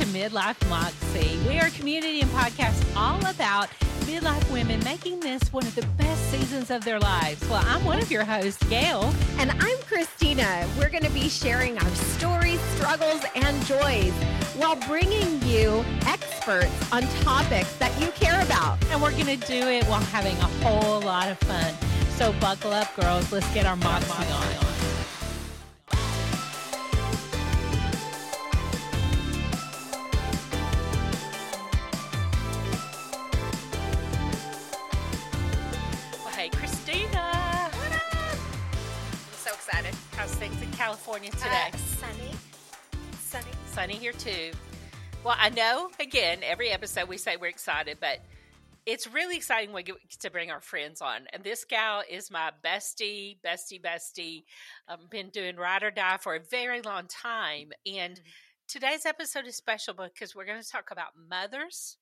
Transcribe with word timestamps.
to 0.00 0.06
Midlife 0.06 0.66
Moxie. 0.70 1.38
We 1.46 1.58
are 1.58 1.66
a 1.66 1.70
community 1.72 2.22
and 2.22 2.30
podcast 2.30 2.96
all 2.96 3.18
about 3.26 3.68
midlife 4.06 4.50
women 4.50 4.82
making 4.82 5.20
this 5.20 5.52
one 5.52 5.66
of 5.66 5.74
the 5.74 5.84
best 5.98 6.30
seasons 6.30 6.70
of 6.70 6.82
their 6.86 6.98
lives. 6.98 7.46
Well, 7.50 7.62
I'm 7.66 7.84
one 7.84 8.00
of 8.00 8.10
your 8.10 8.24
hosts, 8.24 8.62
Gail. 8.70 9.12
And 9.36 9.50
I'm 9.50 9.76
Christina. 9.80 10.66
We're 10.78 10.88
going 10.88 11.04
to 11.04 11.10
be 11.10 11.28
sharing 11.28 11.76
our 11.76 11.90
stories, 11.90 12.60
struggles, 12.76 13.22
and 13.34 13.66
joys 13.66 14.14
while 14.56 14.76
bringing 14.88 15.42
you 15.42 15.84
experts 16.06 16.92
on 16.92 17.02
topics 17.22 17.76
that 17.76 17.92
you 18.00 18.08
care 18.12 18.40
about. 18.40 18.82
And 18.86 19.02
we're 19.02 19.12
going 19.12 19.38
to 19.38 19.46
do 19.46 19.68
it 19.68 19.84
while 19.84 20.00
having 20.00 20.36
a 20.38 20.64
whole 20.64 21.02
lot 21.02 21.28
of 21.28 21.36
fun. 21.40 21.74
So 22.16 22.32
buckle 22.40 22.72
up, 22.72 22.94
girls. 22.96 23.30
Let's 23.32 23.52
get 23.52 23.66
our 23.66 23.76
moxie 23.76 24.32
on. 24.32 24.69
Here 43.98 44.12
too. 44.12 44.52
Well, 45.24 45.36
I 45.38 45.50
know, 45.50 45.90
again, 46.00 46.38
every 46.42 46.70
episode 46.70 47.08
we 47.08 47.18
say 47.18 47.36
we're 47.36 47.48
excited, 47.48 47.98
but 48.00 48.20
it's 48.86 49.06
really 49.06 49.36
exciting 49.36 49.68
when 49.72 49.84
we 49.84 49.92
get 49.92 50.20
to 50.20 50.30
bring 50.30 50.50
our 50.50 50.60
friends 50.60 51.02
on. 51.02 51.26
And 51.32 51.44
this 51.44 51.64
gal 51.66 52.02
is 52.08 52.30
my 52.30 52.50
bestie, 52.64 53.36
bestie, 53.44 53.80
bestie. 53.80 54.44
I've 54.88 55.10
been 55.10 55.28
doing 55.28 55.56
ride 55.56 55.82
or 55.82 55.90
die 55.90 56.16
for 56.18 56.34
a 56.34 56.40
very 56.40 56.80
long 56.82 57.06
time. 57.06 57.72
And 57.86 58.14
Mm-hmm. 58.14 58.28
today's 58.68 59.04
episode 59.04 59.46
is 59.46 59.56
special 59.56 59.92
because 59.94 60.34
we're 60.34 60.46
going 60.46 60.62
to 60.62 60.68
talk 60.68 60.90
about 60.90 61.08
mothers, 61.28 61.98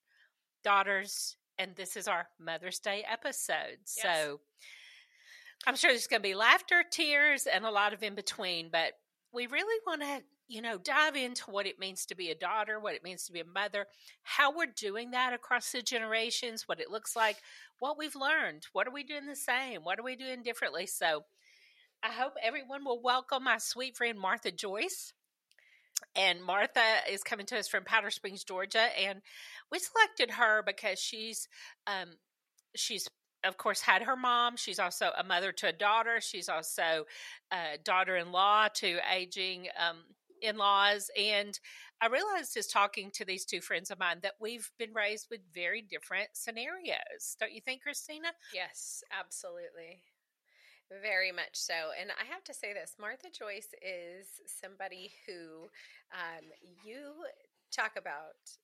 daughters, 0.63 1.35
and 1.57 1.75
this 1.75 1.97
is 1.97 2.07
our 2.07 2.27
Mother's 2.39 2.79
Day 2.79 3.03
episode. 3.11 3.79
Yes. 3.97 4.01
So 4.01 4.39
I'm 5.67 5.75
sure 5.75 5.91
there's 5.91 6.07
going 6.07 6.21
to 6.21 6.27
be 6.27 6.35
laughter, 6.35 6.83
tears, 6.89 7.45
and 7.45 7.65
a 7.65 7.71
lot 7.71 7.93
of 7.93 8.01
in 8.01 8.15
between, 8.15 8.69
but 8.71 8.93
we 9.33 9.47
really 9.47 9.79
want 9.85 10.01
to, 10.01 10.21
you 10.49 10.63
know, 10.63 10.79
dive 10.79 11.15
into 11.15 11.51
what 11.51 11.67
it 11.67 11.79
means 11.79 12.07
to 12.07 12.15
be 12.15 12.31
a 12.31 12.35
daughter, 12.35 12.79
what 12.79 12.95
it 12.95 13.03
means 13.03 13.23
to 13.25 13.31
be 13.31 13.39
a 13.39 13.45
mother, 13.45 13.85
how 14.23 14.51
we're 14.51 14.65
doing 14.65 15.11
that 15.11 15.31
across 15.31 15.71
the 15.71 15.83
generations, 15.83 16.67
what 16.67 16.81
it 16.81 16.89
looks 16.89 17.15
like, 17.15 17.37
what 17.77 17.99
we've 17.99 18.15
learned, 18.15 18.65
what 18.73 18.87
are 18.87 18.93
we 18.93 19.03
doing 19.03 19.27
the 19.27 19.35
same, 19.35 19.81
what 19.83 19.99
are 19.99 20.03
we 20.03 20.15
doing 20.15 20.41
differently. 20.41 20.87
So 20.87 21.23
I 22.01 22.09
hope 22.09 22.33
everyone 22.41 22.83
will 22.83 23.01
welcome 23.01 23.43
my 23.43 23.59
sweet 23.59 23.95
friend 23.95 24.19
Martha 24.19 24.51
Joyce. 24.51 25.13
And 26.15 26.43
Martha 26.43 26.81
is 27.11 27.23
coming 27.23 27.45
to 27.47 27.59
us 27.59 27.67
from 27.67 27.83
Powder 27.83 28.09
Springs, 28.09 28.43
Georgia, 28.43 28.87
and 28.97 29.21
we 29.71 29.79
selected 29.79 30.31
her 30.31 30.63
because 30.65 30.97
she's 30.97 31.47
um, 31.87 32.11
she's 32.73 33.07
of 33.43 33.57
course 33.57 33.81
had 33.81 34.03
her 34.03 34.15
mom. 34.15 34.55
She's 34.55 34.79
also 34.79 35.11
a 35.17 35.23
mother 35.23 35.51
to 35.51 35.67
a 35.67 35.73
daughter. 35.73 36.19
She's 36.21 36.47
also 36.49 37.05
a 37.51 37.77
daughter-in-law 37.83 38.69
to 38.75 38.99
aging 39.13 39.67
um, 39.77 39.97
in-laws. 40.41 41.09
And 41.17 41.59
I 42.01 42.07
realized 42.07 42.53
just 42.53 42.71
talking 42.71 43.11
to 43.11 43.25
these 43.25 43.45
two 43.45 43.61
friends 43.61 43.91
of 43.91 43.99
mine 43.99 44.19
that 44.23 44.35
we've 44.39 44.71
been 44.77 44.93
raised 44.93 45.27
with 45.29 45.41
very 45.53 45.81
different 45.81 46.29
scenarios. 46.33 47.35
Don't 47.39 47.53
you 47.53 47.61
think, 47.61 47.83
Christina? 47.83 48.29
Yes, 48.53 49.03
absolutely. 49.17 50.01
Very 51.01 51.31
much 51.31 51.53
so. 51.53 51.73
And 51.99 52.09
I 52.11 52.25
have 52.31 52.43
to 52.45 52.53
say 52.53 52.73
this 52.73 52.95
Martha 52.99 53.27
Joyce 53.37 53.73
is 53.81 54.27
somebody 54.47 55.11
who 55.27 55.69
um, 56.11 56.45
you 56.83 57.13
talk 57.71 57.91
about 57.95 58.57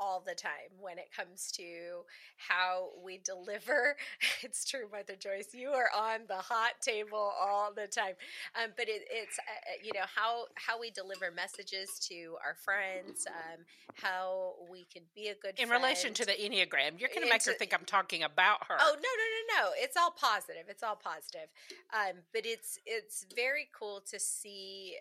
all 0.00 0.22
the 0.26 0.34
time 0.34 0.70
when 0.80 0.98
it 0.98 1.10
comes 1.16 1.50
to 1.52 2.02
how 2.36 2.88
we 3.04 3.18
deliver. 3.24 3.96
It's 4.42 4.64
true, 4.64 4.86
Martha 4.92 5.16
Joyce. 5.16 5.48
You 5.54 5.70
are 5.70 5.88
on 5.96 6.20
the 6.28 6.36
hot 6.36 6.72
table 6.82 7.32
all 7.40 7.72
the 7.74 7.86
time. 7.86 8.14
Um, 8.60 8.70
but 8.76 8.88
it, 8.88 9.02
it's 9.10 9.38
uh, 9.38 9.42
uh, 9.42 9.72
you 9.82 9.92
know 9.94 10.04
how 10.14 10.44
how 10.54 10.78
we 10.78 10.90
deliver 10.90 11.30
messages 11.30 11.98
to 12.10 12.36
our 12.44 12.54
friends, 12.54 13.26
um, 13.26 13.64
how 13.94 14.54
we 14.70 14.86
can 14.92 15.02
be 15.14 15.28
a 15.28 15.34
good 15.34 15.58
In 15.58 15.68
friend. 15.68 15.82
relation 15.82 16.12
to 16.14 16.24
the 16.26 16.32
Enneagram, 16.32 16.98
you're 17.00 17.08
going 17.08 17.22
to 17.22 17.30
make 17.30 17.44
her 17.46 17.52
think 17.52 17.72
I'm 17.72 17.86
talking 17.86 18.22
about 18.22 18.64
her. 18.68 18.76
Oh 18.78 18.94
no 18.94 18.96
no 19.00 19.26
no 19.34 19.62
no! 19.62 19.70
It's 19.76 19.96
all 19.96 20.10
positive. 20.10 20.64
It's 20.68 20.82
all 20.82 20.96
positive. 20.96 21.48
Um, 21.92 22.16
but 22.32 22.42
it's 22.44 22.78
it's 22.86 23.26
very 23.34 23.68
cool 23.78 24.02
to 24.10 24.18
see 24.20 24.96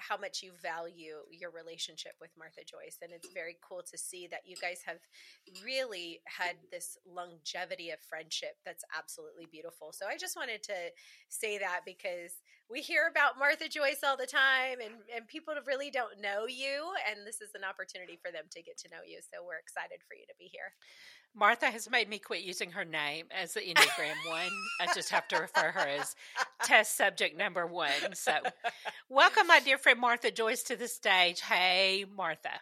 how 0.00 0.16
much 0.16 0.42
you 0.42 0.52
value 0.62 1.16
your 1.30 1.50
relationship 1.50 2.12
with 2.20 2.30
Martha 2.38 2.60
Joyce, 2.66 2.98
and 3.02 3.12
it's 3.12 3.28
very 3.32 3.56
cool 3.62 3.82
to 3.90 3.98
see 3.98 4.26
that 4.30 4.40
you 4.44 4.56
guys 4.60 4.80
have 4.86 4.98
really 5.64 6.20
had 6.26 6.56
this 6.72 6.96
longevity 7.06 7.90
of 7.90 8.00
friendship 8.00 8.56
that's 8.64 8.84
absolutely 8.96 9.46
beautiful. 9.50 9.92
So 9.92 10.06
I 10.06 10.16
just 10.16 10.36
wanted 10.36 10.62
to 10.64 10.90
say 11.28 11.58
that 11.58 11.80
because 11.84 12.32
we 12.70 12.80
hear 12.80 13.08
about 13.10 13.38
Martha 13.38 13.68
Joyce 13.68 14.00
all 14.06 14.16
the 14.16 14.26
time, 14.26 14.78
and 14.82 14.94
and 15.14 15.26
people 15.26 15.54
really 15.66 15.90
don't 15.90 16.20
know 16.20 16.46
you, 16.46 16.92
and 17.10 17.26
this 17.26 17.40
is 17.40 17.50
an 17.54 17.64
opportunity 17.64 18.18
for 18.22 18.30
them 18.30 18.44
to 18.52 18.62
get 18.62 18.78
to 18.78 18.88
know 18.88 19.02
you. 19.06 19.18
So 19.20 19.44
we're 19.44 19.58
excited 19.58 20.00
for 20.06 20.14
you 20.14 20.24
to 20.28 20.34
be 20.38 20.44
here. 20.44 20.72
Martha 21.34 21.66
has 21.66 21.90
made 21.90 22.08
me 22.08 22.18
quit 22.18 22.42
using 22.42 22.70
her 22.72 22.84
name 22.84 23.26
as 23.30 23.54
the 23.54 23.60
Enneagram 23.60 24.28
one. 24.28 24.50
I 24.80 24.92
just 24.94 25.10
have 25.10 25.28
to 25.28 25.38
refer 25.38 25.70
her 25.72 25.88
as 25.88 26.14
test 26.64 26.96
subject 26.96 27.36
number 27.36 27.66
one. 27.66 28.14
So, 28.14 28.32
welcome, 29.08 29.46
my 29.46 29.60
dear 29.60 29.78
friend 29.78 30.00
Martha 30.00 30.30
Joyce, 30.30 30.62
to 30.64 30.76
the 30.76 30.88
stage. 30.88 31.40
Hey, 31.40 32.04
Martha. 32.16 32.60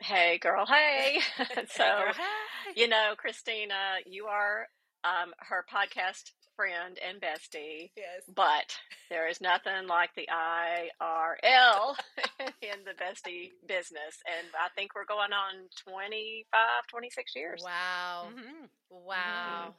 Hey, 0.00 0.38
girl. 0.38 0.66
Hey. 0.66 1.20
so, 1.38 1.44
Hey, 1.84 2.02
girl, 2.04 2.12
hey. 2.12 2.80
you 2.80 2.88
know, 2.88 3.14
Christina, 3.16 3.74
you 4.06 4.26
are 4.26 4.66
um, 5.04 5.32
her 5.38 5.64
podcast 5.72 6.30
friend 6.62 6.98
and 7.08 7.20
bestie, 7.20 7.90
Yes. 7.96 8.22
but 8.34 8.76
there 9.10 9.28
is 9.28 9.40
nothing 9.40 9.86
like 9.86 10.10
the 10.16 10.28
IRL 10.28 11.94
in 12.62 12.78
the 12.84 12.94
bestie 13.00 13.50
business. 13.68 14.18
And 14.26 14.48
I 14.58 14.68
think 14.74 14.96
we're 14.96 15.04
going 15.04 15.32
on 15.32 15.68
25, 15.86 16.86
26 16.88 17.36
years. 17.36 17.62
Wow. 17.64 18.26
Mhm. 18.34 18.68
Wow. 18.90 19.74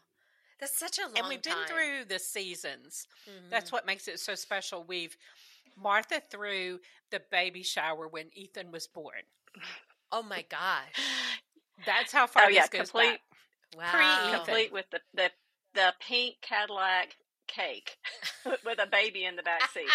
That's 0.61 0.77
such 0.77 0.99
a 0.99 1.03
long 1.07 1.17
And 1.17 1.27
we've 1.27 1.41
been 1.43 1.51
time. 1.53 1.67
through 1.67 2.05
the 2.07 2.17
seasons. 2.19 3.07
Mhm. 3.27 3.49
That's 3.49 3.73
what 3.73 3.85
makes 3.85 4.07
it 4.07 4.21
so 4.21 4.35
special. 4.35 4.83
We've 4.85 5.17
Martha 5.75 6.21
through 6.31 6.79
the 7.11 7.19
baby 7.29 7.61
shower 7.63 8.07
when 8.07 8.29
Ethan 8.33 8.71
was 8.71 8.87
born. 8.87 9.23
Oh 10.13 10.23
my 10.23 10.43
gosh. 10.49 10.95
That's 11.85 12.11
how 12.13 12.25
far 12.27 12.45
Oh, 12.45 12.49
yeah, 12.49 12.61
this 12.61 12.69
goes 12.69 12.91
complete- 12.91 13.09
back. 13.11 13.21
Wow. 13.75 13.91
Pre-Ethan. 13.91 14.35
Complete 14.45 14.71
with 14.73 14.85
the, 14.91 14.99
the, 15.13 15.29
the 15.73 15.93
pink 15.99 16.35
Cadillac 16.41 17.15
cake 17.47 17.97
with 18.65 18.79
a 18.79 18.87
baby 18.87 19.25
in 19.25 19.35
the 19.35 19.43
back 19.43 19.69
seat. 19.71 19.87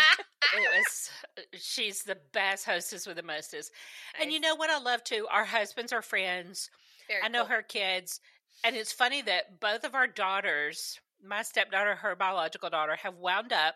It 0.56 0.68
was. 0.78 1.10
Uh, 1.38 1.42
she's 1.58 2.02
the 2.02 2.18
best 2.32 2.66
hostess 2.66 3.06
with 3.06 3.16
the 3.16 3.22
mostest. 3.22 3.72
And 4.20 4.32
you 4.32 4.40
know 4.40 4.54
what 4.54 4.70
I 4.70 4.78
love 4.78 5.04
too? 5.04 5.26
Our 5.30 5.44
husbands 5.44 5.92
are 5.92 6.02
friends. 6.02 6.70
Very 7.08 7.22
I 7.22 7.28
know 7.28 7.40
cool. 7.40 7.56
her 7.56 7.62
kids. 7.62 8.20
And 8.64 8.76
it's 8.76 8.92
funny 8.92 9.22
that 9.22 9.60
both 9.60 9.84
of 9.84 9.94
our 9.94 10.06
daughters, 10.06 10.98
my 11.24 11.42
stepdaughter, 11.42 11.96
her 11.96 12.16
biological 12.16 12.70
daughter, 12.70 12.96
have 12.96 13.16
wound 13.16 13.52
up 13.52 13.74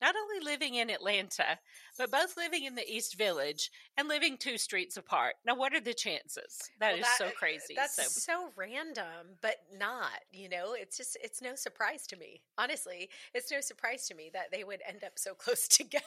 not 0.00 0.14
only 0.16 0.44
living 0.44 0.74
in 0.74 0.90
Atlanta, 0.90 1.58
but 1.96 2.10
both 2.10 2.36
living 2.36 2.64
in 2.64 2.74
the 2.74 2.88
East 2.88 3.16
Village 3.16 3.70
and 3.96 4.08
living 4.08 4.36
two 4.36 4.58
streets 4.58 4.96
apart. 4.96 5.34
Now, 5.44 5.56
what 5.56 5.74
are 5.74 5.80
the 5.80 5.94
chances? 5.94 6.70
That 6.80 6.92
Well, 6.92 7.00
is 7.00 7.06
so 7.16 7.26
uh, 7.26 7.30
crazy. 7.30 7.74
That's 7.74 7.94
so, 7.96 8.04
so. 8.04 8.48
random, 8.56 9.36
but 9.40 9.56
not. 9.78 10.20
You 10.32 10.48
know, 10.48 10.74
it's 10.74 10.96
just 10.96 11.16
it's 11.22 11.42
no 11.42 11.54
surprise 11.54 12.06
to 12.08 12.16
me. 12.16 12.42
Honestly, 12.56 13.10
it's 13.34 13.50
no 13.50 13.60
surprise 13.60 14.06
to 14.08 14.14
me 14.14 14.30
that 14.32 14.50
they 14.52 14.64
would 14.64 14.80
end 14.88 15.04
up 15.04 15.18
so 15.18 15.34
close 15.38 15.66
together. 15.68 16.02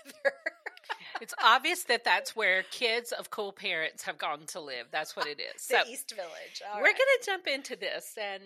it's 1.20 1.34
obvious 1.44 1.84
that 1.84 2.04
that's 2.04 2.36
where 2.36 2.64
kids 2.72 3.12
of 3.12 3.30
cool 3.30 3.52
parents 3.52 4.04
have 4.04 4.18
gone 4.18 4.46
to 4.48 4.60
live. 4.60 4.88
That's 4.92 5.16
what 5.16 5.28
it 5.28 5.40
is. 5.42 5.66
the 5.68 5.84
so, 5.84 5.90
East 5.90 6.14
Village. 6.16 6.62
All 6.72 6.80
we're 6.80 6.86
right. 6.86 6.96
going 6.96 7.08
to 7.20 7.26
jump 7.26 7.48
into 7.48 7.76
this 7.76 8.18
and 8.22 8.44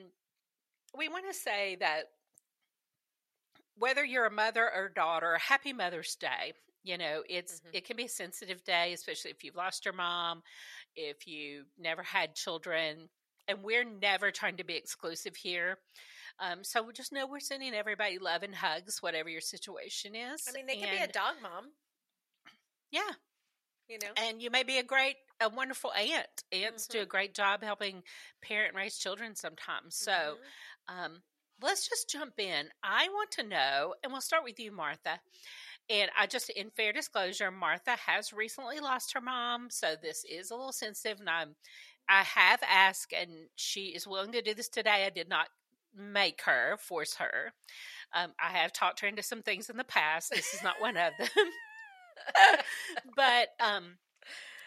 we 0.97 1.09
want 1.09 1.25
to 1.27 1.33
say 1.33 1.77
that 1.79 2.09
whether 3.77 4.03
you're 4.03 4.25
a 4.25 4.31
mother 4.31 4.69
or 4.73 4.89
daughter 4.89 5.37
happy 5.37 5.73
mother's 5.73 6.15
day 6.15 6.53
you 6.83 6.97
know 6.97 7.23
it's 7.29 7.61
Mhm. 7.61 7.69
it 7.73 7.85
can 7.85 7.97
be 7.97 8.05
a 8.05 8.09
sensitive 8.09 8.63
day 8.63 8.93
especially 8.93 9.31
if 9.31 9.43
you've 9.43 9.55
lost 9.55 9.85
your 9.85 9.93
mom 9.93 10.41
if 10.95 11.27
you 11.27 11.65
never 11.77 12.03
had 12.03 12.35
children 12.35 13.09
and 13.47 13.63
we're 13.63 13.83
never 13.83 14.31
trying 14.31 14.57
to 14.57 14.63
be 14.63 14.75
exclusive 14.75 15.35
here 15.35 15.77
um, 16.39 16.63
so 16.63 16.81
we 16.81 16.93
just 16.93 17.11
know 17.13 17.25
we're 17.27 17.39
sending 17.39 17.73
everybody 17.73 18.17
love 18.19 18.43
and 18.43 18.55
hugs 18.55 19.01
whatever 19.01 19.29
your 19.29 19.41
situation 19.41 20.15
is 20.15 20.43
I 20.47 20.51
mean, 20.53 20.65
they 20.65 20.75
could 20.77 20.91
be 20.91 20.97
a 20.97 21.07
dog 21.07 21.35
mom. 21.41 21.71
yeah 22.91 23.11
You 23.87 23.99
know. 24.01 24.11
and 24.17 24.41
you 24.41 24.49
may 24.49 24.63
be 24.63 24.77
a 24.79 24.83
great 24.83 25.15
a 25.41 25.49
wonderful 25.49 25.91
aunt 25.93 26.43
aunts 26.51 26.87
do 26.87 27.01
a 27.01 27.05
great 27.05 27.35
job 27.35 27.61
helping 27.63 28.03
parent 28.41 28.73
raise 28.75 28.97
children 28.97 29.35
sometimes 29.35 29.95
so 29.97 30.37
Mhm. 30.89 30.93
um, 30.93 31.23
let's 31.61 31.87
just 31.87 32.09
jump 32.09 32.39
in. 32.39 32.67
I 32.83 33.07
want 33.09 33.31
to 33.31 33.43
know, 33.43 33.95
and 34.03 34.11
we'll 34.11 34.21
start 34.21 34.43
with 34.43 34.59
you, 34.59 34.71
Martha. 34.71 35.19
And 35.89 36.09
I 36.17 36.25
just, 36.25 36.49
in 36.49 36.71
fair 36.71 36.93
disclosure, 36.93 37.51
Martha 37.51 37.91
has 37.91 38.33
recently 38.33 38.79
lost 38.79 39.13
her 39.13 39.21
mom, 39.21 39.69
so 39.69 39.95
this 40.01 40.25
is 40.29 40.49
a 40.49 40.55
little 40.55 40.71
sensitive, 40.71 41.19
and 41.19 41.29
I'm, 41.29 41.55
I 42.09 42.23
have 42.23 42.59
asked, 42.67 43.13
and 43.13 43.29
she 43.55 43.87
is 43.87 44.07
willing 44.07 44.31
to 44.31 44.41
do 44.41 44.53
this 44.53 44.69
today. 44.69 45.05
I 45.05 45.09
did 45.09 45.29
not 45.29 45.47
make 45.95 46.41
her, 46.41 46.77
force 46.79 47.15
her. 47.15 47.53
Um, 48.13 48.31
I 48.41 48.57
have 48.57 48.73
talked 48.73 49.01
her 49.01 49.07
into 49.07 49.23
some 49.23 49.41
things 49.41 49.69
in 49.69 49.77
the 49.77 49.83
past. 49.83 50.31
This 50.31 50.53
is 50.53 50.63
not 50.63 50.81
one 50.81 50.97
of 50.97 51.13
them. 51.19 51.29
but 53.15 53.49
um, 53.59 53.97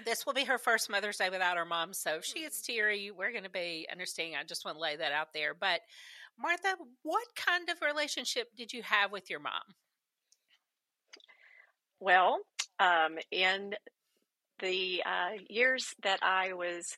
this 0.05 0.27
will 0.27 0.35
be 0.35 0.45
her 0.45 0.59
first 0.59 0.91
Mother's 0.91 1.17
Day 1.17 1.31
without 1.31 1.57
her 1.57 1.65
mom. 1.65 1.93
So 1.93 2.17
if 2.17 2.25
she 2.25 2.41
gets 2.41 2.61
mm-hmm. 2.61 2.73
teary, 2.73 3.11
we're 3.11 3.33
going 3.33 3.45
to 3.45 3.51
be 3.51 3.87
understanding. 3.91 4.37
I 4.37 4.45
just 4.45 4.65
want 4.65 4.77
to 4.77 4.83
lay 4.83 4.97
that 4.97 5.13
out 5.13 5.33
there. 5.33 5.55
But 5.55 5.81
Martha, 6.41 6.77
what 7.03 7.27
kind 7.35 7.69
of 7.69 7.77
relationship 7.83 8.49
did 8.57 8.73
you 8.73 8.83
have 8.83 9.11
with 9.11 9.29
your 9.29 9.41
mom? 9.41 9.75
Well, 12.01 12.39
um, 12.79 13.19
in 13.33 13.75
the 14.61 15.03
uh, 15.05 15.43
years 15.49 15.95
that 16.03 16.21
I 16.23 16.53
was 16.53 16.97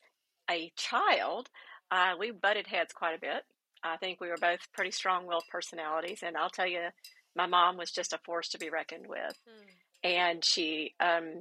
a 0.50 0.70
child, 0.76 1.48
uh, 1.90 2.14
we 2.18 2.30
butted 2.30 2.66
heads 2.66 2.92
quite 2.92 3.16
a 3.16 3.20
bit. 3.20 3.44
I 3.82 3.96
think 3.96 4.20
we 4.20 4.28
were 4.28 4.36
both 4.40 4.60
pretty 4.74 4.90
strong 4.90 5.26
willed 5.26 5.44
personalities. 5.50 6.22
And 6.22 6.36
I'll 6.36 6.50
tell 6.50 6.66
you, 6.66 6.88
my 7.34 7.46
mom 7.46 7.76
was 7.76 7.90
just 7.90 8.12
a 8.12 8.18
force 8.24 8.48
to 8.50 8.58
be 8.58 8.68
reckoned 8.68 9.06
with. 9.08 9.38
Mm. 9.48 9.70
And 10.02 10.44
she, 10.44 10.94
um, 11.00 11.40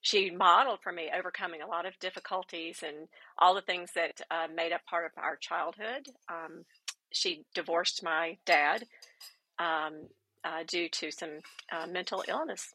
she 0.00 0.30
modeled 0.30 0.80
for 0.82 0.92
me 0.92 1.10
overcoming 1.16 1.62
a 1.62 1.66
lot 1.66 1.86
of 1.86 1.98
difficulties 1.98 2.82
and 2.86 3.08
all 3.38 3.54
the 3.54 3.60
things 3.60 3.90
that 3.94 4.20
uh, 4.30 4.46
made 4.54 4.72
up 4.72 4.84
part 4.88 5.04
of 5.04 5.12
our 5.16 5.36
childhood. 5.36 6.06
Um, 6.30 6.64
she 7.12 7.44
divorced 7.54 8.02
my 8.02 8.38
dad 8.46 8.84
um, 9.58 10.08
uh, 10.44 10.64
due 10.66 10.88
to 10.88 11.10
some 11.10 11.40
uh, 11.72 11.86
mental 11.86 12.24
illness, 12.28 12.72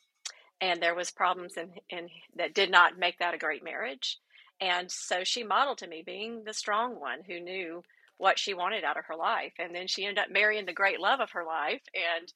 and 0.62 0.82
there 0.82 0.96
was 0.96 1.12
problems 1.12 1.58
in, 1.58 1.72
in 1.90 2.10
that 2.36 2.54
did 2.54 2.72
not 2.72 2.98
make 2.98 3.20
that 3.20 3.34
a 3.34 3.40
great 3.40 3.64
marriage. 3.64 4.20
And 4.62 4.90
so 4.90 5.24
she 5.24 5.44
modeled 5.44 5.80
to 5.80 5.88
me 5.88 6.02
being 6.06 6.44
the 6.46 6.54
strong 6.54 7.00
one 7.00 7.20
who 7.28 7.40
knew 7.40 7.84
what 8.18 8.40
she 8.40 8.54
wanted 8.54 8.84
out 8.84 8.98
of 8.98 9.06
her 9.06 9.16
life. 9.16 9.54
And 9.60 9.76
then 9.76 9.88
she 9.88 10.06
ended 10.06 10.24
up 10.24 10.32
marrying 10.32 10.66
the 10.66 10.74
great 10.74 11.00
love 11.00 11.20
of 11.20 11.32
her 11.32 11.44
life. 11.44 11.82
And 11.94 12.34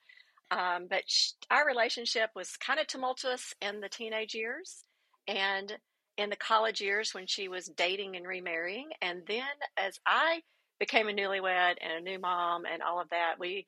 um, 0.51 0.87
but 0.89 1.03
she, 1.05 1.31
our 1.51 1.65
relationship 1.65 2.31
was 2.35 2.57
kind 2.57 2.79
of 2.79 2.87
tumultuous 2.87 3.53
in 3.61 3.81
the 3.81 3.89
teenage 3.89 4.33
years 4.33 4.83
and 5.27 5.77
in 6.17 6.31
the 6.31 6.35
college 6.35 6.81
years 6.81 7.13
when 7.13 7.27
she 7.27 7.47
was 7.47 7.67
dating 7.67 8.15
and 8.15 8.27
remarrying. 8.27 8.89
And 9.01 9.21
then 9.27 9.43
as 9.77 9.99
I 10.07 10.41
became 10.79 11.09
a 11.09 11.13
newlywed 11.13 11.75
and 11.81 11.93
a 11.99 12.01
new 12.01 12.19
mom 12.19 12.65
and 12.65 12.81
all 12.81 13.01
of 13.01 13.09
that, 13.09 13.35
we 13.39 13.67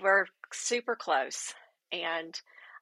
were 0.00 0.26
super 0.52 0.96
close. 0.96 1.52
And 1.92 2.38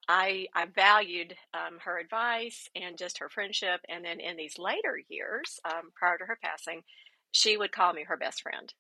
I, 0.09 0.47
I 0.55 0.67
valued 0.75 1.35
um, 1.55 1.79
her 1.85 1.99
advice 1.99 2.69
and 2.75 2.97
just 2.97 3.19
her 3.19 3.29
friendship. 3.29 3.81
And 3.89 4.05
then 4.05 4.21
in 4.21 4.37
these 4.37 4.59
later 4.59 5.01
years, 5.09 5.61
um, 5.65 5.91
prior 5.95 6.19
to 6.19 6.25
her 6.25 6.39
passing, 6.43 6.83
she 7.33 7.57
would 7.57 7.73
call 7.73 7.93
me 7.93 8.05
her 8.05 8.17
best 8.17 8.43
friend. 8.43 8.73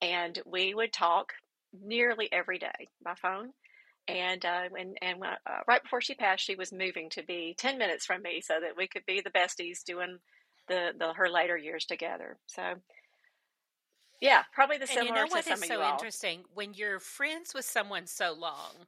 And 0.00 0.38
we 0.46 0.74
would 0.74 0.92
talk 0.92 1.32
nearly 1.72 2.28
every 2.32 2.58
day 2.58 2.88
by 3.04 3.14
phone. 3.14 3.50
And 4.08 4.44
uh, 4.44 4.68
and, 4.76 4.96
and 5.02 5.22
uh, 5.22 5.60
right 5.68 5.82
before 5.82 6.00
she 6.00 6.14
passed, 6.14 6.44
she 6.44 6.56
was 6.56 6.72
moving 6.72 7.10
to 7.10 7.22
be 7.22 7.54
10 7.58 7.78
minutes 7.78 8.06
from 8.06 8.22
me 8.22 8.40
so 8.40 8.54
that 8.60 8.76
we 8.76 8.88
could 8.88 9.04
be 9.06 9.20
the 9.20 9.30
besties 9.30 9.84
doing 9.84 10.18
the, 10.68 10.90
the 10.98 11.12
her 11.12 11.28
later 11.28 11.56
years 11.56 11.84
together. 11.84 12.36
So, 12.46 12.62
yeah, 14.20 14.42
probably 14.52 14.78
the 14.78 14.86
similar 14.86 15.06
and 15.06 15.08
you 15.08 15.14
know 15.14 15.28
what 15.30 15.46
is 15.46 15.66
so 15.66 15.90
interesting 15.92 16.44
when 16.54 16.74
you're 16.74 17.00
friends 17.00 17.54
with 17.54 17.64
someone 17.64 18.06
so 18.06 18.32
long, 18.32 18.86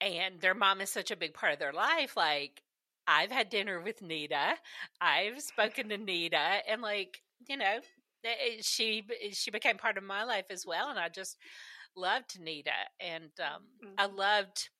and 0.00 0.40
their 0.40 0.54
mom 0.54 0.80
is 0.80 0.90
such 0.90 1.10
a 1.10 1.16
big 1.16 1.34
part 1.34 1.52
of 1.52 1.58
their 1.58 1.72
life. 1.72 2.16
Like 2.16 2.62
I've 3.06 3.32
had 3.32 3.48
dinner 3.48 3.80
with 3.80 4.02
Nita, 4.02 4.54
I've 5.00 5.40
spoken 5.40 5.88
to 5.88 5.98
Nita, 5.98 6.60
and 6.68 6.82
like 6.82 7.22
you 7.48 7.56
know, 7.56 7.80
Eh, 8.24 8.60
she 8.60 9.04
she 9.32 9.50
became 9.50 9.76
part 9.76 9.98
of 9.98 10.04
my 10.04 10.24
life 10.24 10.46
as 10.50 10.66
well, 10.66 10.88
and 10.90 10.98
I 10.98 11.08
just 11.08 11.36
loved 11.96 12.40
Nita, 12.40 12.70
and 13.00 13.30
um, 13.40 13.62
mm-hmm. 13.84 13.94
I 13.98 14.06
loved 14.06 14.70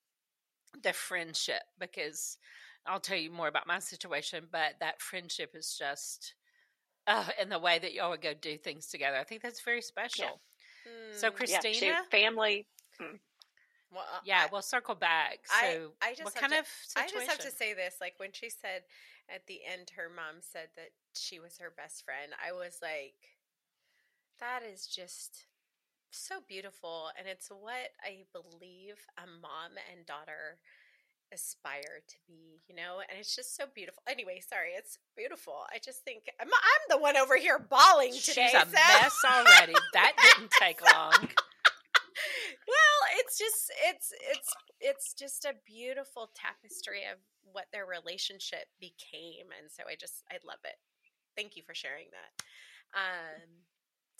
the 0.82 0.92
friendship 0.92 1.62
because 1.78 2.38
I'll 2.86 3.00
tell 3.00 3.16
you 3.16 3.30
more 3.30 3.48
about 3.48 3.66
my 3.66 3.78
situation, 3.78 4.46
but 4.50 4.74
that 4.80 5.00
friendship 5.00 5.54
is 5.54 5.76
just 5.78 6.34
uh, 7.06 7.28
in 7.40 7.48
the 7.48 7.58
way 7.58 7.78
that 7.78 7.92
y'all 7.92 8.10
would 8.10 8.22
go 8.22 8.34
do 8.34 8.56
things 8.56 8.86
together. 8.86 9.16
I 9.16 9.24
think 9.24 9.42
that's 9.42 9.60
very 9.60 9.82
special. 9.82 10.40
Yeah. 10.86 10.92
Mm, 10.92 11.18
so, 11.18 11.30
Christina, 11.30 11.86
yeah, 11.86 12.00
family. 12.10 12.66
Hmm. 12.98 13.16
Well, 13.92 14.04
uh, 14.10 14.20
yeah, 14.24 14.44
I, 14.44 14.48
we'll 14.50 14.62
circle 14.62 14.94
back. 14.94 15.40
So, 15.44 15.92
I, 16.00 16.08
I 16.08 16.10
just 16.14 16.24
what 16.24 16.34
kind 16.34 16.52
to, 16.52 16.60
of 16.60 16.66
situation? 16.66 17.16
I 17.16 17.26
just 17.26 17.30
have 17.30 17.50
to 17.50 17.56
say 17.56 17.74
this: 17.74 17.96
like 18.00 18.14
when 18.16 18.30
she 18.32 18.48
said 18.48 18.82
at 19.32 19.46
the 19.46 19.60
end, 19.70 19.92
her 19.96 20.08
mom 20.08 20.40
said 20.40 20.68
that 20.76 20.90
she 21.14 21.38
was 21.38 21.58
her 21.58 21.72
best 21.76 22.04
friend. 22.04 22.32
I 22.40 22.52
was 22.52 22.78
like, 22.82 23.14
that 24.40 24.62
is 24.62 24.86
just 24.86 25.46
so 26.10 26.36
beautiful. 26.48 27.10
And 27.18 27.28
it's 27.28 27.48
what 27.48 27.92
I 28.02 28.24
believe 28.32 28.96
a 29.18 29.26
mom 29.26 29.76
and 29.90 30.06
daughter 30.06 30.58
aspire 31.32 32.02
to 32.06 32.16
be, 32.26 32.60
you 32.68 32.74
know, 32.74 33.00
and 33.08 33.18
it's 33.18 33.34
just 33.34 33.56
so 33.56 33.64
beautiful. 33.74 34.02
Anyway, 34.08 34.40
sorry, 34.46 34.70
it's 34.76 34.98
beautiful. 35.16 35.54
I 35.72 35.78
just 35.78 36.04
think 36.04 36.24
I'm, 36.40 36.48
I'm 36.48 36.84
the 36.88 36.98
one 36.98 37.16
over 37.16 37.36
here 37.36 37.58
bawling 37.58 38.12
today. 38.12 38.50
She's 38.50 38.54
a 38.54 38.66
so. 38.66 38.72
mess 38.72 39.16
already. 39.24 39.74
that 39.94 40.12
didn't 40.20 40.50
take 40.60 40.80
long. 40.94 41.12
well, 41.12 42.98
it's 43.18 43.38
just 43.38 43.72
it's 43.88 44.12
it's 44.30 44.54
it's 44.80 45.14
just 45.14 45.44
a 45.44 45.54
beautiful 45.64 46.30
tapestry 46.34 47.02
of 47.10 47.18
what 47.52 47.66
their 47.72 47.86
relationship 47.86 48.66
became, 48.80 49.48
and 49.58 49.70
so 49.70 49.84
I 49.88 49.96
just 49.98 50.24
I 50.30 50.36
love 50.46 50.60
it. 50.64 50.76
Thank 51.36 51.56
you 51.56 51.62
for 51.62 51.74
sharing 51.74 52.06
that. 52.12 52.44
Um, 52.94 53.48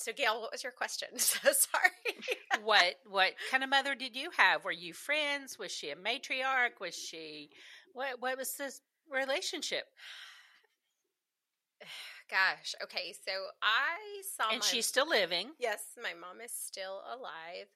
so 0.03 0.13
Gail, 0.13 0.41
what 0.41 0.53
was 0.53 0.63
your 0.63 0.73
question? 0.73 1.09
So 1.19 1.39
sorry. 1.53 2.63
what 2.65 2.95
what 3.09 3.33
kind 3.51 3.65
of 3.65 3.71
mother 3.71 3.95
did 3.95 4.17
you 4.17 4.31
have? 4.37 4.65
Were 4.65 4.73
you 4.73 4.93
friends? 4.93 5.59
Was 5.59 5.71
she 5.73 5.91
a 5.91 5.97
matriarch? 5.97 6.81
Was 6.81 6.95
she 6.95 7.51
what 7.95 8.21
what 8.21 8.37
was 8.37 8.55
this 8.55 8.81
relationship? 9.11 9.85
Gosh. 12.31 12.75
Okay, 12.83 13.15
so 13.25 13.33
I 13.63 14.23
saw 14.37 14.51
And 14.51 14.61
my, 14.61 14.67
she's 14.67 14.87
still 14.87 15.09
living. 15.09 15.51
Yes, 15.59 15.83
my 16.03 16.15
mom 16.19 16.41
is 16.43 16.53
still 16.53 17.03
alive. 17.07 17.69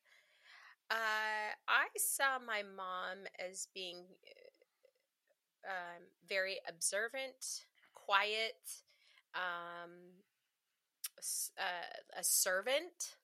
Uh, 0.90 1.52
I 1.69 1.87
saw 1.96 2.38
my 2.38 2.62
mom 2.62 3.26
as 3.44 3.69
being 3.75 4.05
um, 5.66 6.02
very 6.28 6.59
observant, 6.68 7.66
quiet, 7.95 8.54
um, 9.35 9.90
uh, 11.58 12.18
a 12.18 12.25
servant 12.25 13.16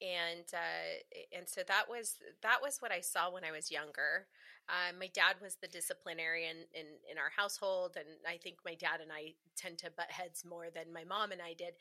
and 0.00 0.46
uh, 0.54 1.36
and 1.36 1.48
so 1.48 1.62
that 1.68 1.84
was 1.88 2.16
that 2.42 2.58
was 2.62 2.78
what 2.80 2.92
I 2.92 3.00
saw 3.00 3.30
when 3.30 3.44
I 3.44 3.52
was 3.52 3.70
younger. 3.70 4.26
Uh, 4.68 4.96
my 4.98 5.08
dad 5.12 5.36
was 5.42 5.56
the 5.56 5.68
disciplinarian 5.68 6.56
in 6.72 6.86
in 7.10 7.18
our 7.18 7.30
household, 7.36 7.96
and 7.96 8.08
I 8.26 8.38
think 8.38 8.56
my 8.64 8.74
dad 8.74 9.00
and 9.02 9.12
I 9.12 9.34
tend 9.56 9.78
to 9.78 9.90
butt 9.94 10.10
heads 10.10 10.44
more 10.44 10.68
than 10.74 10.92
my 10.92 11.04
mom 11.04 11.32
and 11.32 11.42
I 11.42 11.54
did. 11.54 11.74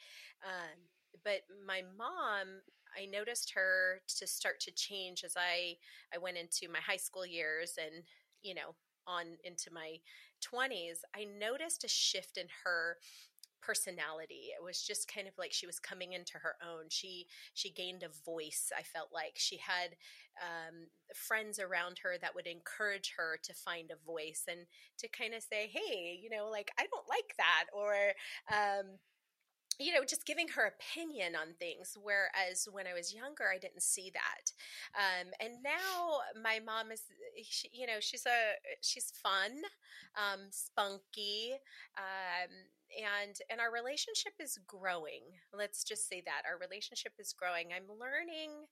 Um, 0.43 0.79
but 1.23 1.41
my 1.65 1.83
mom, 1.97 2.61
I 2.97 3.05
noticed 3.05 3.53
her 3.55 4.01
to 4.17 4.27
start 4.27 4.59
to 4.61 4.71
change 4.71 5.23
as 5.23 5.35
I 5.37 5.77
I 6.13 6.17
went 6.17 6.37
into 6.37 6.71
my 6.71 6.79
high 6.79 6.97
school 6.97 7.25
years, 7.25 7.75
and 7.77 8.03
you 8.41 8.53
know 8.53 8.75
on 9.07 9.37
into 9.43 9.71
my 9.73 9.97
20s. 10.41 10.99
I 11.15 11.25
noticed 11.25 11.83
a 11.83 11.87
shift 11.87 12.37
in 12.37 12.47
her 12.63 12.97
personality. 13.61 14.49
It 14.57 14.63
was 14.63 14.81
just 14.81 15.11
kind 15.13 15.27
of 15.27 15.37
like 15.37 15.53
she 15.53 15.67
was 15.67 15.79
coming 15.79 16.13
into 16.13 16.37
her 16.39 16.55
own. 16.61 16.85
She 16.89 17.27
she 17.53 17.71
gained 17.71 18.03
a 18.03 18.09
voice. 18.25 18.71
I 18.77 18.83
felt 18.83 19.09
like 19.13 19.33
she 19.35 19.57
had 19.57 19.95
um, 20.41 20.87
friends 21.13 21.59
around 21.59 21.99
her 22.03 22.15
that 22.21 22.35
would 22.35 22.47
encourage 22.47 23.13
her 23.17 23.37
to 23.43 23.53
find 23.53 23.91
a 23.91 24.05
voice 24.05 24.43
and 24.49 24.61
to 24.99 25.07
kind 25.07 25.33
of 25.33 25.43
say, 25.43 25.67
"Hey, 25.71 26.19
you 26.21 26.29
know, 26.29 26.49
like 26.49 26.71
I 26.79 26.87
don't 26.91 27.07
like 27.09 27.35
that," 27.37 27.65
or 27.73 28.13
um, 28.51 28.99
you 29.79 29.93
know, 29.93 30.03
just 30.03 30.25
giving 30.25 30.47
her 30.49 30.65
opinion 30.65 31.35
on 31.35 31.53
things. 31.57 31.97
Whereas 32.01 32.67
when 32.69 32.85
I 32.85 32.93
was 32.93 33.13
younger, 33.13 33.45
I 33.53 33.57
didn't 33.57 33.81
see 33.81 34.11
that. 34.13 34.51
Um, 34.93 35.31
and 35.39 35.63
now 35.63 36.19
my 36.43 36.59
mom 36.59 36.91
is, 36.91 37.03
she, 37.43 37.69
you 37.71 37.87
know, 37.87 37.99
she's 38.01 38.25
a 38.25 38.59
she's 38.81 39.11
fun, 39.23 39.61
um, 40.17 40.47
spunky, 40.51 41.53
um, 41.97 42.51
and 42.95 43.35
and 43.49 43.59
our 43.59 43.71
relationship 43.71 44.33
is 44.39 44.59
growing. 44.67 45.21
Let's 45.53 45.83
just 45.83 46.07
say 46.07 46.21
that 46.25 46.43
our 46.49 46.57
relationship 46.57 47.13
is 47.19 47.33
growing. 47.33 47.67
I'm 47.73 47.99
learning 47.99 48.67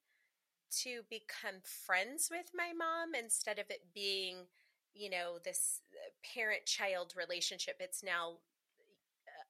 to 0.84 1.02
become 1.10 1.62
friends 1.64 2.30
with 2.30 2.52
my 2.54 2.74
mom 2.78 3.16
instead 3.16 3.58
of 3.58 3.70
it 3.70 3.94
being 3.94 4.48
you 4.94 5.10
know 5.10 5.38
this 5.44 5.82
uh, 5.94 6.10
parent 6.36 6.66
child 6.66 7.14
relationship 7.16 7.78
it's 7.80 8.04
now 8.04 8.40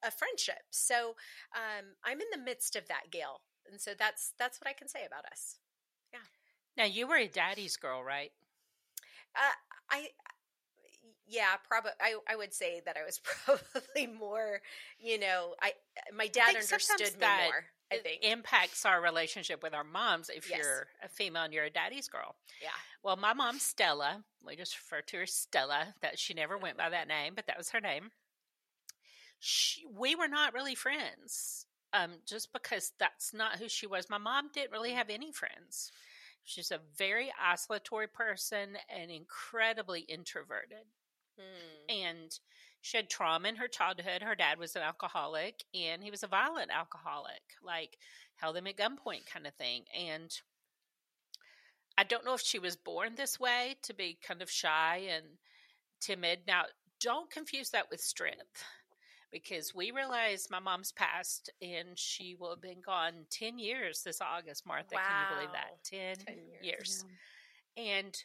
a 0.03 0.12
friendship. 0.12 0.63
So 0.69 1.15
um, 1.55 1.86
I'm 2.03 2.21
in 2.21 2.27
the 2.31 2.43
midst 2.43 2.75
of 2.75 2.88
that, 2.88 3.12
Gail, 3.12 3.41
and 3.69 3.79
so 3.79 3.91
that's 3.97 4.33
that's 4.38 4.59
what 4.62 4.69
I 4.69 4.74
can 4.74 4.88
say 4.88 5.05
about 5.05 5.25
us. 5.31 5.57
Yeah. 6.13 6.19
Now 6.77 6.86
you 6.86 7.07
were 7.07 7.17
a 7.17 7.27
daddy's 7.27 7.77
girl, 7.77 8.03
right? 8.03 8.31
Uh, 9.36 9.53
I 9.89 10.07
yeah, 11.27 11.55
probably. 11.67 11.91
I 12.01 12.15
I 12.27 12.36
would 12.36 12.53
say 12.53 12.81
that 12.86 12.98
I 12.98 13.05
was 13.05 13.19
probably 13.46 14.07
more, 14.07 14.62
you 15.00 15.19
know, 15.19 15.55
I 15.62 15.74
my 16.15 16.27
dad 16.27 16.55
understood 16.55 17.00
me 17.19 17.27
more. 17.27 17.65
I 17.89 17.98
think 18.00 18.22
impacts 18.22 18.86
our 18.86 19.01
relationship 19.01 19.63
with 19.63 19.74
our 19.74 19.84
moms 19.84 20.29
if 20.29 20.50
yes. 20.50 20.60
you're 20.60 20.88
a 21.03 21.07
female 21.07 21.43
and 21.43 21.53
you're 21.53 21.63
a 21.63 21.69
daddy's 21.69 22.10
girl. 22.10 22.36
Yeah. 22.62 22.69
Well, 23.01 23.15
my 23.15 23.34
mom 23.34 23.60
Stella, 23.60 24.24
we 24.46 24.57
just 24.57 24.77
refer 24.77 25.01
to 25.01 25.17
her 25.17 25.25
Stella. 25.25 25.96
That 26.01 26.19
she 26.19 26.34
never 26.34 26.57
went 26.57 26.77
by 26.77 26.89
that 26.89 27.07
name, 27.07 27.34
but 27.36 27.48
that 27.48 27.57
was 27.57 27.69
her 27.69 27.79
name. 27.79 28.12
She, 29.39 29.86
we 29.86 30.15
were 30.15 30.27
not 30.27 30.53
really 30.53 30.75
friends, 30.75 31.67
um, 31.93 32.13
just 32.25 32.51
because 32.51 32.91
that's 33.00 33.34
not 33.34 33.60
who 33.60 33.69
she 33.69 33.86
was. 33.86 34.10
My 34.10 34.17
mom 34.17 34.50
didn't 34.53 34.72
really 34.72 34.93
have 34.93 35.10
any 35.10 35.31
friends. 35.31 35.91
She's 36.43 36.72
a 36.72 36.79
very 36.98 37.31
isolatory 37.41 38.07
person 38.07 38.77
and 38.89 39.12
incredibly 39.12 40.01
introverted. 40.01 40.86
Hmm. 41.38 41.89
And 41.89 42.39
she 42.82 42.98
had 42.98 43.10
trauma 43.10 43.48
in 43.48 43.56
her 43.58 43.67
childhood. 43.67 44.22
Her 44.22 44.36
dad 44.36 44.60
was 44.60 44.75
an 44.75 44.82
alcoholic 44.82 45.63
and 45.74 46.03
he 46.03 46.12
was 46.12 46.24
a 46.24 46.27
violent 46.27 46.72
alcoholic, 46.72 47.41
like 47.63 47.98
held 48.36 48.56
them 48.56 48.67
at 48.67 48.77
gunpoint 48.77 49.25
kind 49.32 49.48
of 49.48 49.53
thing. 49.56 49.84
And 49.98 50.32
I 51.98 52.03
don't 52.03 52.25
know 52.25 52.36
if 52.36 52.41
she 52.41 52.60
was 52.60 52.75
born 52.75 53.15
this 53.15 53.39
way 53.39 53.75
to 53.84 53.94
be 53.94 54.17
kind 54.25 54.41
of 54.41 54.50
shy 54.50 55.08
and 55.10 55.25
timid. 56.00 56.39
Now, 56.48 56.63
don't 57.01 57.29
confuse 57.29 57.72
that 57.72 57.89
with 57.89 58.00
strength 58.00 58.63
because 59.32 59.74
we 59.75 59.91
realized 59.91 60.50
my 60.50 60.60
mom's 60.60 60.91
passed 60.91 61.51
and 61.62 61.98
she 61.98 62.36
will 62.39 62.51
have 62.51 62.62
been 62.62 62.82
gone 62.86 63.25
10 63.32 63.60
years 63.60 64.03
this 64.03 64.22
August, 64.22 64.65
Martha. 64.65 64.96
Wow. 64.96 65.01
Can 65.01 65.29
you 65.29 65.36
believe 65.36 65.53
that? 65.53 65.84
10, 65.84 66.25
10 66.25 66.36
years. 66.36 66.63
years. 66.63 67.06
Yeah. 67.75 67.84
And 67.98 68.17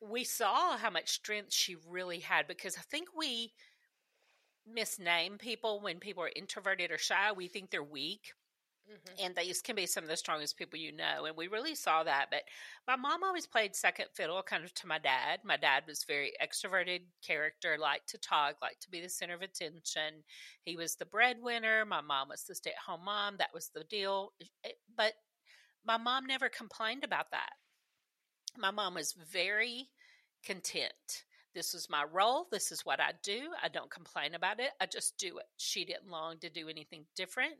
we 0.00 0.24
saw 0.24 0.76
how 0.76 0.90
much 0.90 1.10
strength 1.10 1.52
she 1.52 1.76
really 1.88 2.20
had 2.20 2.46
because 2.46 2.76
I 2.76 2.82
think 2.82 3.08
we 3.16 3.52
misname 4.76 5.38
people 5.38 5.80
when 5.80 5.98
people 5.98 6.22
are 6.22 6.30
introverted 6.34 6.90
or 6.90 6.98
shy. 6.98 7.32
We 7.32 7.48
think 7.48 7.70
they're 7.70 7.82
weak. 7.82 8.32
Mm-hmm. 8.90 9.26
And 9.26 9.36
these 9.36 9.60
can 9.60 9.76
be 9.76 9.84
some 9.84 10.04
of 10.04 10.08
the 10.08 10.16
strongest 10.16 10.56
people 10.56 10.78
you 10.78 10.92
know. 10.92 11.26
And 11.26 11.36
we 11.36 11.48
really 11.48 11.74
saw 11.74 12.04
that. 12.04 12.28
But 12.30 12.44
my 12.86 12.96
mom 12.96 13.22
always 13.22 13.46
played 13.46 13.76
second 13.76 14.06
fiddle 14.14 14.42
kind 14.42 14.64
of 14.64 14.72
to 14.74 14.86
my 14.86 14.98
dad. 14.98 15.40
My 15.44 15.58
dad 15.58 15.82
was 15.86 16.04
very 16.04 16.32
extroverted 16.42 17.02
character, 17.22 17.76
liked 17.78 18.08
to 18.10 18.18
talk, 18.18 18.56
liked 18.62 18.80
to 18.82 18.90
be 18.90 19.02
the 19.02 19.08
center 19.10 19.34
of 19.34 19.42
attention. 19.42 20.24
He 20.62 20.76
was 20.76 20.94
the 20.94 21.04
breadwinner. 21.04 21.84
My 21.84 22.00
mom 22.00 22.30
was 22.30 22.44
the 22.44 22.54
stay 22.54 22.70
at 22.70 22.76
home 22.78 23.04
mom. 23.04 23.36
That 23.38 23.52
was 23.52 23.68
the 23.74 23.84
deal. 23.84 24.32
But 24.96 25.12
my 25.84 25.98
mom 25.98 26.24
never 26.24 26.48
complained 26.48 27.04
about 27.04 27.30
that. 27.32 27.52
My 28.58 28.72
mom 28.72 28.94
was 28.94 29.14
very 29.32 29.88
content. 30.44 31.24
This 31.54 31.74
is 31.74 31.88
my 31.88 32.04
role. 32.12 32.46
This 32.50 32.72
is 32.72 32.84
what 32.84 33.00
I 33.00 33.12
do. 33.22 33.50
I 33.62 33.68
don't 33.68 33.90
complain 33.90 34.34
about 34.34 34.58
it. 34.58 34.70
I 34.80 34.86
just 34.86 35.16
do 35.16 35.38
it. 35.38 35.46
She 35.56 35.84
didn't 35.84 36.10
long 36.10 36.38
to 36.40 36.50
do 36.50 36.68
anything 36.68 37.04
different. 37.16 37.54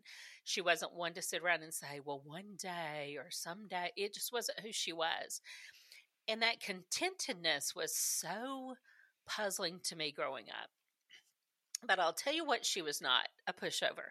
She 0.45 0.61
wasn't 0.61 0.95
one 0.95 1.15
to 1.15 1.23
sit 1.23 1.43
around 1.43 1.63
and 1.63 1.73
say, 1.73 2.01
well, 2.05 2.21
one 2.25 2.57
day 2.59 3.17
or 3.17 3.27
someday. 3.31 3.91
It 3.97 4.13
just 4.13 4.33
wasn't 4.33 4.61
who 4.61 4.73
she 4.73 4.93
was. 4.93 5.41
And 6.27 6.43
that 6.43 6.61
contentedness 6.61 7.75
was 7.75 7.95
so 7.95 8.75
puzzling 9.27 9.81
to 9.85 9.97
me 9.97 10.13
growing 10.13 10.47
up. 10.51 10.71
But 11.87 12.01
I'll 12.01 12.13
tell 12.13 12.35
you 12.35 12.45
what, 12.45 12.67
she 12.67 12.83
was 12.83 13.01
not 13.01 13.29
a 13.47 13.53
pushover 13.53 14.11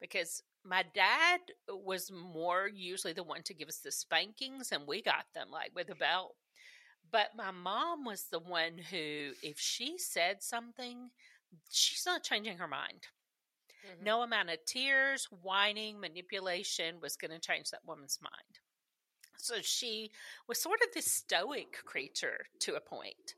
because 0.00 0.42
my 0.64 0.84
dad 0.94 1.40
was 1.68 2.10
more 2.10 2.68
usually 2.72 3.12
the 3.12 3.22
one 3.22 3.42
to 3.44 3.54
give 3.54 3.68
us 3.68 3.78
the 3.78 3.92
spankings, 3.92 4.72
and 4.72 4.86
we 4.86 5.02
got 5.02 5.26
them 5.34 5.48
like 5.50 5.72
with 5.74 5.90
a 5.90 5.94
belt. 5.94 6.34
But 7.10 7.28
my 7.36 7.50
mom 7.52 8.04
was 8.04 8.24
the 8.24 8.40
one 8.40 8.78
who, 8.90 9.30
if 9.42 9.58
she 9.58 9.96
said 9.96 10.42
something, 10.42 11.10
she's 11.70 12.04
not 12.04 12.24
changing 12.24 12.58
her 12.58 12.66
mind. 12.66 13.06
Mm-hmm. 13.86 14.04
No 14.04 14.22
amount 14.22 14.50
of 14.50 14.64
tears, 14.66 15.28
whining, 15.42 16.00
manipulation 16.00 16.96
was 17.00 17.16
going 17.16 17.30
to 17.30 17.38
change 17.38 17.70
that 17.70 17.86
woman's 17.86 18.18
mind. 18.20 18.60
So 19.38 19.56
she 19.62 20.10
was 20.48 20.60
sort 20.60 20.80
of 20.82 20.92
this 20.94 21.12
stoic 21.12 21.84
creature 21.84 22.46
to 22.60 22.74
a 22.74 22.80
point. 22.80 23.34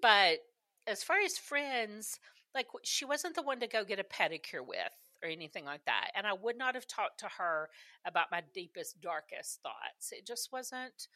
But 0.00 0.38
as 0.86 1.02
far 1.02 1.18
as 1.20 1.38
friends, 1.38 2.18
like 2.54 2.66
she 2.82 3.04
wasn't 3.04 3.36
the 3.36 3.42
one 3.42 3.60
to 3.60 3.68
go 3.68 3.84
get 3.84 4.00
a 4.00 4.04
pedicure 4.04 4.66
with 4.66 4.92
or 5.22 5.28
anything 5.28 5.64
like 5.64 5.84
that. 5.86 6.10
And 6.14 6.26
I 6.26 6.32
would 6.32 6.56
not 6.56 6.74
have 6.74 6.86
talked 6.86 7.20
to 7.20 7.28
her 7.38 7.68
about 8.06 8.30
my 8.30 8.42
deepest, 8.54 9.00
darkest 9.00 9.60
thoughts. 9.62 10.12
It 10.12 10.26
just 10.26 10.52
wasn't 10.52 11.08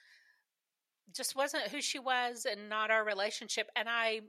just 1.14 1.36
wasn't 1.36 1.68
who 1.68 1.82
she 1.82 1.98
was 1.98 2.46
and 2.50 2.68
not 2.68 2.90
our 2.90 3.04
relationship. 3.04 3.68
And 3.76 3.88
I 3.88 4.20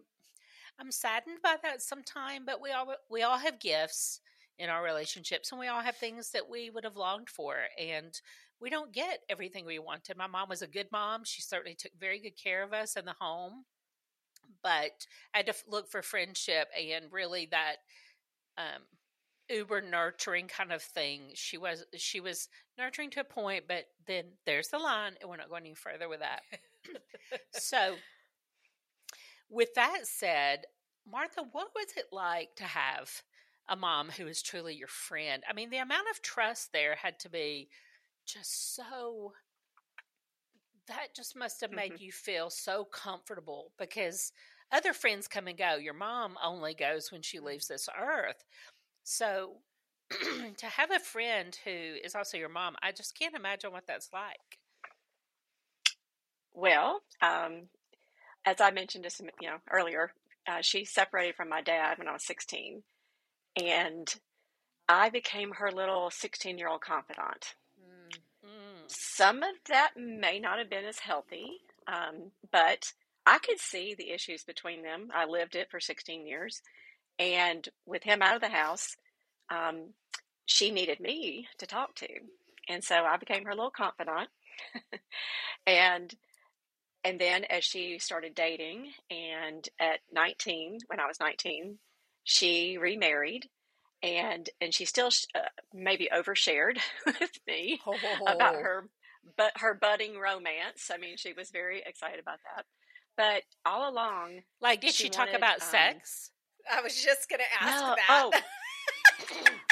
I'm 0.80 0.92
saddened 0.92 1.40
by 1.44 1.56
that 1.64 1.82
sometime, 1.82 2.46
but 2.46 2.62
we 2.62 2.72
all 2.72 2.94
we 3.10 3.24
all 3.24 3.38
have 3.38 3.60
gifts 3.60 4.22
in 4.60 4.70
our 4.70 4.84
relationships 4.84 5.52
and 5.52 5.60
we 5.60 5.68
all 5.68 5.82
have 5.82 5.98
things 5.98 6.32
that 6.32 6.50
we 6.50 6.70
would 6.70 6.84
have 6.84 6.96
longed 6.96 7.30
for 7.30 7.56
and 7.80 8.20
we 8.60 8.70
don't 8.70 8.94
get 8.94 9.20
everything 9.30 9.66
we 9.66 9.80
wanted. 9.80 10.16
My 10.16 10.28
mom 10.28 10.48
was 10.48 10.62
a 10.62 10.68
good 10.68 10.88
mom. 10.92 11.24
She 11.26 11.42
certainly 11.42 11.76
took 11.76 11.92
very 12.00 12.20
good 12.20 12.38
care 12.42 12.64
of 12.64 12.72
us 12.72 12.96
in 12.96 13.06
the 13.06 13.16
home. 13.20 13.66
But 14.62 15.06
I 15.34 15.40
had 15.40 15.48
to 15.48 15.56
look 15.68 15.90
for 15.90 16.02
friendship 16.02 16.70
and 16.80 17.12
really 17.12 17.48
that 17.52 17.78
um, 18.58 18.84
uber 19.54 19.82
nurturing 19.82 20.48
kind 20.48 20.72
of 20.72 20.82
thing. 20.82 21.32
She 21.36 21.58
was 21.58 21.86
she 21.96 22.20
was 22.20 22.50
nurturing 22.78 23.10
to 23.12 23.22
a 23.22 23.26
point, 23.26 23.66
but 23.68 23.86
then 24.08 24.26
there's 24.46 24.70
the 24.70 24.80
line, 24.80 25.14
and 25.22 25.30
we're 25.30 25.38
not 25.38 25.50
going 25.50 25.66
any 25.66 25.76
further 25.76 26.10
with 26.10 26.20
that. 26.20 26.42
so, 27.54 27.96
with 29.50 29.74
that 29.76 30.02
said, 30.04 30.66
Martha, 31.10 31.44
what 31.52 31.70
was 31.76 31.88
it 31.98 32.08
like 32.12 32.56
to 32.56 32.64
have 32.64 33.24
a 33.70 33.76
mom 33.76 34.10
who 34.10 34.28
is 34.28 34.42
truly 34.42 34.76
your 34.76 34.88
friend? 34.88 35.44
I 35.50 35.54
mean, 35.54 35.70
the 35.70 35.78
amount 35.78 36.08
of 36.12 36.22
trust 36.22 36.74
there 36.74 36.96
had 36.96 37.20
to 37.20 37.30
be 37.30 37.70
just 38.26 38.76
so. 38.76 39.34
That 40.88 41.16
just 41.16 41.38
must 41.38 41.62
have 41.62 41.72
made 41.72 41.94
mm-hmm. 41.94 42.04
you 42.04 42.12
feel 42.12 42.50
so 42.50 42.84
comfortable 42.84 43.72
because 43.78 44.34
other 44.74 44.92
friends 44.92 45.28
come 45.28 45.48
and 45.48 45.58
go. 45.58 45.76
Your 45.76 45.94
mom 45.94 46.36
only 46.44 46.74
goes 46.74 47.12
when 47.12 47.22
she 47.22 47.40
leaves 47.40 47.68
this 47.68 47.88
earth. 47.98 48.44
So 49.04 49.58
to 50.58 50.66
have 50.66 50.92
a 50.92 51.00
friend 51.00 51.58
who 51.64 51.72
is 52.04 52.16
also 52.16 52.38
your 52.38 52.50
mom, 52.50 52.76
I 52.82 52.92
just 52.92 53.18
can't 53.18 53.36
imagine 53.36 53.72
what 53.72 53.88
that's 53.88 54.10
like. 54.14 54.60
Well, 56.54 57.02
um, 57.22 57.70
as 58.46 58.62
I 58.62 58.72
mentioned 58.72 59.04
just 59.04 59.22
you 59.42 59.50
know 59.50 59.58
earlier, 59.72 60.12
uh, 60.48 60.60
she 60.62 60.86
separated 60.86 61.36
from 61.36 61.50
my 61.50 61.62
dad 61.62 61.98
when 61.98 62.08
I 62.08 62.14
was 62.14 62.26
16, 62.26 62.84
and 63.62 64.16
I 64.88 65.10
became 65.10 65.52
her 65.54 65.72
little 65.72 66.10
16 66.12 66.58
year 66.58 66.68
old 66.68 66.82
confidant. 66.82 67.56
Mm-hmm. 67.80 68.84
Some 68.88 69.38
of 69.38 69.56
that 69.70 69.92
may 69.98 70.40
not 70.40 70.60
have 70.60 70.70
been 70.70 70.86
as 70.86 71.00
healthy, 71.00 71.62
um, 71.88 72.32
but 72.52 72.94
I 73.26 73.40
could 73.40 73.60
see 73.60 73.96
the 73.98 74.12
issues 74.12 74.44
between 74.44 74.84
them. 74.84 75.10
I 75.16 75.26
lived 75.26 75.56
it 75.56 75.70
for 75.72 75.80
16 75.80 76.28
years, 76.28 76.62
and 77.20 77.68
with 77.86 78.04
him 78.04 78.22
out 78.22 78.36
of 78.36 78.42
the 78.42 78.50
house, 78.50 78.96
um, 79.50 79.94
she 80.46 80.72
needed 80.72 81.00
me 81.00 81.48
to 81.58 81.66
talk 81.66 81.96
to. 81.96 82.08
And 82.70 82.84
so 82.84 82.96
I 82.96 83.18
became 83.18 83.46
her 83.46 83.54
little 83.56 83.72
confidant. 83.72 84.30
and 85.68 86.14
and 87.04 87.20
then 87.20 87.44
as 87.50 87.64
she 87.64 88.00
started 88.00 88.34
dating 88.34 88.92
and 89.10 89.68
at 89.80 90.00
19 90.14 90.80
when 90.88 91.00
i 91.00 91.08
was 91.08 91.20
19 91.20 91.78
she 92.24 92.78
remarried 92.78 93.50
and 94.02 94.50
and 94.62 94.74
she 94.74 94.86
still 94.86 95.10
uh, 95.36 95.40
maybe 95.74 96.08
overshared 96.14 96.78
with 97.06 97.40
me 97.48 97.80
oh. 97.86 97.96
about 98.28 98.56
her 98.56 98.88
but 99.38 99.52
her 99.56 99.74
budding 99.74 100.18
romance 100.20 100.92
i 100.94 100.98
mean 100.98 101.18
she 101.18 101.34
was 101.34 101.50
very 101.50 101.82
excited 101.86 102.20
about 102.20 102.40
that 102.56 102.66
but 103.18 103.44
all 103.66 103.90
along 103.90 104.42
like 104.62 104.82
did 104.82 104.94
she, 104.94 105.06
she 105.06 105.10
talk 105.10 105.34
about 105.34 105.62
um, 105.62 105.68
sex 105.68 106.32
I 106.72 106.82
was 106.82 106.96
just 107.02 107.30
going 107.30 107.40
to 107.40 107.64
ask 107.64 107.82
no, 107.82 107.96
that. 107.96 108.32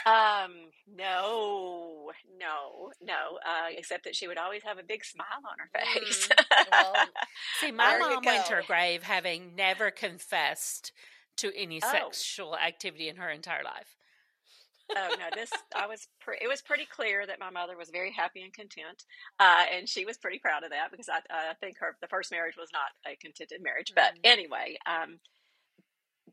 Oh. 0.05 0.45
um, 0.45 0.51
no, 0.95 2.12
no, 2.39 2.91
no. 3.01 3.38
Uh, 3.45 3.69
except 3.77 4.03
that 4.05 4.15
she 4.15 4.27
would 4.27 4.38
always 4.38 4.63
have 4.63 4.77
a 4.77 4.83
big 4.83 5.05
smile 5.05 5.27
on 5.50 5.57
her 5.60 5.69
face. 5.74 6.27
Mm, 6.27 6.65
well, 6.71 6.93
see, 7.60 7.71
my 7.71 7.98
mom 7.98 8.24
went 8.25 8.45
to 8.48 8.55
her 8.55 8.63
grave 8.65 9.03
having 9.03 9.55
never 9.55 9.91
confessed 9.91 10.91
to 11.38 11.51
any 11.55 11.79
oh. 11.83 11.91
sexual 11.91 12.57
activity 12.57 13.10
in 13.10 13.15
her 13.15 13.29
entire 13.29 13.63
life. 13.63 13.95
oh 14.93 15.15
no 15.17 15.25
this 15.33 15.50
i 15.74 15.88
was 15.88 16.10
pre- 16.19 16.38
it 16.41 16.50
was 16.50 16.62
pretty 16.62 16.86
clear 16.86 17.25
that 17.25 17.39
my 17.39 17.50
mother 17.50 17.77
was 17.77 17.89
very 17.89 18.12
happy 18.12 18.41
and 18.41 18.51
content 18.51 19.05
uh, 19.39 19.63
and 19.74 19.88
she 19.88 20.03
was 20.03 20.17
pretty 20.17 20.38
proud 20.38 20.65
of 20.65 20.69
that 20.71 20.91
because 20.91 21.07
i, 21.07 21.19
I 21.31 21.53
think 21.62 21.77
her 21.79 21.95
the 22.01 22.10
first 22.10 22.29
marriage 22.29 22.55
was 22.57 22.67
not 22.74 22.91
a 23.10 23.15
contented 23.15 23.63
marriage 23.63 23.93
but 23.95 24.15
mm. 24.15 24.19
anyway 24.25 24.75
um, 24.86 25.19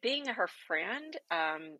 being 0.00 0.26
her 0.26 0.48
friend 0.66 1.16
um, 1.30 1.78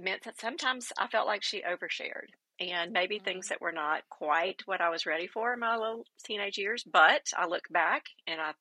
meant 0.00 0.24
that 0.24 0.40
sometimes 0.40 0.92
I 0.98 1.06
felt 1.08 1.26
like 1.26 1.42
she 1.42 1.62
overshared 1.62 2.30
and 2.60 2.92
maybe 2.92 3.16
mm-hmm. 3.16 3.24
things 3.24 3.48
that 3.48 3.60
were 3.60 3.72
not 3.72 4.02
quite 4.08 4.62
what 4.66 4.80
I 4.80 4.90
was 4.90 5.06
ready 5.06 5.26
for 5.26 5.52
in 5.52 5.60
my 5.60 5.76
little 5.76 6.04
teenage 6.24 6.58
years. 6.58 6.84
But 6.84 7.28
I 7.36 7.46
look 7.46 7.64
back 7.70 8.04
and 8.26 8.40
I, 8.40 8.52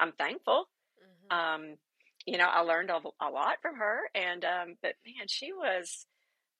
I'm 0.00 0.12
thankful 0.12 0.68
Um, 1.30 1.76
you 2.26 2.38
know, 2.38 2.48
I 2.48 2.60
learned 2.60 2.90
a, 2.90 3.00
a 3.20 3.30
lot 3.30 3.56
from 3.62 3.76
her, 3.76 4.00
and 4.14 4.44
um, 4.44 4.76
but 4.82 4.94
man, 5.06 5.26
she 5.28 5.52
was 5.52 6.06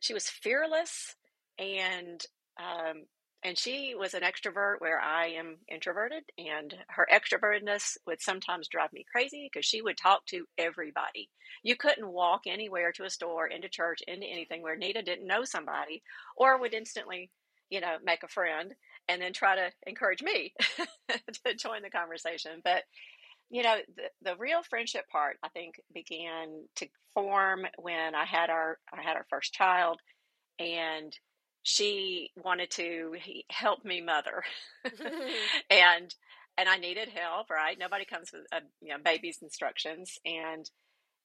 she 0.00 0.14
was 0.14 0.28
fearless 0.28 1.16
and 1.58 2.24
um, 2.58 3.04
and 3.44 3.56
she 3.56 3.94
was 3.96 4.14
an 4.14 4.22
extrovert 4.22 4.80
where 4.80 5.00
I 5.00 5.28
am 5.28 5.58
introverted, 5.68 6.24
and 6.38 6.74
her 6.88 7.06
extrovertedness 7.12 7.96
would 8.06 8.20
sometimes 8.20 8.68
drive 8.68 8.92
me 8.92 9.04
crazy 9.10 9.48
because 9.50 9.64
she 9.64 9.80
would 9.80 9.96
talk 9.96 10.26
to 10.26 10.46
everybody. 10.58 11.30
You 11.62 11.76
couldn't 11.76 12.08
walk 12.08 12.42
anywhere 12.46 12.90
to 12.92 13.04
a 13.04 13.10
store, 13.10 13.46
into 13.46 13.68
church, 13.68 14.00
into 14.08 14.26
anything 14.26 14.62
where 14.62 14.76
Nita 14.76 15.02
didn't 15.02 15.26
know 15.26 15.44
somebody, 15.44 16.02
or 16.36 16.58
would 16.58 16.74
instantly, 16.74 17.30
you 17.70 17.80
know, 17.80 17.96
make 18.04 18.24
a 18.24 18.28
friend 18.28 18.74
and 19.08 19.22
then 19.22 19.32
try 19.32 19.54
to 19.54 19.70
encourage 19.86 20.22
me 20.22 20.52
to 21.46 21.54
join 21.54 21.82
the 21.82 21.90
conversation. 21.90 22.60
But 22.64 22.82
you 23.50 23.62
know, 23.62 23.76
the, 23.96 24.30
the 24.30 24.36
real 24.36 24.62
friendship 24.62 25.08
part 25.10 25.38
I 25.42 25.48
think 25.48 25.80
began 25.94 26.64
to 26.76 26.86
form 27.14 27.66
when 27.78 28.14
I 28.14 28.24
had 28.24 28.50
our 28.50 28.78
I 28.92 29.02
had 29.02 29.16
our 29.16 29.26
first 29.30 29.54
child, 29.54 30.00
and 30.58 31.16
she 31.68 32.30
wanted 32.34 32.70
to 32.70 33.14
help 33.50 33.84
me 33.84 34.00
mother 34.00 34.42
and 35.70 36.14
and 36.56 36.68
I 36.68 36.76
needed 36.78 37.08
help, 37.10 37.50
right? 37.50 37.78
Nobody 37.78 38.06
comes 38.06 38.30
with 38.32 38.42
a 38.52 38.62
you 38.80 38.88
know 38.88 38.98
baby's 39.04 39.40
instructions 39.42 40.18
and 40.24 40.68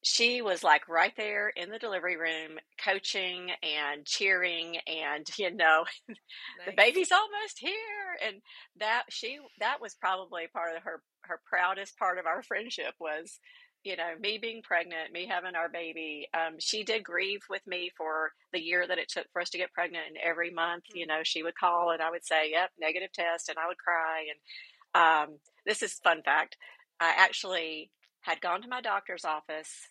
she 0.04 0.42
was 0.42 0.62
like 0.62 0.90
right 0.90 1.14
there 1.16 1.48
in 1.48 1.70
the 1.70 1.80
delivery 1.80 2.18
room 2.18 2.60
coaching 2.84 3.52
and 3.64 4.06
cheering 4.06 4.76
and 4.86 5.26
you 5.38 5.50
know 5.56 5.86
nice. 6.10 6.18
the 6.66 6.74
baby's 6.76 7.12
almost 7.14 7.58
here 7.58 8.18
and 8.28 8.42
that 8.82 9.04
she 9.10 9.40
that 9.62 9.80
was 9.80 9.96
probably 9.96 10.48
part 10.52 10.76
of 10.76 10.84
her 10.84 11.02
her 11.22 11.40
proudest 11.46 11.98
part 11.98 12.18
of 12.18 12.26
our 12.26 12.44
friendship 12.44 12.94
was 13.00 13.40
you 13.84 13.98
know, 13.98 14.14
me 14.20 14.38
being 14.42 14.62
pregnant, 14.62 15.12
me 15.12 15.28
having 15.28 15.56
our 15.56 15.70
baby, 15.70 16.28
um, 16.34 16.56
she 16.60 16.84
did 16.84 17.04
grieve 17.04 17.42
with 17.50 17.66
me 17.68 17.92
for 17.98 18.32
the 18.54 18.62
year 18.62 18.88
that 18.88 18.98
it 18.98 19.10
took 19.10 19.26
for 19.34 19.42
us 19.42 19.50
to 19.52 19.58
get 19.58 19.74
pregnant. 19.74 20.06
And 20.08 20.18
every 20.24 20.52
month, 20.52 20.86
you 20.94 21.06
know, 21.06 21.20
she 21.24 21.44
would 21.44 21.56
call 21.56 21.92
and 21.92 22.02
I 22.02 22.10
would 22.10 22.26
say, 22.26 22.52
yep, 22.52 22.72
negative 22.80 23.12
test. 23.12 23.50
And 23.50 23.58
I 23.58 23.68
would 23.68 23.78
cry. 23.78 24.26
And 24.32 25.30
um, 25.30 25.40
this 25.66 25.84
is 25.84 25.94
fun 25.96 26.22
fact. 26.24 26.58
I 27.00 27.14
actually 27.18 27.92
had 28.22 28.40
gone 28.40 28.62
to 28.62 28.70
my 28.70 28.82
doctor's 28.82 29.26
office 29.26 29.88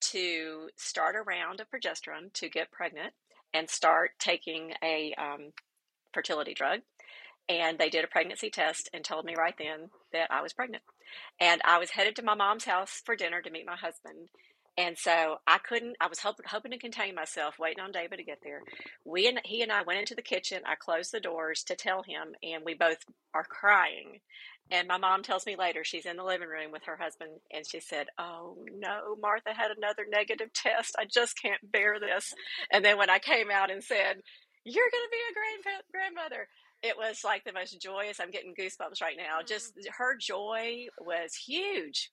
to 0.00 0.68
start 0.76 1.16
a 1.16 1.22
round 1.22 1.60
of 1.60 1.66
progesterone 1.70 2.32
to 2.34 2.48
get 2.48 2.70
pregnant 2.70 3.14
and 3.54 3.70
start 3.70 4.10
taking 4.18 4.72
a 4.82 5.14
um, 5.18 5.52
fertility 6.12 6.54
drug. 6.54 6.80
And 7.48 7.78
they 7.78 7.88
did 7.88 8.04
a 8.04 8.08
pregnancy 8.08 8.50
test 8.50 8.90
and 8.92 9.04
told 9.04 9.24
me 9.24 9.34
right 9.36 9.54
then 9.58 9.90
that 10.12 10.30
I 10.30 10.42
was 10.42 10.52
pregnant. 10.52 10.82
And 11.40 11.62
I 11.64 11.78
was 11.78 11.90
headed 11.90 12.16
to 12.16 12.22
my 12.22 12.34
mom's 12.34 12.64
house 12.64 13.00
for 13.04 13.16
dinner 13.16 13.40
to 13.40 13.50
meet 13.50 13.66
my 13.66 13.76
husband. 13.76 14.28
And 14.78 14.96
so 14.96 15.38
I 15.44 15.58
couldn't, 15.58 15.96
I 16.00 16.06
was 16.06 16.20
hoping, 16.20 16.46
hoping 16.46 16.70
to 16.70 16.78
contain 16.78 17.16
myself, 17.16 17.58
waiting 17.58 17.82
on 17.82 17.90
David 17.90 18.18
to 18.18 18.22
get 18.24 18.38
there. 18.44 18.62
We 19.04 19.26
and 19.26 19.40
he 19.44 19.62
and 19.62 19.72
I 19.72 19.82
went 19.82 19.98
into 19.98 20.14
the 20.14 20.22
kitchen. 20.22 20.60
I 20.64 20.76
closed 20.76 21.10
the 21.10 21.18
doors 21.18 21.64
to 21.64 21.74
tell 21.74 22.04
him, 22.04 22.36
and 22.44 22.62
we 22.64 22.74
both 22.74 22.98
are 23.34 23.42
crying. 23.42 24.20
And 24.70 24.86
my 24.86 24.98
mom 24.98 25.24
tells 25.24 25.46
me 25.46 25.56
later 25.56 25.82
she's 25.82 26.06
in 26.06 26.16
the 26.16 26.22
living 26.22 26.46
room 26.46 26.70
with 26.70 26.84
her 26.84 26.96
husband, 26.96 27.30
and 27.52 27.64
she 27.66 27.80
said, 27.80 28.06
Oh 28.18 28.58
no, 28.72 29.16
Martha 29.20 29.52
had 29.52 29.72
another 29.76 30.06
negative 30.08 30.52
test. 30.52 30.94
I 30.96 31.06
just 31.12 31.40
can't 31.42 31.72
bear 31.72 31.98
this. 31.98 32.32
And 32.70 32.84
then 32.84 32.98
when 32.98 33.10
I 33.10 33.18
came 33.18 33.50
out 33.50 33.72
and 33.72 33.82
said, 33.82 34.20
You're 34.64 34.90
going 34.92 35.06
to 35.08 35.10
be 35.10 35.24
a 35.28 35.34
grand- 35.34 35.82
grandmother, 35.90 36.46
it 36.82 36.96
was 36.96 37.22
like 37.24 37.44
the 37.44 37.52
most 37.52 37.80
joyous. 37.80 38.20
I'm 38.20 38.30
getting 38.30 38.54
goosebumps 38.54 39.02
right 39.02 39.16
now. 39.16 39.40
Just 39.46 39.76
mm. 39.76 39.82
her 39.98 40.16
joy 40.16 40.86
was 41.00 41.34
huge, 41.34 42.10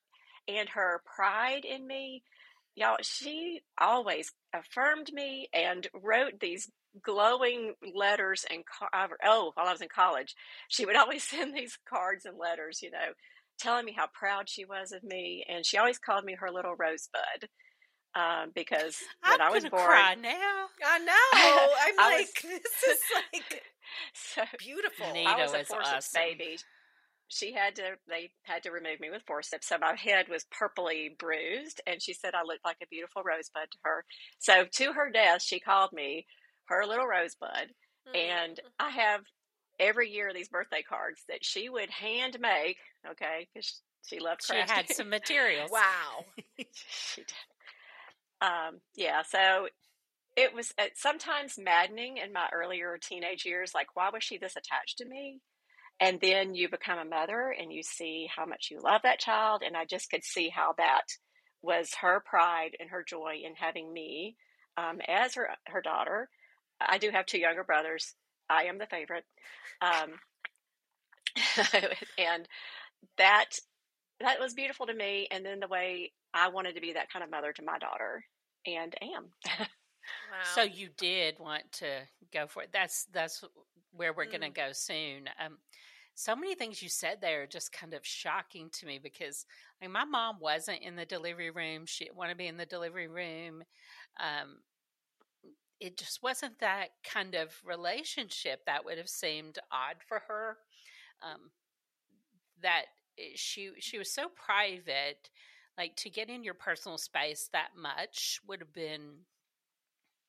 and 0.48 0.70
her 0.70 1.02
pride 1.06 1.66
in 1.66 1.86
me. 1.86 2.24
Y'all, 2.76 2.98
she 3.01 3.62
always 3.80 4.34
affirmed 4.54 5.10
me 5.14 5.48
and 5.54 5.88
wrote 5.94 6.42
these 6.42 6.70
glowing 7.01 7.74
letters 7.94 8.46
and 8.50 8.64
oh, 9.24 9.51
while 9.54 9.68
I 9.68 9.72
was 9.72 9.82
in 9.82 9.88
college, 9.94 10.36
she 10.68 10.86
would 10.86 10.96
always 10.96 11.24
send 11.30 11.56
these 11.56 11.78
cards 11.88 12.25
and 12.25 12.38
letters, 12.38 12.82
you 12.82 12.92
know, 12.92 13.14
telling 13.60 13.86
me 13.86 13.94
how 13.96 14.08
proud 14.14 14.50
she 14.50 14.66
was 14.66 14.92
of 14.92 15.04
me, 15.04 15.46
and 15.48 15.66
she 15.66 15.78
always 15.78 16.00
called 16.00 16.25
me 16.25 16.36
her 16.40 16.51
little 16.51 16.75
rosebud. 16.75 17.50
Um, 18.16 18.51
because 18.56 18.96
when 19.28 19.42
I'm 19.42 19.50
I 19.50 19.54
was 19.54 19.66
born, 19.66 19.84
cry 19.84 20.16
now. 20.16 20.68
I 20.86 21.00
know. 21.00 21.74
I'm 21.86 22.12
like, 22.12 22.28
was, 22.28 22.32
this 22.44 22.84
is 22.90 23.00
like 23.34 23.62
so 24.14 24.42
beautiful. 24.60 25.12
Nita 25.14 25.30
I 25.30 25.42
was 25.42 25.54
a 25.54 25.64
forceps 25.64 26.14
awesome. 26.16 26.22
baby. 26.22 26.58
She 27.28 27.54
had 27.54 27.76
to. 27.78 27.84
They 28.08 28.30
had 28.44 28.64
to 28.64 28.72
remove 28.72 29.00
me 29.00 29.10
with 29.10 29.24
forceps, 29.26 29.68
so 29.68 29.78
my 29.80 29.96
head 29.96 30.28
was 30.30 30.46
purpley 30.46 31.18
bruised, 31.18 31.82
and 31.88 32.02
she 32.02 32.14
said 32.14 32.36
I 32.36 32.44
looked 32.44 32.66
like 32.66 32.78
a 32.84 32.88
beautiful 32.88 33.24
rosebud 33.24 33.72
to 33.72 33.78
her. 33.84 34.06
So 34.38 34.66
to 34.66 34.94
her 34.94 35.10
death, 35.12 35.42
she 35.42 35.60
called 35.60 35.92
me 35.92 36.28
her 36.66 36.86
little 36.86 37.08
rosebud, 37.08 37.50
mm-hmm. 38.08 38.16
and 38.16 38.60
I 38.80 38.92
have 38.92 39.22
every 39.80 40.12
year 40.12 40.32
these 40.34 40.50
birthday 40.50 40.84
cards 40.88 41.24
that 41.28 41.44
she 41.44 41.68
would 41.68 41.90
hand 41.90 42.38
make. 42.40 42.78
Okay, 43.10 43.48
because 43.54 43.82
she 44.06 44.20
loved. 44.20 44.42
Crafting. 44.42 44.68
She 44.68 44.74
had 44.74 44.90
some 44.92 45.10
materials. 45.10 45.72
wow, 45.72 46.26
she 46.58 47.22
did. 47.22 47.34
Um, 48.42 48.82
yeah, 48.96 49.24
so 49.24 49.68
it 50.36 50.54
was 50.54 50.74
uh, 50.78 50.86
sometimes 50.96 51.58
maddening 51.58 52.18
in 52.18 52.34
my 52.34 52.48
earlier 52.54 52.98
teenage 53.02 53.46
years. 53.46 53.74
Like, 53.74 53.96
why 53.96 54.10
was 54.12 54.24
she 54.24 54.38
this 54.38 54.56
attached 54.56 54.98
to 55.00 55.06
me? 55.06 55.40
And 56.00 56.20
then 56.20 56.56
you 56.56 56.70
become 56.70 57.00
a 57.00 57.06
mother 57.06 57.56
and 57.58 57.72
you 57.72 57.82
see 57.82 58.28
how 58.36 58.46
much 58.46 58.68
you 58.70 58.82
love 58.82 59.02
that 59.04 59.20
child. 59.20 59.64
And 59.66 59.78
I 59.78 59.86
just 59.86 60.10
could 60.10 60.24
see 60.24 60.50
how 60.50 60.74
that 60.78 61.06
was 61.62 61.92
her 62.02 62.22
pride 62.26 62.76
and 62.80 62.90
her 62.90 63.04
joy 63.08 63.42
in 63.44 63.54
having 63.56 63.92
me 63.92 64.36
um, 64.78 65.00
as 65.08 65.36
her 65.36 65.50
her 65.68 65.82
daughter. 65.82 66.30
I 66.80 66.98
do 66.98 67.10
have 67.12 67.26
two 67.26 67.40
younger 67.40 67.64
brothers. 67.64 68.14
I 68.50 68.64
am 68.64 68.78
the 68.78 68.86
favorite, 68.86 69.24
um, 69.82 70.12
and 72.18 72.48
that 73.18 73.52
that 74.20 74.40
was 74.40 74.54
beautiful 74.54 74.86
to 74.88 74.94
me. 74.94 75.28
And 75.32 75.46
then 75.46 75.60
the 75.62 75.68
way 75.68 76.12
I 76.34 76.50
wanted 76.50 76.76
to 76.76 76.82
be 76.82 76.94
that 76.94 77.12
kind 77.12 77.24
of 77.24 77.32
mother 77.32 77.54
to 77.54 77.64
my 77.64 77.80
daughter, 77.80 78.26
and 78.66 78.94
am. 79.02 79.68
Wow. 80.31 80.51
So 80.53 80.61
you 80.63 80.89
did 80.98 81.39
want 81.39 81.72
to 81.74 82.01
go 82.33 82.48
for 82.48 82.63
it. 82.63 82.70
That's 82.72 83.05
that's 83.13 83.44
where 83.91 84.13
we're 84.13 84.25
mm. 84.25 84.31
going 84.31 84.41
to 84.41 84.50
go 84.50 84.70
soon. 84.72 85.29
Um, 85.44 85.57
so 86.15 86.35
many 86.35 86.55
things 86.55 86.81
you 86.81 86.89
said 86.89 87.18
there 87.20 87.44
are 87.44 87.48
just 87.48 87.74
kind 87.74 87.94
of 87.94 88.05
shocking 88.05 88.70
to 88.72 88.85
me 88.85 89.00
because 89.01 89.46
like, 89.81 89.91
my 89.91 90.05
mom 90.05 90.37
wasn't 90.39 90.81
in 90.81 90.96
the 90.96 91.05
delivery 91.05 91.51
room. 91.51 91.85
She 91.85 92.05
didn't 92.05 92.18
want 92.18 92.29
to 92.29 92.37
be 92.37 92.48
in 92.48 92.57
the 92.57 92.65
delivery 92.65 93.09
room. 93.09 93.63
Um, 94.20 94.59
it 95.81 95.98
just 95.98 96.24
wasn't 96.24 96.59
that 96.59 96.87
kind 97.03 97.35
of 97.35 97.53
relationship 97.65 98.65
that 98.65 98.85
would 98.85 98.98
have 98.98 99.09
seemed 99.09 99.59
odd 99.72 99.98
for 100.07 100.22
her. 100.27 100.57
Um, 101.22 101.51
that 102.61 102.85
she 103.35 103.72
she 103.79 103.98
was 103.98 104.11
so 104.11 104.27
private, 104.29 105.29
like 105.77 105.96
to 105.98 106.09
get 106.09 106.29
in 106.29 106.44
your 106.44 106.53
personal 106.53 106.98
space 106.98 107.50
that 107.51 107.70
much 107.77 108.39
would 108.48 108.61
have 108.61 108.74
been 108.74 109.25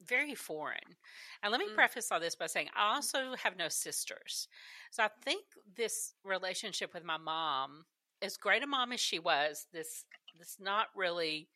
very 0.05 0.35
foreign. 0.35 0.97
And 1.43 1.53
let 1.53 1.61
me 1.61 1.69
mm. 1.71 1.75
preface 1.75 2.11
all 2.11 2.21
this 2.21 2.35
by 2.35 2.47
saying 2.47 2.69
I 2.77 2.95
also 2.95 3.35
have 3.43 3.57
no 3.57 3.69
sisters. 3.69 4.49
So 4.91 5.03
I 5.03 5.09
think 5.25 5.45
this 5.77 6.15
relationship 6.25 6.95
with 6.95 7.05
my 7.05 7.17
mom, 7.17 7.85
as 8.23 8.37
great 8.37 8.63
a 8.63 8.67
mom 8.67 8.93
as 8.93 9.01
she 9.01 9.19
was, 9.19 9.67
this 9.73 10.05
this 10.39 10.57
not 10.61 10.89
really 10.95 11.49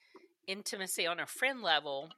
intimacy 0.46 1.06
on 1.06 1.20
a 1.20 1.26
friend 1.26 1.62
level 1.62 2.10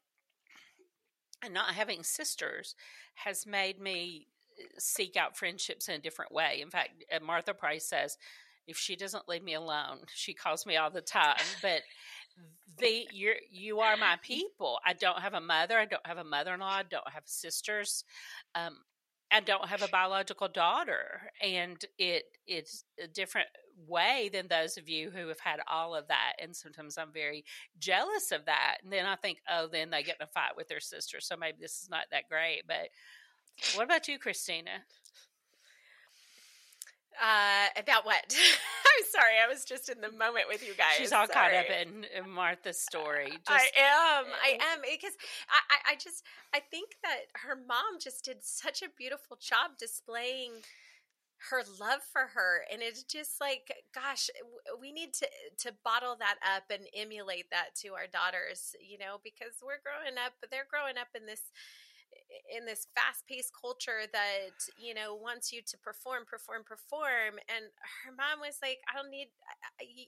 and 1.44 1.52
not 1.52 1.74
having 1.74 2.02
sisters 2.02 2.74
has 3.14 3.46
made 3.46 3.80
me 3.80 4.28
uh, 4.58 4.64
seek 4.78 5.16
out 5.16 5.36
friendships 5.36 5.88
in 5.88 5.94
a 5.94 5.98
different 5.98 6.32
way. 6.32 6.60
In 6.62 6.70
fact, 6.70 7.04
uh, 7.14 7.18
Martha 7.24 7.52
Price 7.52 7.84
says, 7.84 8.16
if 8.66 8.76
she 8.76 8.94
doesn't 8.94 9.28
leave 9.28 9.42
me 9.42 9.54
alone, 9.54 9.98
she 10.14 10.34
calls 10.34 10.66
me 10.66 10.76
all 10.76 10.90
the 10.90 11.00
time. 11.00 11.36
But 11.60 11.82
the 12.78 13.06
you're 13.12 13.34
you 13.50 13.80
are 13.80 13.96
my 13.96 14.16
people. 14.22 14.78
I 14.84 14.92
don't 14.92 15.20
have 15.20 15.34
a 15.34 15.40
mother. 15.40 15.78
I 15.78 15.84
don't 15.84 16.06
have 16.06 16.18
a 16.18 16.24
mother 16.24 16.54
in 16.54 16.60
law. 16.60 16.68
I 16.68 16.82
don't 16.82 17.08
have 17.12 17.24
sisters. 17.26 18.04
Um, 18.54 18.78
I 19.30 19.40
don't 19.40 19.66
have 19.68 19.82
a 19.82 19.88
biological 19.88 20.48
daughter, 20.48 21.30
and 21.42 21.82
it 21.98 22.24
it's 22.46 22.84
a 23.02 23.06
different 23.06 23.48
way 23.88 24.30
than 24.32 24.48
those 24.48 24.76
of 24.76 24.88
you 24.88 25.10
who 25.10 25.28
have 25.28 25.40
had 25.40 25.60
all 25.66 25.94
of 25.94 26.08
that. 26.08 26.34
And 26.40 26.54
sometimes 26.54 26.98
I'm 26.98 27.12
very 27.12 27.44
jealous 27.78 28.30
of 28.30 28.44
that. 28.44 28.78
And 28.82 28.92
then 28.92 29.06
I 29.06 29.16
think, 29.16 29.38
oh, 29.50 29.68
then 29.72 29.90
they 29.90 30.02
get 30.02 30.16
in 30.20 30.24
a 30.24 30.26
fight 30.26 30.56
with 30.56 30.68
their 30.68 30.80
sister, 30.80 31.18
so 31.20 31.36
maybe 31.36 31.58
this 31.60 31.82
is 31.82 31.88
not 31.90 32.04
that 32.10 32.28
great. 32.28 32.62
But 32.66 32.88
what 33.74 33.84
about 33.84 34.08
you, 34.08 34.18
Christina? 34.18 34.70
Uh, 37.20 37.80
about 37.80 38.04
what? 38.04 38.22
I'm 38.92 39.04
sorry, 39.10 39.34
I 39.42 39.48
was 39.48 39.64
just 39.64 39.88
in 39.88 40.00
the 40.00 40.10
moment 40.10 40.46
with 40.48 40.66
you 40.66 40.74
guys. 40.74 40.96
She's 40.96 41.12
all 41.12 41.26
sorry. 41.26 41.52
caught 41.52 41.54
up 41.54 41.70
in, 41.70 42.04
in 42.16 42.30
Martha's 42.30 42.78
story. 42.78 43.30
Just, 43.30 43.50
I 43.50 43.68
am, 43.76 44.24
I 44.42 44.58
am, 44.72 44.80
because 44.82 45.16
I, 45.48 45.60
I, 45.70 45.92
I 45.92 45.94
just, 45.96 46.24
I 46.54 46.60
think 46.60 46.96
that 47.02 47.32
her 47.46 47.56
mom 47.56 48.00
just 48.00 48.24
did 48.24 48.38
such 48.42 48.82
a 48.82 48.86
beautiful 48.96 49.38
job 49.40 49.78
displaying 49.78 50.62
her 51.50 51.62
love 51.80 52.00
for 52.12 52.30
her 52.34 52.62
and 52.70 52.82
it's 52.82 53.02
just 53.02 53.40
like 53.40 53.72
gosh 53.92 54.30
we 54.80 54.92
need 54.92 55.12
to 55.12 55.26
to 55.58 55.74
bottle 55.84 56.14
that 56.18 56.36
up 56.46 56.62
and 56.70 56.86
emulate 56.94 57.50
that 57.50 57.74
to 57.74 57.88
our 57.94 58.06
daughters 58.06 58.76
you 58.78 58.96
know 58.96 59.18
because 59.24 59.58
we're 59.58 59.82
growing 59.82 60.14
up 60.24 60.32
they're 60.50 60.70
growing 60.70 60.94
up 60.94 61.10
in 61.16 61.26
this 61.26 61.50
in 62.56 62.66
this 62.66 62.86
fast-paced 62.94 63.52
culture 63.58 64.04
that 64.12 64.52
you 64.76 64.94
know 64.94 65.14
wants 65.14 65.52
you 65.52 65.62
to 65.62 65.78
perform 65.78 66.24
perform 66.28 66.62
perform 66.64 67.40
and 67.48 67.64
her 68.04 68.12
mom 68.12 68.40
was 68.40 68.58
like 68.62 68.78
i 68.90 68.96
don't 68.96 69.10
need 69.10 69.28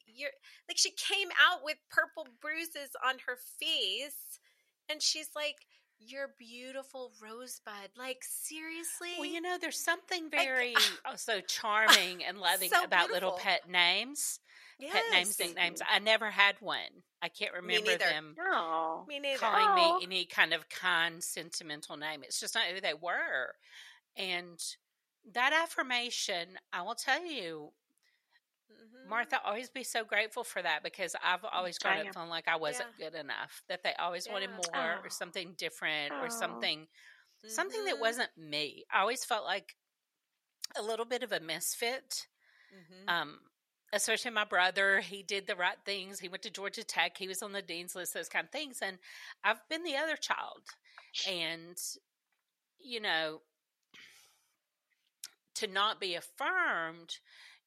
you're 0.06 0.34
like 0.68 0.76
she 0.76 0.90
came 0.90 1.28
out 1.40 1.60
with 1.64 1.76
purple 1.90 2.26
bruises 2.40 2.90
on 3.06 3.16
her 3.26 3.38
face 3.58 4.38
and 4.90 5.00
she's 5.00 5.30
like 5.34 5.56
your 5.98 6.30
beautiful 6.38 7.12
rosebud. 7.22 7.90
Like 7.96 8.22
seriously? 8.22 9.10
Well, 9.18 9.28
you 9.28 9.40
know, 9.40 9.56
there's 9.60 9.78
something 9.78 10.30
very 10.30 10.74
also 11.06 11.40
charming 11.40 12.24
and 12.26 12.38
loving 12.38 12.70
so 12.70 12.84
about 12.84 13.08
beautiful. 13.08 13.14
little 13.14 13.38
pet 13.38 13.68
names. 13.68 14.40
Yes. 14.84 14.92
Pet 14.94 15.02
names, 15.12 15.38
nicknames. 15.38 15.82
I 15.88 15.98
never 15.98 16.30
had 16.30 16.56
one. 16.60 17.02
I 17.22 17.28
can't 17.28 17.52
remember 17.54 17.90
neither. 17.90 17.98
them 18.04 18.34
No. 18.38 19.04
Me 19.08 19.18
neither. 19.18 19.38
calling 19.38 19.66
Aw. 19.66 19.98
me 19.98 20.04
any 20.04 20.24
kind 20.26 20.52
of 20.52 20.68
kind, 20.68 21.22
sentimental 21.22 21.96
name. 21.96 22.22
It's 22.22 22.40
just 22.40 22.54
not 22.54 22.64
who 22.66 22.80
they 22.80 22.94
were. 22.94 23.54
And 24.16 24.58
that 25.32 25.52
affirmation, 25.52 26.58
I 26.72 26.82
will 26.82 26.94
tell 26.94 27.24
you, 27.24 27.72
Mhm. 28.70 29.06
Martha, 29.08 29.40
always 29.42 29.70
be 29.70 29.84
so 29.84 30.04
grateful 30.04 30.44
for 30.44 30.60
that 30.62 30.82
because 30.82 31.14
I've 31.22 31.44
always 31.44 31.78
grown 31.78 32.06
up 32.06 32.14
feeling 32.14 32.28
like 32.28 32.48
I 32.48 32.56
wasn't 32.56 32.96
good 32.96 33.14
enough. 33.14 33.62
That 33.68 33.82
they 33.82 33.94
always 33.94 34.28
wanted 34.28 34.50
more 34.50 34.98
Oh. 34.98 35.00
or 35.04 35.10
something 35.10 35.54
different 35.54 36.12
or 36.12 36.26
Oh. 36.26 36.28
something 36.28 36.88
something 37.46 37.84
that 37.84 37.96
Mhm. 37.96 38.00
wasn't 38.00 38.34
me. 38.38 38.86
I 38.90 39.00
always 39.00 39.22
felt 39.24 39.44
like 39.44 39.76
a 40.76 40.82
little 40.82 41.04
bit 41.04 41.22
of 41.22 41.30
a 41.30 41.40
misfit. 41.40 42.26
Mhm. 42.72 43.08
Um, 43.08 43.50
especially 43.94 44.30
my 44.32 44.44
brother, 44.44 45.00
he 45.00 45.22
did 45.22 45.46
the 45.46 45.56
right 45.56 45.78
things. 45.84 46.20
He 46.20 46.28
went 46.28 46.42
to 46.42 46.50
Georgia 46.50 46.84
Tech. 46.84 47.16
He 47.16 47.28
was 47.28 47.42
on 47.42 47.52
the 47.52 47.62
dean's 47.62 47.94
list, 47.94 48.14
those 48.14 48.28
kind 48.28 48.44
of 48.44 48.50
things. 48.50 48.80
And 48.82 48.98
I've 49.44 49.66
been 49.68 49.84
the 49.84 49.96
other 49.96 50.16
child, 50.16 50.62
and 51.28 51.76
you 52.78 53.00
know, 53.00 53.40
to 55.54 55.66
not 55.66 56.00
be 56.00 56.14
affirmed. 56.14 57.18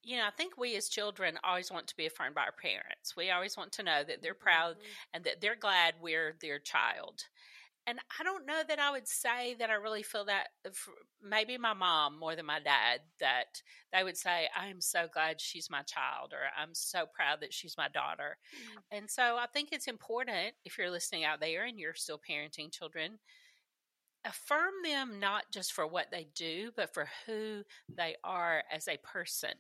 You 0.03 0.17
know, 0.17 0.27
I 0.27 0.31
think 0.31 0.57
we 0.57 0.75
as 0.75 0.89
children 0.89 1.39
always 1.43 1.71
want 1.71 1.87
to 1.87 1.97
be 1.97 2.05
affirmed 2.05 2.35
by 2.35 2.41
our 2.43 2.51
parents. 2.51 3.15
We 3.15 3.31
always 3.31 3.57
want 3.57 3.71
to 3.73 3.83
know 3.83 4.03
that 4.03 4.21
they're 4.21 4.33
proud 4.33 4.77
Mhm. 4.77 4.85
and 5.13 5.23
that 5.23 5.41
they're 5.41 5.55
glad 5.55 5.95
we're 5.99 6.33
their 6.33 6.59
child. 6.59 7.23
And 7.88 8.00
I 8.19 8.23
don't 8.23 8.45
know 8.45 8.62
that 8.67 8.80
I 8.80 8.91
would 8.91 9.08
say 9.08 9.56
that 9.60 9.69
I 9.69 9.76
really 9.76 10.04
feel 10.04 10.26
that 10.26 10.47
maybe 11.23 11.58
my 11.58 11.73
mom 11.73 12.19
more 12.19 12.36
than 12.36 12.45
my 12.45 12.60
dad 12.60 13.00
that 13.21 13.62
they 13.93 14.04
would 14.04 14.17
say 14.17 14.50
I 14.60 14.67
am 14.67 14.82
so 14.82 15.08
glad 15.12 15.39
she's 15.39 15.69
my 15.69 15.84
child 15.84 16.34
or 16.34 16.39
I'm 16.62 16.73
so 16.73 17.06
proud 17.13 17.39
that 17.41 17.54
she's 17.54 17.78
my 17.78 17.88
daughter. 17.88 18.38
Mm. 18.54 18.97
And 18.97 19.10
so 19.10 19.38
I 19.38 19.45
think 19.54 19.69
it's 19.71 19.88
important 19.88 20.54
if 20.65 20.78
you're 20.78 20.91
listening 20.91 21.23
out 21.23 21.39
there 21.39 21.63
and 21.65 21.80
you're 21.80 21.95
still 21.95 22.19
parenting 22.30 22.71
children 22.71 23.19
affirm 24.26 24.73
them 24.84 25.19
not 25.19 25.43
just 25.54 25.71
for 25.71 25.88
what 25.88 26.08
they 26.12 26.28
do 26.36 26.71
but 26.76 26.93
for 26.93 27.08
who 27.26 27.62
they 27.95 28.15
are 28.23 28.63
as 28.71 28.88
a 28.88 28.97
person 28.97 29.54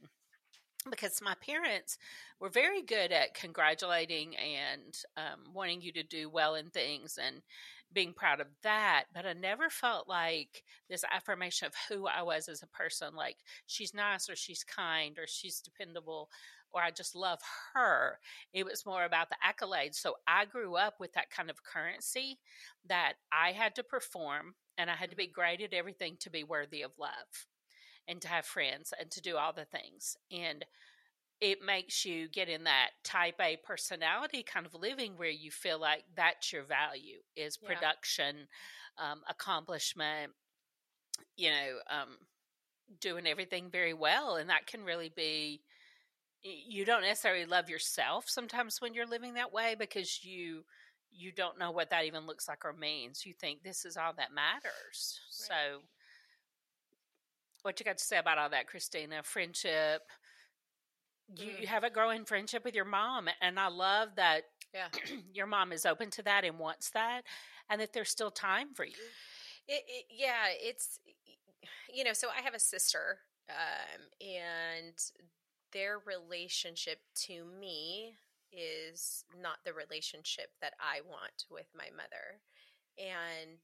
because 0.89 1.21
my 1.21 1.33
parents 1.45 1.97
were 2.39 2.49
very 2.49 2.81
good 2.81 3.11
at 3.11 3.33
congratulating 3.33 4.35
and 4.35 4.97
um, 5.17 5.53
wanting 5.53 5.81
you 5.81 5.91
to 5.91 6.03
do 6.03 6.29
well 6.29 6.55
in 6.55 6.69
things 6.69 7.17
and 7.21 7.41
being 7.93 8.13
proud 8.13 8.39
of 8.39 8.47
that. 8.63 9.05
But 9.13 9.25
I 9.25 9.33
never 9.33 9.69
felt 9.69 10.07
like 10.07 10.63
this 10.89 11.03
affirmation 11.11 11.67
of 11.67 11.73
who 11.89 12.07
I 12.07 12.21
was 12.21 12.47
as 12.49 12.63
a 12.63 12.67
person 12.67 13.15
like 13.15 13.37
she's 13.65 13.93
nice 13.93 14.29
or 14.29 14.35
she's 14.35 14.63
kind 14.63 15.17
or 15.17 15.25
she's 15.27 15.59
dependable 15.59 16.29
or 16.71 16.81
I 16.81 16.91
just 16.91 17.15
love 17.15 17.39
her. 17.73 18.19
It 18.53 18.65
was 18.65 18.85
more 18.85 19.05
about 19.05 19.29
the 19.29 19.37
accolades. 19.45 19.95
So 19.95 20.15
I 20.27 20.45
grew 20.45 20.75
up 20.75 20.95
with 20.99 21.13
that 21.13 21.29
kind 21.29 21.49
of 21.49 21.63
currency 21.63 22.39
that 22.87 23.13
I 23.31 23.51
had 23.51 23.75
to 23.75 23.83
perform 23.83 24.55
and 24.77 24.89
I 24.89 24.95
had 24.95 25.09
to 25.09 25.15
be 25.15 25.25
mm-hmm. 25.25 25.33
great 25.33 25.61
at 25.61 25.73
everything 25.73 26.17
to 26.19 26.29
be 26.29 26.43
worthy 26.43 26.81
of 26.81 26.91
love 26.99 27.47
and 28.07 28.21
to 28.21 28.27
have 28.27 28.45
friends 28.45 28.93
and 28.97 29.09
to 29.11 29.21
do 29.21 29.37
all 29.37 29.53
the 29.53 29.65
things. 29.65 30.17
And 30.31 30.65
it 31.39 31.61
makes 31.61 32.03
you 32.05 32.27
get 32.29 32.49
in 32.49 32.63
that 32.63 32.89
type 33.03 33.39
A 33.39 33.57
personality 33.57 34.43
kind 34.43 34.65
of 34.65 34.73
living 34.73 35.13
where 35.17 35.29
you 35.29 35.51
feel 35.51 35.79
like 35.79 36.03
that's 36.15 36.51
your 36.51 36.63
value 36.63 37.21
is 37.35 37.57
Yeah. 37.57 37.67
production, 37.67 38.47
um, 38.97 39.23
accomplishment, 39.27 40.33
you 41.35 41.51
know, 41.51 41.79
um, 41.89 42.27
doing 42.99 43.27
everything 43.27 43.69
very 43.69 43.93
well. 43.93 44.37
And 44.37 44.49
that 44.49 44.65
can 44.65 44.83
really 44.83 45.09
be, 45.09 45.63
you 46.41 46.85
don't 46.85 47.01
necessarily 47.01 47.45
love 47.45 47.69
yourself 47.69 48.29
sometimes 48.29 48.81
when 48.81 48.93
you're 48.93 49.05
living 49.05 49.33
that 49.35 49.51
way 49.51 49.75
because 49.75 50.23
you 50.23 50.65
you 51.09 51.31
don't 51.31 51.57
know 51.57 51.71
what 51.71 51.89
that 51.89 52.05
even 52.05 52.25
looks 52.25 52.47
like 52.47 52.65
or 52.65 52.73
means. 52.73 53.25
You 53.25 53.33
think 53.33 53.63
this 53.63 53.85
is 53.85 53.95
all 53.97 54.13
that 54.17 54.33
matters. 54.33 55.21
Right. 55.39 55.47
So 55.47 55.81
what 57.61 57.79
you 57.79 57.85
got 57.85 57.97
to 57.97 58.03
say 58.03 58.17
about 58.17 58.37
all 58.37 58.49
that, 58.49 58.67
Christina? 58.67 59.23
Friendship. 59.23 60.01
You, 61.35 61.47
Mm. 61.47 61.61
you 61.61 61.67
have 61.67 61.83
a 61.83 61.89
growing 61.89 62.25
friendship 62.25 62.63
with 62.63 62.73
your 62.75 62.85
mom, 62.85 63.29
and 63.41 63.59
I 63.59 63.67
love 63.67 64.15
that 64.15 64.43
Yeah. 64.73 64.87
your 65.33 65.47
mom 65.47 65.71
is 65.71 65.85
open 65.85 66.09
to 66.11 66.23
that 66.23 66.43
and 66.45 66.57
wants 66.59 66.89
that, 66.91 67.23
and 67.69 67.81
that 67.81 67.93
there's 67.93 68.09
still 68.09 68.31
time 68.31 68.73
for 68.73 68.85
you. 68.85 68.93
It, 69.67 69.83
it, 69.87 70.05
yeah, 70.09 70.47
it's 70.51 70.99
you 71.93 72.03
know. 72.03 72.13
So 72.13 72.29
I 72.29 72.41
have 72.41 72.53
a 72.53 72.59
sister, 72.59 73.19
um, 73.49 74.01
and 74.21 74.93
their 75.73 75.99
relationship 75.99 76.99
to 77.27 77.43
me 77.45 78.15
is 78.51 79.25
not 79.41 79.57
the 79.65 79.73
relationship 79.73 80.51
that 80.61 80.73
I 80.79 81.01
want 81.01 81.45
with 81.49 81.67
my 81.75 81.89
mother, 81.95 82.39
and 82.97 83.59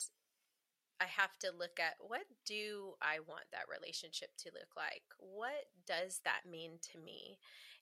I 1.02 1.06
have 1.06 1.38
to 1.40 1.52
look 1.52 1.80
at 1.80 1.96
what 2.00 2.24
do 2.46 2.94
I 3.02 3.20
want 3.28 3.46
that 3.52 3.72
relationship 3.72 4.30
to 4.40 4.52
look 4.54 4.76
like? 4.78 5.04
What 5.20 5.68
does 5.86 6.22
that 6.24 6.50
mean 6.50 6.80
to 6.94 7.00
me? 7.00 7.40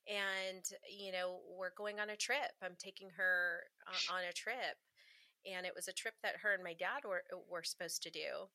And 0.07 0.63
you 0.89 1.11
know, 1.11 1.39
we're 1.57 1.75
going 1.77 1.99
on 1.99 2.09
a 2.09 2.15
trip. 2.15 2.57
I'm 2.63 2.75
taking 2.79 3.09
her 3.17 3.63
on 4.09 4.23
a 4.27 4.33
trip 4.33 4.77
and 5.45 5.65
it 5.65 5.73
was 5.75 5.87
a 5.87 5.93
trip 5.93 6.15
that 6.23 6.37
her 6.41 6.53
and 6.53 6.63
my 6.63 6.73
dad 6.73 7.03
were 7.07 7.23
were 7.49 7.63
supposed 7.63 8.03
to 8.03 8.09
do 8.09 8.49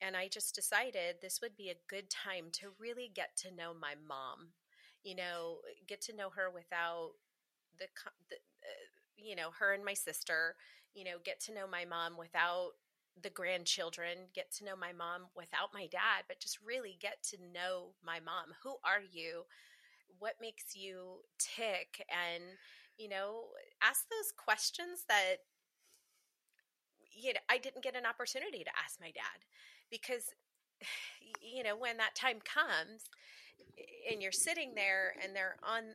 and 0.00 0.16
i 0.16 0.28
just 0.28 0.54
decided 0.54 1.16
this 1.20 1.40
would 1.42 1.56
be 1.56 1.68
a 1.70 1.84
good 1.88 2.08
time 2.10 2.46
to 2.52 2.68
really 2.78 3.10
get 3.14 3.36
to 3.36 3.54
know 3.54 3.72
my 3.78 3.94
mom 4.08 4.52
you 5.02 5.14
know 5.14 5.58
get 5.86 6.00
to 6.00 6.16
know 6.16 6.30
her 6.30 6.50
without 6.50 7.12
the, 7.78 7.86
the 8.28 8.36
uh, 8.36 8.86
you 9.16 9.36
know 9.36 9.50
her 9.58 9.72
and 9.72 9.84
my 9.84 9.94
sister 9.94 10.56
you 10.94 11.04
know 11.04 11.18
get 11.24 11.40
to 11.40 11.54
know 11.54 11.66
my 11.66 11.84
mom 11.84 12.16
without 12.18 12.70
the 13.22 13.30
grandchildren 13.30 14.28
get 14.34 14.52
to 14.52 14.64
know 14.64 14.76
my 14.76 14.92
mom 14.92 15.22
without 15.36 15.74
my 15.74 15.86
dad 15.86 16.24
but 16.28 16.40
just 16.40 16.58
really 16.64 16.96
get 17.00 17.22
to 17.22 17.36
know 17.52 17.88
my 18.04 18.20
mom. 18.20 18.54
Who 18.62 18.76
are 18.84 19.02
you? 19.12 19.42
What 20.18 20.34
makes 20.40 20.76
you 20.76 21.20
tick? 21.38 22.04
And 22.08 22.42
you 22.98 23.08
know 23.08 23.44
ask 23.82 24.04
those 24.10 24.32
questions 24.36 25.04
that 25.08 25.38
you 27.12 27.34
know, 27.34 27.40
I 27.48 27.58
didn't 27.58 27.82
get 27.82 27.96
an 27.96 28.06
opportunity 28.06 28.64
to 28.64 28.70
ask 28.82 29.00
my 29.00 29.10
dad 29.10 29.44
because, 29.90 30.34
you 31.40 31.62
know, 31.62 31.76
when 31.76 31.96
that 31.98 32.14
time 32.14 32.38
comes 32.44 33.10
and 34.10 34.22
you're 34.22 34.32
sitting 34.32 34.74
there 34.74 35.14
and 35.22 35.34
they're 35.34 35.56
on, 35.62 35.94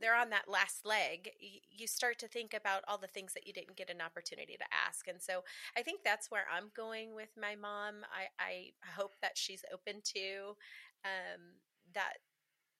they're 0.00 0.16
on 0.16 0.30
that 0.30 0.48
last 0.48 0.86
leg, 0.86 1.30
you 1.70 1.86
start 1.86 2.18
to 2.20 2.28
think 2.28 2.54
about 2.54 2.82
all 2.88 2.98
the 2.98 3.06
things 3.06 3.34
that 3.34 3.46
you 3.46 3.52
didn't 3.52 3.76
get 3.76 3.90
an 3.90 4.00
opportunity 4.00 4.56
to 4.56 4.64
ask. 4.86 5.08
And 5.08 5.20
so 5.20 5.44
I 5.76 5.82
think 5.82 6.00
that's 6.04 6.30
where 6.30 6.44
I'm 6.54 6.70
going 6.74 7.14
with 7.14 7.30
my 7.40 7.54
mom. 7.54 8.04
I, 8.12 8.42
I 8.42 8.70
hope 8.96 9.14
that 9.22 9.36
she's 9.36 9.64
open 9.72 10.00
to 10.14 10.56
um, 11.04 11.40
that 11.94 12.14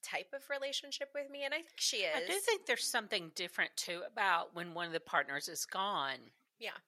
type 0.02 0.28
of 0.35 0.42
relationship 0.50 1.09
with 1.14 1.30
me. 1.30 1.44
And 1.44 1.52
I 1.52 1.59
think 1.59 1.76
she 1.76 1.98
is. 1.98 2.16
I 2.16 2.26
do 2.26 2.38
think 2.40 2.66
there's 2.66 2.90
something 2.90 3.33
different 3.35 3.70
too 3.76 4.02
about 4.11 4.54
when 4.54 4.74
one 4.74 4.87
of 4.87 4.92
the 4.92 5.00
partners 5.00 5.48
is 5.48 5.66
gone. 5.66 6.18
Yeah. 6.59 6.78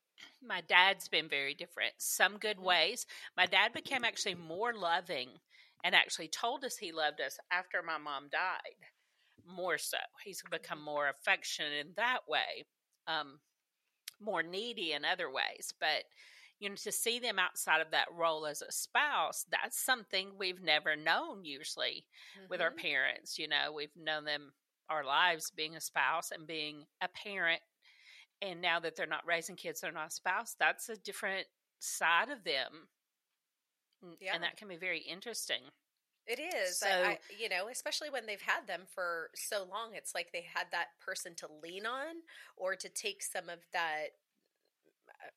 My 0.42 0.62
dad's 0.62 1.09
been 1.09 1.29
very 1.29 1.55
different. 1.55 1.95
Some 1.99 2.38
good 2.38 2.59
Mhm. 2.59 2.64
ways. 2.64 3.07
My 3.37 3.47
dad 3.47 3.73
became 3.73 4.05
actually 4.05 4.35
more 4.35 4.73
loving 4.73 5.40
and 5.85 5.95
actually 5.95 6.29
told 6.29 6.64
us 6.64 6.77
he 6.77 6.92
loved 6.92 7.21
us 7.21 7.38
after 7.51 7.83
my 7.83 7.99
mom 7.99 8.29
died. 8.29 8.77
More 9.46 9.78
so. 9.78 9.98
He's 10.24 10.42
become 10.50 10.83
more 10.83 11.09
affectionate 11.09 11.74
in 11.87 11.94
that 11.94 12.28
way. 12.28 12.64
Um, 13.07 13.40
more 14.20 14.42
needy 14.42 14.92
in 14.92 15.05
other 15.05 15.31
ways. 15.31 15.72
But 15.81 16.05
you 16.61 16.68
know, 16.70 16.76
to 16.76 16.92
see 16.92 17.18
them 17.18 17.38
outside 17.40 17.81
of 17.81 17.90
that 17.90 18.12
role 18.12 18.46
as 18.46 18.62
a 18.62 18.70
spouse, 18.70 19.44
that's 19.50 19.78
something 19.78 20.38
we've 20.38 20.61
never 20.62 20.94
known 20.96 21.44
usually 21.44 22.07
with 22.48 22.61
our 22.61 22.70
Mhm. 22.70 22.76
parents. 22.76 23.38
You 23.38 23.48
know, 23.48 23.72
we've 23.72 23.96
known 23.96 24.24
them 24.24 24.55
our 24.88 25.05
lives 25.05 25.50
being 25.50 25.74
a 25.76 25.81
spouse 25.81 26.31
and 26.31 26.46
being 26.46 26.87
a 27.00 27.09
parent. 27.09 27.62
And 28.42 28.61
now 28.61 28.81
that 28.81 28.96
they're 28.96 29.07
not 29.07 29.26
raising 29.26 29.57
kids, 29.57 29.81
they're 29.81 29.92
not 29.92 30.09
a 30.09 30.11
spouse, 30.11 30.55
that's 30.55 30.88
a 30.88 30.96
different 30.96 31.48
side 31.81 32.31
of 32.31 32.44
them. 32.44 32.88
Mm, 34.05 34.16
Yeah. 34.20 34.35
And 34.35 34.42
that 34.42 34.57
can 34.57 34.68
be 34.68 34.76
very 34.76 35.00
interesting. 35.00 35.72
It 36.27 36.39
is. 36.39 36.79
So, 36.79 36.87
I, 36.87 37.11
I, 37.11 37.19
you 37.37 37.49
know, 37.49 37.69
especially 37.69 38.11
when 38.11 38.27
they've 38.27 38.41
had 38.41 38.67
them 38.67 38.83
for 38.95 39.31
so 39.35 39.67
long, 39.69 39.95
it's 39.95 40.15
like 40.15 40.33
they 40.33 40.45
had 40.55 40.67
that 40.71 40.89
person 41.01 41.35
to 41.37 41.49
lean 41.63 41.85
on 41.85 42.17
or 42.57 42.77
to 42.77 42.89
take 42.89 43.23
some 43.23 43.49
of 43.49 43.59
that 43.73 44.11
uh, 45.09 45.31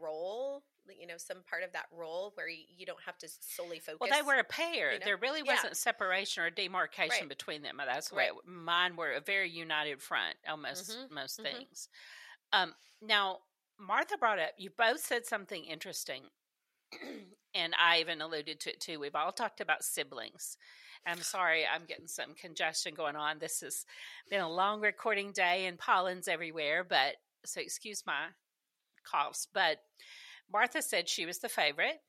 role, 0.00 0.62
you 0.98 1.06
know, 1.06 1.16
some 1.16 1.38
part 1.48 1.62
of 1.62 1.72
that 1.72 1.86
role 1.92 2.32
where 2.34 2.48
you, 2.48 2.62
you 2.76 2.86
don't 2.86 3.02
have 3.04 3.18
to 3.18 3.28
solely 3.40 3.78
focus. 3.80 3.98
well, 4.00 4.10
they 4.10 4.26
were 4.26 4.38
a 4.38 4.44
pair. 4.44 4.92
you 4.92 4.98
know? 5.00 5.04
There 5.04 5.16
really 5.16 5.42
wasn't 5.42 5.76
separation 5.76 6.44
or 6.44 6.50
demarcation 6.50 7.20
Right. 7.22 7.28
between 7.28 7.62
them. 7.62 7.80
That's 7.84 8.12
Right. 8.12 8.30
mine 8.46 8.96
were 8.96 9.12
a 9.12 9.20
very 9.20 9.50
united 9.50 10.00
front 10.00 10.36
almost 10.48 10.88
most 10.88 10.98
Mhm, 10.98 11.14
most 11.14 11.40
mhm. 11.40 11.42
things. 11.42 11.88
Um, 12.52 12.74
now, 13.02 13.40
Martha 13.78 14.16
brought 14.16 14.38
up. 14.38 14.52
You 14.56 14.70
both 14.70 15.00
said 15.00 15.26
something 15.26 15.64
interesting, 15.64 16.30
and 17.56 17.74
I 17.74 18.00
even 18.00 18.20
alluded 18.20 18.60
to 18.60 18.70
it 18.70 18.80
too. 18.80 19.00
We've 19.00 19.14
all 19.14 19.32
talked 19.32 19.60
about 19.60 19.84
siblings. 19.84 20.56
I'm 21.06 21.22
sorry, 21.22 21.64
I'm 21.66 21.84
getting 21.86 22.08
some 22.08 22.34
congestion 22.34 22.94
going 22.94 23.16
on. 23.16 23.38
This 23.38 23.60
has 23.60 23.86
been 24.28 24.40
a 24.40 24.50
long 24.50 24.80
recording 24.80 25.32
day 25.32 25.66
and 25.66 25.78
pollen's 25.78 26.28
everywhere, 26.28 26.84
but 26.84 27.16
so 27.44 27.60
excuse 27.60 28.04
my 28.06 28.26
coughs. 29.04 29.46
But 29.52 29.78
Martha 30.52 30.82
said 30.82 31.08
she 31.08 31.24
was 31.24 31.38
the 31.38 31.48
favorite. 31.48 32.02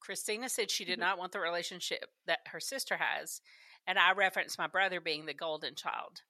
Christina 0.00 0.48
said 0.48 0.70
she 0.70 0.84
did 0.84 0.98
Mhm. 0.98 1.00
not 1.00 1.18
want 1.18 1.32
the 1.32 1.40
relationship 1.40 2.12
that 2.26 2.46
her 2.48 2.60
sister 2.60 2.98
has. 2.98 3.40
And 3.86 3.98
I 3.98 4.12
referenced 4.12 4.58
my 4.58 4.66
brother 4.66 5.00
being 5.00 5.26
the 5.26 5.34
golden 5.34 5.74
child. 5.74 6.22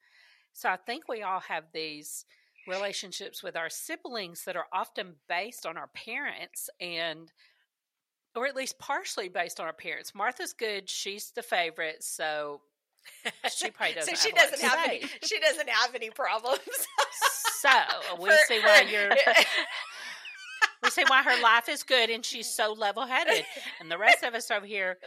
So 0.52 0.70
I 0.70 0.76
think 0.76 1.08
we 1.08 1.22
all 1.22 1.40
have 1.40 1.72
these 1.72 2.24
relationships 2.66 3.42
with 3.42 3.56
our 3.56 3.68
siblings 3.70 4.44
that 4.44 4.56
are 4.56 4.68
often 4.72 5.20
based 5.28 5.66
on 5.66 5.76
our 5.76 5.88
parents 5.88 6.70
and 6.80 7.32
or 8.36 8.46
at 8.46 8.54
least 8.54 8.78
partially 8.78 9.28
based 9.28 9.58
on 9.60 9.66
our 9.66 9.72
parents. 9.72 10.14
Martha's 10.14 10.52
good, 10.52 10.88
she's 10.88 11.30
the 11.30 11.42
favorite, 11.42 12.02
so 12.02 12.60
she 13.56 13.70
probably 13.70 13.94
doesn't 13.94 14.16
so 14.16 14.28
she 14.28 14.36
have 14.36 14.50
doesn't 14.50 14.68
have 14.68 14.88
any. 14.88 15.00
She 15.22 15.38
doesn't 15.40 15.68
have 15.68 15.94
any 15.94 16.10
problems. 16.10 16.60
so 17.60 17.70
we 18.20 18.30
For- 18.30 18.36
see 18.48 18.60
why 18.60 18.86
you're 18.90 19.10
we 20.82 20.90
see 20.90 21.04
why 21.06 21.22
her 21.22 21.40
life 21.42 21.68
is 21.68 21.82
good 21.82 22.10
and 22.10 22.24
she's 22.24 22.48
so 22.48 22.72
level 22.72 23.06
headed. 23.06 23.44
And 23.80 23.90
the 23.90 23.98
rest 23.98 24.22
of 24.22 24.34
us 24.34 24.50
over 24.50 24.66
here, 24.66 24.98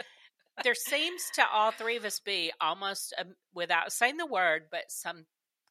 there 0.63 0.75
seems 0.75 1.21
to 1.35 1.43
all 1.51 1.71
three 1.71 1.97
of 1.97 2.05
us 2.05 2.19
be 2.19 2.51
almost 2.59 3.13
um, 3.19 3.35
without 3.53 3.91
saying 3.91 4.17
the 4.17 4.25
word, 4.25 4.63
but 4.71 4.83
some 4.89 5.25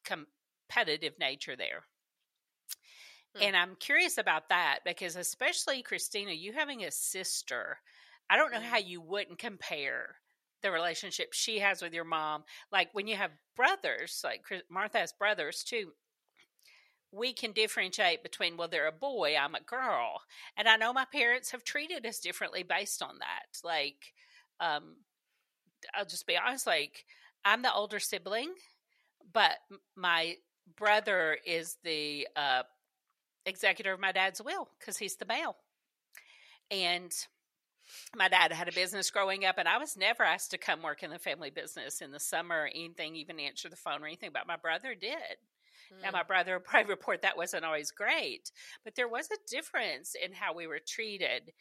competitive 0.05 1.13
nature 1.19 1.55
there. 1.55 1.83
Hmm. 3.35 3.43
And 3.43 3.55
I'm 3.57 3.75
curious 3.79 4.17
about 4.17 4.49
that 4.49 4.79
because, 4.85 5.15
especially 5.15 5.81
Christina, 5.81 6.31
you 6.31 6.53
having 6.53 6.83
a 6.83 6.91
sister, 6.91 7.77
I 8.29 8.37
don't 8.37 8.51
know 8.51 8.61
how 8.61 8.77
you 8.77 9.01
wouldn't 9.01 9.39
compare 9.39 10.15
the 10.61 10.71
relationship 10.71 11.33
she 11.33 11.59
has 11.59 11.81
with 11.81 11.93
your 11.93 12.03
mom. 12.03 12.43
Like 12.71 12.89
when 12.93 13.07
you 13.07 13.15
have 13.15 13.31
brothers, 13.55 14.21
like 14.23 14.43
Chris- 14.43 14.63
Martha 14.69 14.99
has 14.99 15.13
brothers 15.13 15.63
too, 15.63 15.91
we 17.11 17.33
can 17.33 17.53
differentiate 17.53 18.21
between, 18.21 18.55
well, 18.55 18.67
they're 18.67 18.87
a 18.87 18.91
boy, 18.91 19.35
I'm 19.35 19.55
a 19.55 19.61
girl. 19.61 20.21
And 20.57 20.67
I 20.67 20.75
know 20.75 20.93
my 20.93 21.05
parents 21.11 21.51
have 21.51 21.63
treated 21.63 22.05
us 22.05 22.19
differently 22.19 22.63
based 22.63 23.01
on 23.01 23.19
that. 23.19 23.57
Like, 23.63 24.13
um, 24.59 24.97
I'll 25.95 26.05
just 26.05 26.27
be 26.27 26.37
honest, 26.37 26.67
like, 26.67 27.05
I'm 27.45 27.61
the 27.61 27.73
older 27.73 27.99
sibling, 27.99 28.53
but 29.33 29.57
my 29.95 30.35
brother 30.77 31.37
is 31.45 31.77
the 31.83 32.27
uh, 32.35 32.63
executor 33.49 33.93
of 33.93 33.99
my 33.99 34.11
dad's 34.11 34.41
will 34.41 34.69
because 34.79 34.97
he's 34.97 35.15
the 35.17 35.25
male. 35.25 35.57
And 36.71 37.11
my 38.15 38.27
dad 38.27 38.51
had 38.51 38.67
a 38.67 38.71
business 38.73 39.09
growing 39.09 39.45
up, 39.45 39.57
and 39.57 39.67
I 39.67 39.77
was 39.77 39.97
never 39.97 40.23
asked 40.23 40.51
to 40.51 40.57
come 40.57 40.81
work 40.83 41.01
in 41.03 41.09
the 41.09 41.19
family 41.19 41.49
business 41.49 42.01
in 42.01 42.11
the 42.11 42.19
summer 42.19 42.63
or 42.63 42.67
anything, 42.67 43.15
even 43.15 43.39
answer 43.39 43.67
the 43.69 43.75
phone 43.75 44.03
or 44.03 44.07
anything. 44.07 44.29
But 44.33 44.47
my 44.47 44.57
brother 44.57 44.93
did. 44.95 45.37
Now, 46.03 46.09
Mm. 46.09 46.13
my 46.13 46.23
brother 46.23 46.53
will 46.57 46.61
probably 46.61 46.89
report 46.91 47.23
that 47.23 47.37
wasn't 47.37 47.65
always 47.65 47.89
great, 47.91 48.51
but 48.83 48.93
there 48.95 49.07
was 49.07 49.29
a 49.31 49.37
difference 49.49 50.13
in 50.15 50.33
how 50.33 50.53
we 50.53 50.67
were 50.67 50.79
treated 50.79 51.51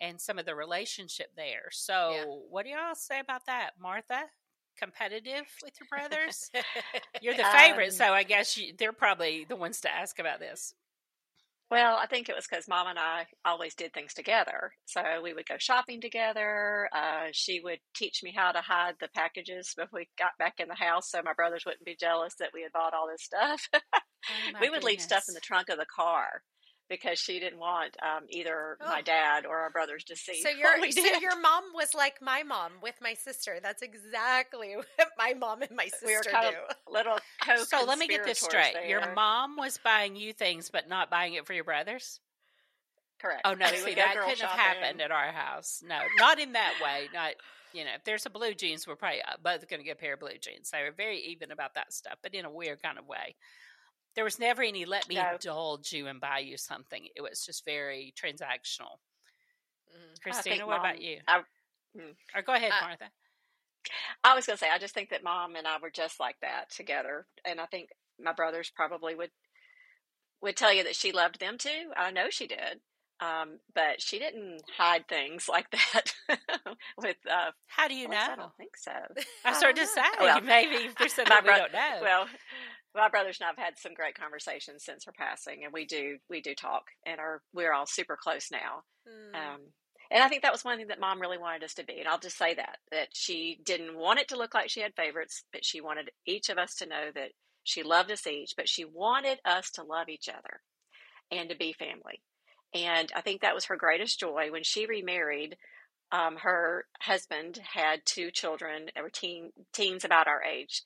and 0.00 0.20
some 0.20 0.38
of 0.38 0.44
the 0.46 0.54
relationship 0.56 1.28
there. 1.36 1.68
So, 1.70 2.10
Yeah. 2.12 2.24
what 2.50 2.64
do 2.64 2.70
y'all 2.70 2.94
say 2.96 3.20
about 3.20 3.46
that, 3.46 3.78
Martha? 3.80 4.24
Competitive 4.76 5.46
with 5.62 5.74
your 5.80 5.86
brothers? 5.88 6.50
You're 7.22 7.34
the 7.34 7.46
Um, 7.46 7.52
favorite, 7.52 7.92
so 7.94 8.12
I 8.12 8.24
guess 8.24 8.56
you, 8.58 8.74
they're 8.76 8.92
probably 8.92 9.44
the 9.44 9.56
ones 9.56 9.80
to 9.82 9.94
ask 9.94 10.18
about 10.18 10.40
this. 10.40 10.74
Well, 11.68 11.96
I 11.96 12.06
think 12.06 12.28
it 12.28 12.36
was 12.36 12.46
because 12.48 12.68
mom 12.68 12.86
and 12.86 12.98
I 12.98 13.26
always 13.44 13.74
did 13.74 13.92
things 13.92 14.14
together. 14.14 14.72
So 14.84 15.02
we 15.20 15.34
would 15.34 15.46
go 15.46 15.56
shopping 15.58 16.00
together. 16.00 16.88
Uh, 16.92 17.28
she 17.32 17.58
would 17.60 17.80
teach 17.94 18.22
me 18.22 18.32
how 18.36 18.52
to 18.52 18.60
hide 18.60 18.94
the 19.00 19.08
packages 19.08 19.72
when 19.74 19.88
we 19.92 20.08
got 20.16 20.38
back 20.38 20.54
in 20.60 20.68
the 20.68 20.76
house 20.76 21.10
so 21.10 21.20
my 21.24 21.32
brothers 21.32 21.64
wouldn't 21.66 21.84
be 21.84 21.96
jealous 21.98 22.34
that 22.36 22.50
we 22.54 22.62
had 22.62 22.72
bought 22.72 22.94
all 22.94 23.08
this 23.08 23.22
stuff. 23.24 23.68
Oh, 24.28 24.52
we 24.60 24.70
would 24.70 24.84
leave 24.84 25.00
stuff 25.00 25.24
in 25.28 25.34
the 25.34 25.40
trunk 25.40 25.68
of 25.68 25.78
the 25.78 25.86
car 25.86 26.42
because 26.88 27.18
she 27.18 27.40
didn't 27.40 27.58
want 27.58 27.96
um, 28.00 28.26
either 28.30 28.78
my 28.86 28.98
Oh. 28.98 29.02
dad 29.02 29.44
or 29.44 29.58
our 29.58 29.70
brothers 29.70 30.04
to 30.04 30.14
see 30.16 30.42
So 30.42 30.48
your 30.50 30.90
so 30.90 31.00
did. 31.02 31.20
your 31.20 31.40
mom 31.40 31.64
was 31.74 31.94
like 31.94 32.22
my 32.22 32.42
mom 32.42 32.74
with 32.82 32.96
my 33.00 33.14
sister. 33.14 33.58
That's 33.62 33.82
exactly 33.82 34.76
what 34.76 35.08
my 35.18 35.34
mom 35.34 35.62
and 35.62 35.72
my 35.76 35.86
sister 35.88 36.06
we 36.06 36.14
were 36.16 36.22
kind 36.24 36.46
do. 36.52 36.56
of 36.56 36.92
little 36.92 37.18
So 37.68 37.84
let 37.84 37.98
me 37.98 38.06
get 38.08 38.24
this 38.24 38.40
straight. 38.40 38.74
Your 38.88 39.14
mom 39.14 39.56
was 39.56 39.78
buying 39.78 40.16
you 40.16 40.32
things, 40.32 40.70
but 40.70 40.88
not 40.88 41.10
buying 41.10 41.34
it 41.34 41.46
for 41.46 41.52
your 41.52 41.64
brothers. 41.64 42.20
Correct. 43.20 43.42
Oh 43.44 43.54
no, 43.54 43.66
We 43.70 43.78
see 43.78 43.94
that 43.94 44.14
couldn't 44.14 44.40
have 44.40 44.58
happened 44.58 45.00
at 45.00 45.10
our 45.10 45.32
house. 45.32 45.82
No, 45.86 46.00
not 46.18 46.38
in 46.38 46.52
that 46.52 46.74
way. 46.82 47.08
Not 47.14 47.34
you 47.72 47.84
know, 47.84 47.90
if 47.94 48.04
there's 48.04 48.24
a 48.26 48.30
blue 48.30 48.54
jeans, 48.54 48.86
we're 48.86 48.96
probably 48.96 49.22
uh, 49.22 49.36
both 49.42 49.68
going 49.68 49.80
to 49.80 49.84
get 49.84 49.96
a 49.96 50.00
pair 50.00 50.14
of 50.14 50.20
blue 50.20 50.38
jeans. 50.40 50.70
They 50.70 50.82
were 50.82 50.92
very 50.96 51.18
even 51.20 51.50
about 51.50 51.74
that 51.74 51.92
stuff, 51.92 52.14
but 52.22 52.34
in 52.34 52.44
a 52.44 52.50
weird 52.50 52.82
kind 52.82 52.98
of 52.98 53.06
way. 53.06 53.36
There 54.14 54.24
was 54.24 54.38
never 54.38 54.62
any 54.62 54.86
let 54.86 55.06
me 55.08 55.16
No. 55.16 55.32
indulge 55.32 55.92
you 55.92 56.06
and 56.06 56.18
buy 56.20 56.38
you 56.38 56.56
something. 56.56 57.06
It 57.14 57.20
was 57.20 57.44
just 57.44 57.66
very 57.66 58.14
transactional. 58.16 58.98
Mhm. 59.94 60.22
Christina, 60.22 60.66
what 60.66 60.80
about 60.80 61.02
you? 61.02 61.20
I- 61.28 61.44
mm. 61.94 62.16
or 62.34 62.42
go 62.42 62.54
ahead, 62.54 62.72
Uh, 62.72 62.80
Martha. 62.80 63.10
I 64.24 64.34
was 64.34 64.46
going 64.46 64.56
to 64.56 64.64
say, 64.64 64.70
I 64.72 64.78
just 64.78 64.94
think 64.94 65.10
that 65.10 65.24
mom 65.24 65.56
and 65.56 65.66
I 65.66 65.78
were 65.80 65.90
just 65.90 66.20
like 66.20 66.36
that 66.42 66.70
together, 66.70 67.26
and 67.44 67.60
I 67.60 67.66
think 67.66 67.90
my 68.22 68.32
brothers 68.32 68.70
probably 68.74 69.14
would 69.14 69.30
would 70.42 70.56
tell 70.56 70.72
you 70.72 70.84
that 70.84 70.96
she 70.96 71.12
loved 71.12 71.40
them 71.40 71.56
too. 71.58 71.90
I 71.96 72.10
know 72.10 72.28
she 72.30 72.46
did, 72.46 72.80
um, 73.20 73.58
but 73.74 74.00
she 74.00 74.18
didn't 74.18 74.62
hide 74.76 75.08
things 75.08 75.48
like 75.48 75.70
that. 75.70 76.12
with 76.98 77.16
uh, 77.30 77.50
How 77.66 77.88
do 77.88 77.94
you 77.94 78.08
know? 78.08 78.16
I 78.16 78.36
don't 78.36 78.56
think 78.56 78.76
so. 78.76 78.92
I 79.44 79.54
started 79.54 79.80
to 79.80 79.86
say. 79.86 80.02
Well, 80.20 80.40
maybe 80.42 80.90
there's 80.98 81.14
something 81.14 81.34
my 81.34 81.40
we 81.42 81.58
don't 81.58 81.72
know. 81.72 81.98
Well, 82.02 82.26
my 82.94 83.08
brothers 83.08 83.38
and 83.40 83.48
I've 83.48 83.62
had 83.62 83.78
some 83.78 83.94
great 83.94 84.18
conversations 84.18 84.84
since 84.84 85.04
her 85.04 85.12
passing, 85.12 85.64
and 85.64 85.72
we 85.72 85.84
do 85.86 86.18
we 86.28 86.40
do 86.40 86.54
talk, 86.54 86.84
and 87.06 87.20
are 87.20 87.42
we're 87.52 87.72
all 87.72 87.86
super 87.86 88.16
close 88.20 88.48
now. 88.50 88.82
Mm. 89.06 89.36
Um, 89.36 89.60
and 90.10 90.22
I 90.22 90.28
think 90.28 90.42
that 90.42 90.52
was 90.52 90.64
one 90.64 90.78
thing 90.78 90.88
that 90.88 91.00
mom 91.00 91.20
really 91.20 91.38
wanted 91.38 91.64
us 91.64 91.74
to 91.74 91.84
be. 91.84 91.98
And 91.98 92.08
I'll 92.08 92.18
just 92.18 92.38
say 92.38 92.54
that, 92.54 92.78
that 92.92 93.08
she 93.12 93.58
didn't 93.64 93.96
want 93.96 94.20
it 94.20 94.28
to 94.28 94.36
look 94.36 94.54
like 94.54 94.70
she 94.70 94.80
had 94.80 94.94
favorites, 94.94 95.44
but 95.52 95.64
she 95.64 95.80
wanted 95.80 96.10
each 96.26 96.48
of 96.48 96.58
us 96.58 96.74
to 96.76 96.86
know 96.86 97.10
that 97.14 97.30
she 97.64 97.82
loved 97.82 98.12
us 98.12 98.26
each, 98.26 98.54
but 98.56 98.68
she 98.68 98.84
wanted 98.84 99.38
us 99.44 99.70
to 99.72 99.82
love 99.82 100.08
each 100.08 100.28
other 100.28 100.60
and 101.30 101.50
to 101.50 101.56
be 101.56 101.72
family. 101.72 102.22
And 102.74 103.10
I 103.14 103.20
think 103.20 103.40
that 103.40 103.54
was 103.54 103.66
her 103.66 103.76
greatest 103.76 104.20
joy 104.20 104.50
when 104.50 104.62
she 104.62 104.86
remarried. 104.86 105.56
Um, 106.12 106.36
her 106.36 106.84
husband 107.00 107.58
had 107.74 108.00
two 108.04 108.30
children, 108.30 108.86
they 108.94 109.02
were 109.02 109.10
teen, 109.10 109.50
teens 109.72 110.04
about 110.04 110.28
our 110.28 110.42
age. 110.42 110.82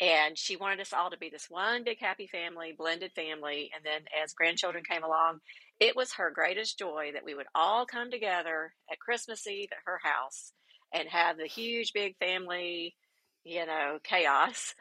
And 0.00 0.38
she 0.38 0.56
wanted 0.56 0.80
us 0.80 0.92
all 0.92 1.10
to 1.10 1.18
be 1.18 1.28
this 1.30 1.46
one 1.50 1.84
big 1.84 1.98
happy 2.00 2.26
family, 2.26 2.74
blended 2.76 3.12
family. 3.12 3.70
And 3.74 3.84
then 3.84 4.02
as 4.22 4.32
grandchildren 4.32 4.82
came 4.88 5.04
along, 5.04 5.40
it 5.82 5.96
was 5.96 6.12
her 6.12 6.30
greatest 6.30 6.78
joy 6.78 7.10
that 7.12 7.24
we 7.24 7.34
would 7.34 7.48
all 7.56 7.84
come 7.86 8.08
together 8.08 8.72
at 8.90 9.00
Christmas 9.00 9.44
Eve 9.48 9.70
at 9.72 9.78
her 9.84 9.98
house 10.00 10.52
and 10.94 11.08
have 11.08 11.36
the 11.36 11.46
huge 11.46 11.92
big 11.92 12.16
family, 12.18 12.94
you 13.42 13.66
know, 13.66 13.98
chaos. 14.04 14.76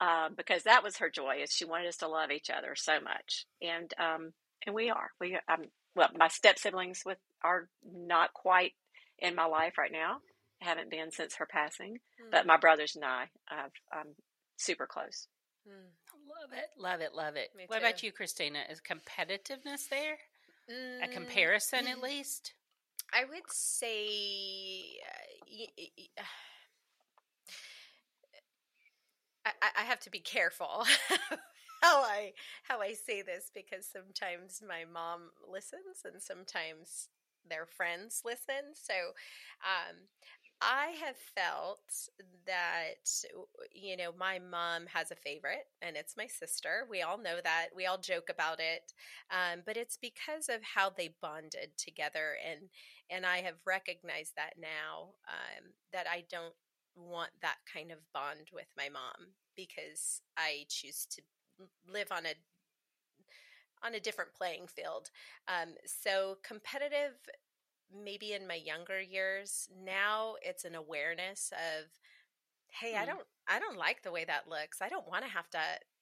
Um, 0.00 0.34
because 0.34 0.62
that 0.62 0.82
was 0.82 0.96
her 0.96 1.10
joy 1.10 1.40
is 1.42 1.50
she 1.52 1.66
wanted 1.66 1.88
us 1.88 1.98
to 1.98 2.08
love 2.08 2.30
each 2.30 2.48
other 2.48 2.74
so 2.74 3.00
much. 3.00 3.44
And, 3.60 3.92
um, 3.98 4.32
and 4.66 4.74
we 4.74 4.88
are, 4.88 5.10
we, 5.20 5.38
um, 5.46 5.64
well, 5.94 6.08
my 6.16 6.28
step 6.28 6.58
siblings 6.58 7.02
with 7.04 7.18
are 7.44 7.68
not 7.94 8.32
quite 8.32 8.72
in 9.18 9.34
my 9.34 9.44
life 9.44 9.76
right 9.76 9.92
now. 9.92 10.18
Haven't 10.62 10.90
been 10.90 11.10
since 11.10 11.34
her 11.36 11.46
passing, 11.46 11.98
but 12.30 12.44
Mm. 12.44 12.46
my 12.46 12.56
brothers 12.56 12.96
and 12.96 13.04
I, 13.04 13.24
uh, 13.50 13.68
I'm 13.92 14.14
super 14.56 14.86
close. 14.86 15.28
Mm. 15.68 15.90
Love 16.28 16.52
it, 16.52 16.70
love 16.78 17.00
it, 17.02 17.14
love 17.14 17.36
it. 17.36 17.54
Me 17.54 17.64
what 17.66 17.78
about 17.80 18.02
you, 18.02 18.12
Christina? 18.12 18.60
Is 18.70 18.80
competitiveness 18.80 19.88
there? 19.90 20.18
A 21.00 21.08
Mm. 21.08 21.08
comparison, 21.08 21.86
at 21.88 21.98
least? 22.00 22.54
I 23.12 23.24
would 23.24 23.50
say 23.50 24.98
uh, 25.06 25.46
y- 25.50 25.72
y- 25.78 25.90
y- 25.98 26.08
I, 29.44 29.50
I- 29.62 29.82
I 29.82 29.84
have 29.84 30.00
to 30.00 30.10
be 30.10 30.20
careful 30.20 30.84
how 31.82 32.02
I 32.02 32.32
how 32.64 32.80
I 32.80 32.94
say 32.94 33.22
this 33.22 33.50
because 33.54 33.86
sometimes 33.86 34.62
my 34.66 34.84
mom 34.84 35.30
listens 35.50 36.02
and 36.04 36.20
sometimes 36.22 37.08
their 37.48 37.66
friends 37.66 38.22
listen. 38.24 38.74
So 38.74 38.94
um, 39.62 39.96
I 40.60 40.94
have 41.04 41.16
felt 41.34 42.08
that, 42.46 43.06
you 43.72 43.96
know, 43.96 44.10
my 44.18 44.38
mom 44.38 44.86
has 44.86 45.10
a 45.10 45.16
favorite, 45.16 45.66
and 45.82 45.96
it's 45.96 46.16
my 46.16 46.26
sister. 46.26 46.86
We 46.90 47.02
all 47.02 47.18
know 47.18 47.36
that. 47.44 47.68
We 47.76 47.86
all 47.86 47.98
joke 47.98 48.28
about 48.30 48.58
it. 48.58 48.92
Um, 49.30 49.60
but 49.66 49.76
it's 49.76 49.98
because 49.98 50.48
of 50.48 50.62
how 50.62 50.90
they 50.90 51.14
bonded 51.20 51.76
together. 51.76 52.36
And, 52.48 52.70
and 53.10 53.26
I 53.26 53.38
have 53.38 53.56
recognized 53.66 54.32
that 54.36 54.54
now 54.58 55.14
um, 55.28 55.72
that 55.92 56.06
I 56.10 56.24
don't 56.30 56.54
want 56.96 57.30
that 57.42 57.58
kind 57.70 57.92
of 57.92 57.98
bond 58.14 58.48
with 58.52 58.68
my 58.78 58.88
mom 58.88 59.34
because 59.54 60.22
I 60.38 60.64
choose 60.68 61.06
to 61.10 61.22
live 61.90 62.08
on 62.10 62.26
a 62.26 62.34
on 63.84 63.94
a 63.94 64.00
different 64.00 64.32
playing 64.34 64.66
field. 64.66 65.10
Um, 65.48 65.74
so 65.84 66.38
competitive 66.42 67.12
maybe 68.04 68.32
in 68.32 68.46
my 68.46 68.54
younger 68.54 69.00
years 69.00 69.68
now 69.84 70.34
it's 70.42 70.64
an 70.64 70.74
awareness 70.74 71.52
of 71.52 71.86
hey 72.68 72.94
mm. 72.94 73.02
i 73.02 73.06
don't 73.06 73.26
i 73.48 73.58
don't 73.58 73.78
like 73.78 74.02
the 74.02 74.12
way 74.12 74.24
that 74.24 74.48
looks. 74.48 74.82
I 74.82 74.88
don't 74.88 75.08
want 75.08 75.24
to 75.24 75.30
have 75.30 75.48
to 75.50 75.58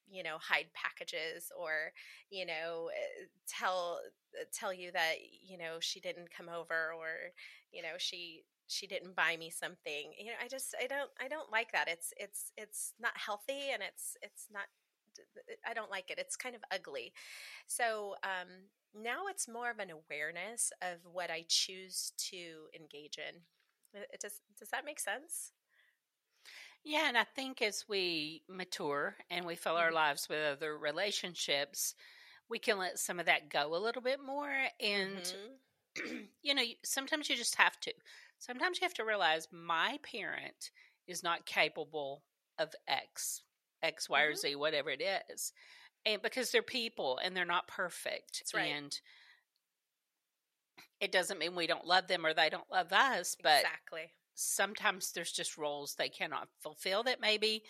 you 0.09 0.23
know 0.23 0.37
hide 0.39 0.67
packages 0.73 1.51
or 1.57 1.91
you 2.29 2.45
know 2.45 2.89
eh, 2.93 3.25
tell 3.47 3.99
eh, 4.39 4.45
tell 4.53 4.73
you 4.73 4.91
that 4.91 5.15
you 5.47 5.57
know 5.57 5.77
she 5.79 5.99
didn't 5.99 6.35
come 6.35 6.49
over 6.49 6.91
or 6.97 7.31
you 7.71 7.81
know 7.81 7.97
she 7.97 8.43
she 8.67 8.87
didn't 8.87 9.15
buy 9.15 9.37
me 9.37 9.49
something. 9.49 10.13
You 10.17 10.27
know 10.27 10.37
i 10.43 10.47
just 10.47 10.75
i 10.81 10.87
don't 10.87 11.09
i 11.19 11.27
don't 11.27 11.51
like 11.51 11.71
that. 11.71 11.87
It's 11.87 12.13
it's 12.17 12.51
it's 12.57 12.93
not 12.99 13.13
healthy 13.15 13.71
and 13.73 13.81
it's 13.83 14.17
it's 14.21 14.47
not 14.51 14.65
i 15.67 15.73
don't 15.73 15.91
like 15.91 16.09
it 16.09 16.19
it's 16.19 16.35
kind 16.35 16.55
of 16.55 16.61
ugly 16.71 17.13
so 17.67 18.15
um 18.23 18.47
now 18.95 19.27
it's 19.29 19.47
more 19.47 19.69
of 19.69 19.79
an 19.79 19.91
awareness 19.91 20.71
of 20.81 20.99
what 21.11 21.29
I 21.29 21.45
choose 21.47 22.13
to 22.29 22.67
engage 22.77 23.17
in. 23.17 23.41
It 23.93 24.19
does 24.21 24.41
does 24.57 24.69
that 24.69 24.85
make 24.85 24.99
sense? 24.99 25.51
Yeah, 26.83 27.07
and 27.07 27.17
I 27.17 27.23
think 27.23 27.61
as 27.61 27.85
we 27.87 28.43
mature 28.47 29.15
and 29.29 29.45
we 29.45 29.55
fill 29.55 29.73
mm-hmm. 29.73 29.85
our 29.85 29.91
lives 29.91 30.29
with 30.29 30.39
other 30.45 30.77
relationships, 30.77 31.95
we 32.49 32.59
can 32.59 32.77
let 32.77 32.99
some 32.99 33.19
of 33.19 33.25
that 33.25 33.49
go 33.49 33.75
a 33.75 33.83
little 33.83 34.03
bit 34.03 34.19
more. 34.23 34.53
And, 34.79 35.33
mm-hmm. 35.97 36.17
you 36.43 36.53
know, 36.53 36.61
sometimes 36.83 37.27
you 37.27 37.35
just 37.35 37.55
have 37.55 37.79
to. 37.81 37.93
Sometimes 38.37 38.79
you 38.79 38.85
have 38.85 38.93
to 38.95 39.05
realize 39.05 39.47
my 39.51 39.97
parent 40.03 40.69
is 41.07 41.23
not 41.23 41.47
capable 41.47 42.21
of 42.59 42.69
X, 42.87 43.41
X, 43.83 44.09
Y, 44.09 44.19
mm-hmm. 44.19 44.31
or 44.31 44.35
Z, 44.35 44.55
whatever 44.55 44.89
it 44.89 45.03
is 45.29 45.53
and 46.05 46.21
because 46.21 46.51
they're 46.51 46.61
people 46.61 47.19
and 47.23 47.35
they're 47.35 47.45
not 47.45 47.67
perfect 47.67 48.43
right. 48.53 48.71
and 48.75 48.99
it 51.01 51.11
doesn't 51.11 51.39
mean 51.39 51.55
we 51.55 51.67
don't 51.67 51.85
love 51.85 52.07
them 52.07 52.25
or 52.25 52.33
they 52.33 52.49
don't 52.49 52.71
love 52.71 52.93
us 52.93 53.35
but 53.41 53.61
exactly 53.61 54.11
sometimes 54.35 55.11
there's 55.11 55.31
just 55.31 55.57
roles 55.57 55.95
they 55.95 56.09
cannot 56.09 56.47
fulfill 56.61 57.03
that 57.03 57.21
maybe 57.21 57.63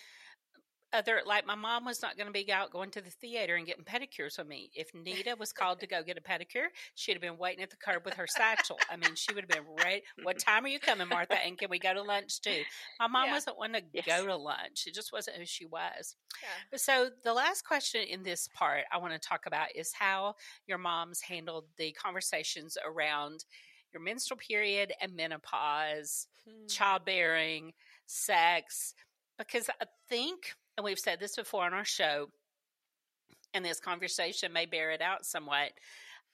other 0.95 1.21
like 1.25 1.45
my 1.45 1.55
mom 1.55 1.85
was 1.85 2.01
not 2.01 2.17
going 2.17 2.27
to 2.27 2.33
be 2.33 2.51
out 2.51 2.71
going 2.71 2.91
to 2.91 3.01
the 3.01 3.09
theater 3.09 3.55
and 3.55 3.65
getting 3.65 3.83
pedicures 3.83 4.37
with 4.37 4.47
me. 4.47 4.71
If 4.73 4.93
Nita 4.93 5.35
was 5.37 5.51
called 5.51 5.79
to 5.81 5.87
go 5.87 6.01
get 6.03 6.17
a 6.17 6.21
pedicure, 6.21 6.67
she'd 6.95 7.13
have 7.13 7.21
been 7.21 7.37
waiting 7.37 7.63
at 7.63 7.69
the 7.69 7.77
curb 7.77 8.05
with 8.05 8.15
her 8.15 8.27
satchel. 8.27 8.77
I 8.89 8.95
mean, 8.95 9.15
she 9.15 9.33
would 9.33 9.43
have 9.43 9.49
been 9.49 9.75
ready. 9.83 10.01
What 10.23 10.39
time 10.39 10.65
are 10.65 10.69
you 10.69 10.79
coming, 10.79 11.07
Martha? 11.07 11.35
And 11.45 11.57
can 11.57 11.69
we 11.69 11.79
go 11.79 11.93
to 11.93 12.01
lunch 12.01 12.41
too? 12.41 12.63
My 12.99 13.07
mom 13.07 13.27
yeah. 13.27 13.33
wasn't 13.33 13.57
one 13.57 13.73
to 13.73 13.81
yes. 13.93 14.05
go 14.05 14.25
to 14.25 14.35
lunch. 14.35 14.85
It 14.87 14.93
just 14.93 15.11
wasn't 15.11 15.37
who 15.37 15.45
she 15.45 15.65
was. 15.65 16.15
Yeah. 16.41 16.77
So 16.77 17.09
the 17.23 17.33
last 17.33 17.65
question 17.65 18.01
in 18.09 18.23
this 18.23 18.47
part 18.53 18.83
I 18.91 18.97
want 18.97 19.13
to 19.13 19.19
talk 19.19 19.45
about 19.45 19.75
is 19.75 19.91
how 19.93 20.35
your 20.67 20.77
mom's 20.77 21.21
handled 21.21 21.65
the 21.77 21.91
conversations 21.93 22.77
around 22.85 23.45
your 23.93 24.01
menstrual 24.01 24.37
period 24.37 24.91
and 25.01 25.15
menopause, 25.15 26.27
hmm. 26.45 26.67
childbearing, 26.67 27.73
sex, 28.05 28.93
because 29.37 29.69
I 29.81 29.85
think 30.09 30.55
and 30.77 30.83
we've 30.83 30.99
said 30.99 31.19
this 31.19 31.35
before 31.35 31.63
on 31.63 31.73
our 31.73 31.85
show, 31.85 32.29
and 33.53 33.63
this 33.63 33.79
conversation 33.79 34.51
may 34.51 34.65
bear 34.65 34.91
it 34.91 35.01
out 35.01 35.25
somewhat. 35.25 35.71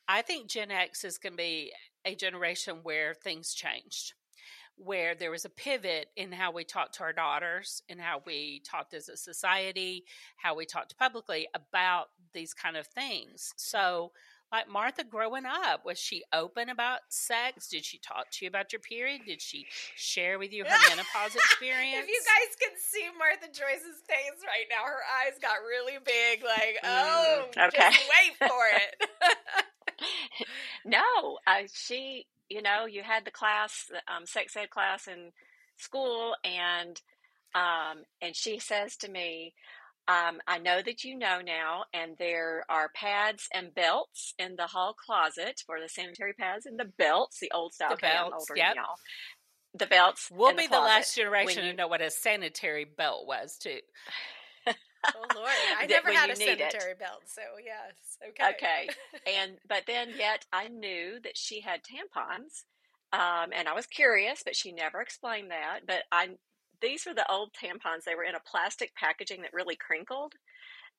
I 0.08 0.22
think 0.22 0.50
Gen 0.50 0.72
X 0.72 1.04
is 1.04 1.18
going 1.18 1.34
to 1.34 1.38
be 1.38 1.72
a 2.06 2.16
generation 2.16 2.80
where 2.84 3.14
things 3.14 3.54
changed, 3.54 4.14
where 4.76 5.14
there 5.14 5.30
was 5.30 5.46
a 5.46 5.50
pivot 5.50 6.08
in 6.16 6.32
how 6.32 6.52
we 6.52 6.64
talked 6.64 6.96
to 6.96 7.04
our 7.04 7.14
daughters 7.14 7.84
and 7.90 8.02
how 8.02 8.22
we 8.26 8.62
talked 8.66 8.96
as 8.96 9.08
a 9.08 9.16
society, 9.16 10.04
how 10.38 10.56
we 10.56 10.66
talked 10.66 10.98
publicly 10.98 11.48
about 11.54 12.08
these 12.34 12.54
kind 12.54 12.76
of 12.76 12.88
things. 12.88 13.54
So, 13.58 14.12
like 14.52 14.68
Martha 14.70 15.04
growing 15.04 15.46
up, 15.46 15.86
was 15.86 15.98
she 16.00 16.24
open 16.34 16.70
about 16.70 17.00
sex? 17.10 17.68
Did 17.68 17.86
she 17.86 18.00
talk 18.00 18.30
to 18.32 18.46
you 18.46 18.50
about 18.50 18.74
your 18.74 18.82
period? 18.82 19.22
Did 19.26 19.42
she 19.42 19.66
share 19.96 20.40
with 20.40 20.52
you 20.52 20.64
her 20.66 20.70
menopause 20.90 21.36
experience? 21.36 22.04
If 22.04 22.10
you 22.10 22.22
guys 22.26 22.56
can 22.60 22.78
see 22.78 23.08
Martha 23.18 23.48
Joyce's 23.48 24.02
face 24.08 24.42
right 24.46 24.68
now, 24.70 24.84
her 24.86 25.02
eyes 25.24 25.40
got 25.42 25.64
really 25.68 25.98
big, 26.04 26.44
like, 26.44 26.78
mm, 26.84 26.90
oh, 26.90 27.46
okay. 27.68 27.92
just 27.92 28.00
wait 28.10 28.50
for 28.50 28.64
it. 28.76 29.10
no, 30.86 31.38
uh, 31.48 31.64
she, 31.74 32.26
you 32.50 32.62
know, 32.62 32.86
you 32.86 33.04
had 33.04 33.26
the 33.26 33.32
class, 33.32 33.90
um, 34.08 34.26
sex 34.26 34.56
ed 34.56 34.70
class 34.70 35.08
in 35.08 35.32
school, 35.78 36.36
and 36.44 37.02
um, 37.54 38.04
and 38.22 38.36
she 38.36 38.60
says 38.60 38.96
to 38.98 39.10
me, 39.10 39.54
um, 40.08 40.40
I 40.48 40.58
know 40.58 40.82
that 40.84 41.04
you 41.04 41.18
know 41.18 41.42
now, 41.46 41.84
and 41.94 42.18
there 42.18 42.66
are 42.70 42.90
pads 42.94 43.48
and 43.54 43.74
belts 43.74 44.34
in 44.40 44.56
the 44.56 44.68
hall 44.68 44.94
closet 44.94 45.62
for 45.66 45.80
the 45.80 45.88
sanitary 45.88 46.34
pads 46.34 46.66
and 46.66 46.80
the 46.80 46.92
belts, 46.98 47.40
the 47.40 47.52
old 47.54 47.74
style. 47.74 47.92
The 47.92 47.98
belts, 47.98 48.46
older 48.50 48.60
yep. 48.60 48.76
y'all. 48.76 48.96
The 49.76 49.86
belts. 49.86 50.30
We'll 50.32 50.56
be 50.56 50.68
the, 50.68 50.76
the, 50.76 50.80
last 50.80 51.16
generation 51.16 51.66
you, 51.66 51.72
to 51.72 51.78
know 51.78 51.88
what 51.88 52.02
a 52.02 52.10
sanitary 52.10 52.86
belt 52.86 53.28
was, 53.28 53.58
too. 53.58 53.80
oh 54.68 55.26
Lord, 55.36 55.50
I 55.80 55.86
never 55.86 56.12
had 56.12 56.30
a 56.30 56.36
sanitary 56.36 56.92
it. 56.92 57.00
belt, 57.00 57.22
so 57.26 57.42
yes, 57.64 58.18
okay. 58.30 58.50
Okay, 58.50 58.90
and 59.40 59.54
but 59.70 59.84
then 59.88 60.10
yet 60.18 60.46
I 60.52 60.68
knew 60.68 61.20
that 61.24 61.38
she 61.38 61.62
had 61.62 61.82
tampons, 61.84 62.64
um, 63.14 63.52
and 63.56 63.68
I 63.68 63.74
was 63.74 63.86
curious, 63.86 64.42
but 64.44 64.56
she 64.56 64.72
never 64.72 65.00
explained 65.00 65.52
that. 65.52 65.82
But 65.88 66.04
I 66.12 66.32
these 66.82 67.06
were 67.06 67.14
the 67.14 67.30
old 67.32 67.52
tampons. 67.54 68.04
They 68.06 68.16
were 68.16 68.24
in 68.24 68.36
a 68.36 68.50
plastic 68.50 68.96
packaging 68.96 69.42
that 69.42 69.54
really 69.54 69.76
crinkled. 69.76 70.34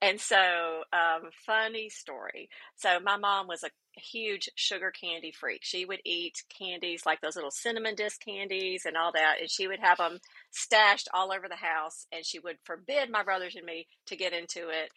And 0.01 0.21
so, 0.21 0.83
um, 0.92 1.31
funny 1.47 1.88
story. 1.88 2.49
So, 2.75 2.99
my 2.99 3.16
mom 3.16 3.47
was 3.47 3.62
a 3.62 3.71
huge 4.01 4.51
sugar 4.57 4.90
candy 4.90 5.33
freak. 5.33 5.61
She 5.62 5.85
would 5.85 6.01
eat 6.05 6.42
candies 6.59 7.03
like 7.07 7.21
those 7.21 7.37
little 7.37 7.53
cinnamon 7.53 7.95
disc 7.95 8.21
candies 8.21 8.85
and 8.85 8.97
all 8.97 9.12
that, 9.12 9.37
and 9.40 9.49
she 9.49 9.68
would 9.68 9.79
have 9.79 9.99
them 9.99 10.18
stashed 10.51 11.09
all 11.14 11.33
over 11.33 11.49
the 11.49 11.55
house. 11.55 12.07
And 12.11 12.27
she 12.27 12.40
would 12.40 12.57
forbid 12.64 13.11
my 13.11 13.23
brothers 13.23 13.55
and 13.55 13.64
me 13.64 13.87
to 14.07 14.16
get 14.16 14.33
into 14.33 14.71
it. 14.71 14.90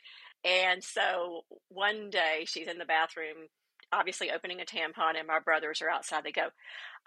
And 0.43 0.83
so, 0.83 1.41
one 1.69 2.09
day 2.09 2.45
she's 2.47 2.67
in 2.67 2.79
the 2.79 2.85
bathroom 2.85 3.47
obviously 3.91 4.31
opening 4.31 4.61
a 4.61 4.65
tampon, 4.65 5.17
and 5.17 5.27
my 5.27 5.39
brothers 5.39 5.81
are 5.81 5.89
outside. 5.89 6.23
They 6.23 6.31
go, 6.31 6.49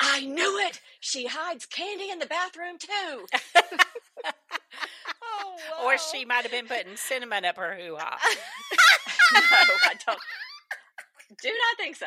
I 0.00 0.24
knew 0.24 0.58
it. 0.58 0.80
She 1.00 1.26
hides 1.26 1.66
candy 1.66 2.10
in 2.10 2.18
the 2.18 2.26
bathroom 2.26 2.78
too. 2.78 3.26
oh, 4.24 5.56
wow. 5.80 5.84
Or 5.84 5.98
she 5.98 6.24
might 6.24 6.42
have 6.42 6.50
been 6.50 6.66
putting 6.66 6.96
cinnamon 6.96 7.44
up 7.44 7.56
her 7.56 7.76
hoo 7.76 7.96
ha. 7.98 8.18
no, 9.34 9.40
I 9.84 9.94
don't. 10.06 10.18
Do 11.40 11.48
not 11.48 11.76
think 11.78 11.96
so. 11.96 12.06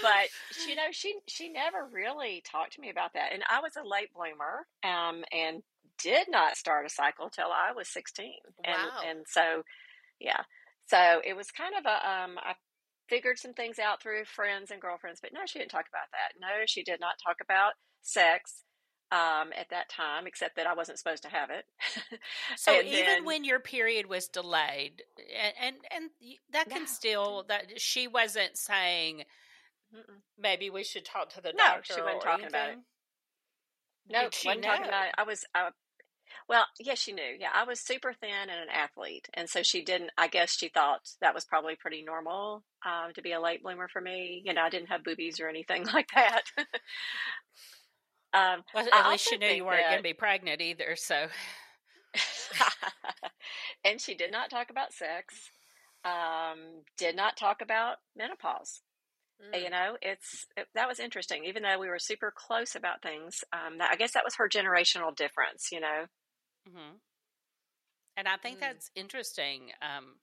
But 0.00 0.28
you 0.68 0.76
know, 0.76 0.92
she 0.92 1.16
she 1.26 1.48
never 1.48 1.88
really 1.92 2.42
talked 2.46 2.74
to 2.74 2.80
me 2.80 2.90
about 2.90 3.14
that, 3.14 3.32
and 3.32 3.42
I 3.50 3.60
was 3.60 3.72
a 3.76 3.86
late 3.86 4.14
bloomer, 4.14 4.66
um, 4.84 5.24
and 5.32 5.62
did 5.98 6.28
not 6.28 6.56
start 6.56 6.86
a 6.86 6.88
cycle 6.88 7.28
till 7.28 7.48
I 7.48 7.72
was 7.72 7.88
sixteen, 7.88 8.38
and 8.62 8.76
wow. 8.76 9.00
and 9.04 9.18
so 9.26 9.62
yeah, 10.20 10.42
so 10.86 11.20
it 11.24 11.36
was 11.36 11.50
kind 11.50 11.74
of 11.76 11.86
a 11.86 12.08
um, 12.08 12.38
I 12.38 12.54
figured 13.10 13.38
some 13.38 13.52
things 13.52 13.78
out 13.78 14.00
through 14.00 14.24
friends 14.24 14.70
and 14.70 14.80
girlfriends, 14.80 15.20
but 15.20 15.32
no, 15.34 15.40
she 15.44 15.58
didn't 15.58 15.72
talk 15.72 15.86
about 15.88 16.08
that. 16.12 16.40
No, 16.40 16.64
she 16.66 16.82
did 16.84 17.00
not 17.00 17.14
talk 17.22 17.36
about 17.42 17.72
sex 18.02 18.62
um, 19.10 19.50
at 19.58 19.68
that 19.70 19.88
time, 19.88 20.26
except 20.26 20.54
that 20.56 20.68
I 20.68 20.74
wasn't 20.74 20.98
supposed 20.98 21.24
to 21.24 21.28
have 21.28 21.50
it. 21.50 21.64
so 22.56 22.80
even 22.80 23.04
then, 23.04 23.24
when 23.24 23.44
your 23.44 23.58
period 23.58 24.06
was 24.06 24.28
delayed, 24.28 25.02
and 25.36 25.54
and, 25.60 25.76
and 25.90 26.10
that 26.52 26.70
can 26.70 26.82
no. 26.82 26.86
still 26.86 27.44
that 27.48 27.80
she 27.80 28.06
wasn't 28.06 28.56
saying 28.56 29.24
Mm-mm. 29.94 30.20
maybe 30.38 30.70
we 30.70 30.84
should 30.84 31.04
talk 31.04 31.30
to 31.30 31.42
the 31.42 31.52
no, 31.52 31.64
doctor. 31.64 31.94
she 31.94 32.00
wasn't 32.00 32.22
talking 32.22 32.44
anything. 32.44 32.48
about 32.48 32.70
it. 32.70 32.78
No, 34.08 34.28
she 34.30 34.48
wasn't 34.48 34.64
know? 34.64 34.70
talking 34.70 34.86
about 34.86 35.06
it. 35.08 35.14
I 35.18 35.22
was 35.24 35.44
I 35.54 35.68
well, 36.48 36.64
yes, 36.78 36.98
she 36.98 37.12
knew. 37.12 37.36
Yeah, 37.38 37.50
I 37.54 37.64
was 37.64 37.80
super 37.80 38.12
thin 38.12 38.30
and 38.30 38.50
an 38.50 38.68
athlete, 38.72 39.28
and 39.34 39.48
so 39.48 39.62
she 39.62 39.82
didn't. 39.82 40.10
I 40.18 40.28
guess 40.28 40.56
she 40.56 40.68
thought 40.68 41.00
that 41.20 41.34
was 41.34 41.44
probably 41.44 41.76
pretty 41.76 42.02
normal 42.02 42.64
um, 42.84 43.12
to 43.14 43.22
be 43.22 43.32
a 43.32 43.40
late 43.40 43.62
bloomer 43.62 43.88
for 43.88 44.00
me. 44.00 44.42
You 44.44 44.54
know, 44.54 44.62
I 44.62 44.70
didn't 44.70 44.88
have 44.88 45.04
boobies 45.04 45.40
or 45.40 45.48
anything 45.48 45.84
like 45.94 46.08
that. 46.14 46.42
um, 48.34 48.64
well, 48.74 48.86
at 48.92 49.10
least 49.10 49.28
she 49.28 49.36
knew 49.36 49.48
you 49.48 49.64
weren't 49.64 49.86
going 49.86 49.98
to 49.98 50.02
be 50.02 50.12
pregnant 50.12 50.60
either. 50.60 50.96
So, 50.96 51.26
and 53.84 54.00
she 54.00 54.14
did 54.14 54.32
not 54.32 54.50
talk 54.50 54.70
about 54.70 54.92
sex. 54.92 55.50
Um, 56.04 56.82
did 56.96 57.14
not 57.14 57.36
talk 57.36 57.60
about 57.60 57.96
menopause. 58.16 58.80
Mm. 59.54 59.62
You 59.62 59.70
know, 59.70 59.96
it's 60.02 60.46
it, 60.56 60.66
that 60.74 60.88
was 60.88 61.00
interesting. 61.00 61.44
Even 61.44 61.62
though 61.62 61.78
we 61.78 61.88
were 61.88 61.98
super 61.98 62.32
close 62.34 62.74
about 62.74 63.02
things, 63.02 63.44
um, 63.52 63.78
that, 63.78 63.90
I 63.92 63.96
guess 63.96 64.12
that 64.12 64.24
was 64.24 64.36
her 64.36 64.48
generational 64.48 65.14
difference. 65.14 65.68
You 65.72 65.80
know. 65.80 66.06
Mm-hmm. 66.68 66.96
And 68.16 68.28
I 68.28 68.36
think 68.36 68.58
mm. 68.58 68.60
that's 68.60 68.90
interesting. 68.94 69.72
Um, 69.80 70.16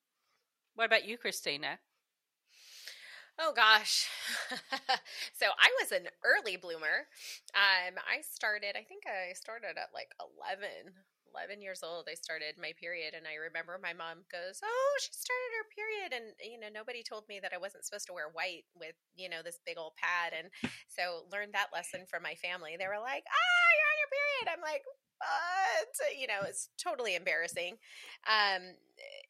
what 0.75 0.85
about 0.85 1.07
you, 1.07 1.17
Christina? 1.17 1.79
Oh 3.39 3.53
gosh. 3.53 4.09
so 5.38 5.45
I 5.45 5.69
was 5.81 5.91
an 5.91 6.09
early 6.25 6.57
bloomer. 6.57 7.05
Um, 7.53 7.93
I 8.01 8.25
started, 8.25 8.73
I 8.73 8.81
think 8.81 9.05
I 9.05 9.33
started 9.33 9.77
at 9.77 9.93
like 9.93 10.09
11, 10.17 10.89
11 11.29 11.61
years 11.61 11.85
old. 11.85 12.09
I 12.09 12.17
started 12.17 12.57
my 12.57 12.73
period. 12.81 13.13
And 13.13 13.29
I 13.29 13.38
remember 13.38 13.77
my 13.77 13.93
mom 13.93 14.25
goes, 14.33 14.57
Oh, 14.65 14.93
she 14.97 15.13
started 15.13 15.53
her 15.53 15.69
period. 15.69 16.09
And, 16.17 16.33
you 16.41 16.57
know, 16.57 16.73
nobody 16.73 17.05
told 17.05 17.29
me 17.29 17.38
that 17.38 17.53
I 17.53 17.61
wasn't 17.61 17.85
supposed 17.85 18.09
to 18.09 18.17
wear 18.17 18.33
white 18.33 18.65
with, 18.73 18.97
you 19.13 19.29
know, 19.29 19.45
this 19.45 19.61
big 19.61 19.77
old 19.77 19.93
pad. 20.01 20.33
And 20.33 20.49
so 20.89 21.29
learned 21.29 21.53
that 21.53 21.69
lesson 21.69 22.09
from 22.09 22.25
my 22.25 22.33
family. 22.41 22.73
They 22.73 22.89
were 22.89 23.01
like, 23.01 23.21
Ah, 23.29 23.69
you're 23.77 23.91
on 23.93 24.01
your 24.01 24.13
period. 24.17 24.45
I'm 24.49 24.65
like, 24.65 24.81
what? 25.18 26.18
You 26.18 26.28
know, 26.28 26.41
it's 26.43 26.70
totally 26.82 27.15
embarrassing. 27.15 27.76
Um, 28.28 28.61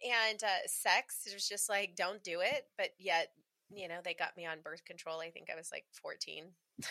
and 0.03 0.43
uh, 0.43 0.67
sex, 0.67 1.21
it 1.25 1.33
was 1.33 1.47
just 1.47 1.69
like, 1.69 1.95
don't 1.95 2.23
do 2.23 2.39
it. 2.41 2.65
But 2.77 2.89
yet, 2.99 3.29
you 3.69 3.88
know, 3.88 3.99
they 4.03 4.13
got 4.13 4.38
me 4.38 4.45
on 4.45 4.59
birth 4.63 4.85
control. 4.85 5.19
I 5.19 5.29
think 5.29 5.47
I 5.51 5.55
was 5.55 5.69
like 5.71 5.85
14. 6.01 6.45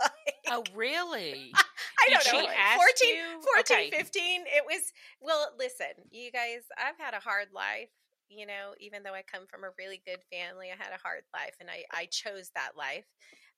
like, 0.00 0.34
oh, 0.48 0.64
really? 0.74 1.52
I 1.56 2.10
don't 2.10 2.42
know. 2.42 2.48
14, 2.48 3.16
14 3.56 3.76
okay. 3.76 3.90
15. 3.90 4.40
It 4.46 4.64
was, 4.64 4.92
well, 5.20 5.50
listen, 5.58 6.08
you 6.10 6.30
guys, 6.30 6.62
I've 6.78 6.98
had 6.98 7.14
a 7.14 7.20
hard 7.20 7.48
life. 7.54 7.90
You 8.30 8.46
know, 8.46 8.74
even 8.78 9.02
though 9.02 9.14
I 9.14 9.22
come 9.22 9.46
from 9.48 9.64
a 9.64 9.72
really 9.78 10.02
good 10.04 10.20
family, 10.30 10.68
I 10.68 10.76
had 10.76 10.92
a 10.92 11.00
hard 11.00 11.22
life 11.32 11.56
and 11.60 11.70
I, 11.70 11.84
I 11.90 12.04
chose 12.06 12.50
that 12.54 12.76
life. 12.76 13.06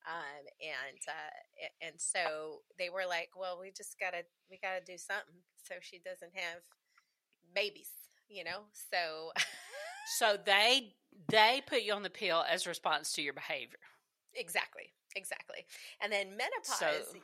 Um, 0.06 0.44
and, 0.60 1.00
uh, 1.06 1.86
and 1.86 1.94
so 1.98 2.62
they 2.78 2.88
were 2.88 3.06
like, 3.08 3.30
well, 3.36 3.58
we 3.60 3.70
just 3.70 3.98
gotta, 4.00 4.24
we 4.50 4.58
gotta 4.62 4.84
do 4.84 4.96
something. 4.96 5.44
So 5.62 5.74
she 5.80 5.98
doesn't 5.98 6.32
have 6.34 6.62
babies, 7.54 7.90
you 8.28 8.44
know? 8.44 8.64
So, 8.90 9.32
so 10.18 10.36
they 10.44 10.94
they 11.28 11.62
put 11.66 11.82
you 11.82 11.92
on 11.92 12.02
the 12.02 12.10
pill 12.10 12.44
as 12.50 12.66
a 12.66 12.68
response 12.68 13.12
to 13.12 13.22
your 13.22 13.34
behavior. 13.34 13.78
Exactly. 14.34 14.92
Exactly. 15.16 15.66
And 16.00 16.12
then 16.12 16.36
menopause, 16.36 16.78
so, 16.78 17.18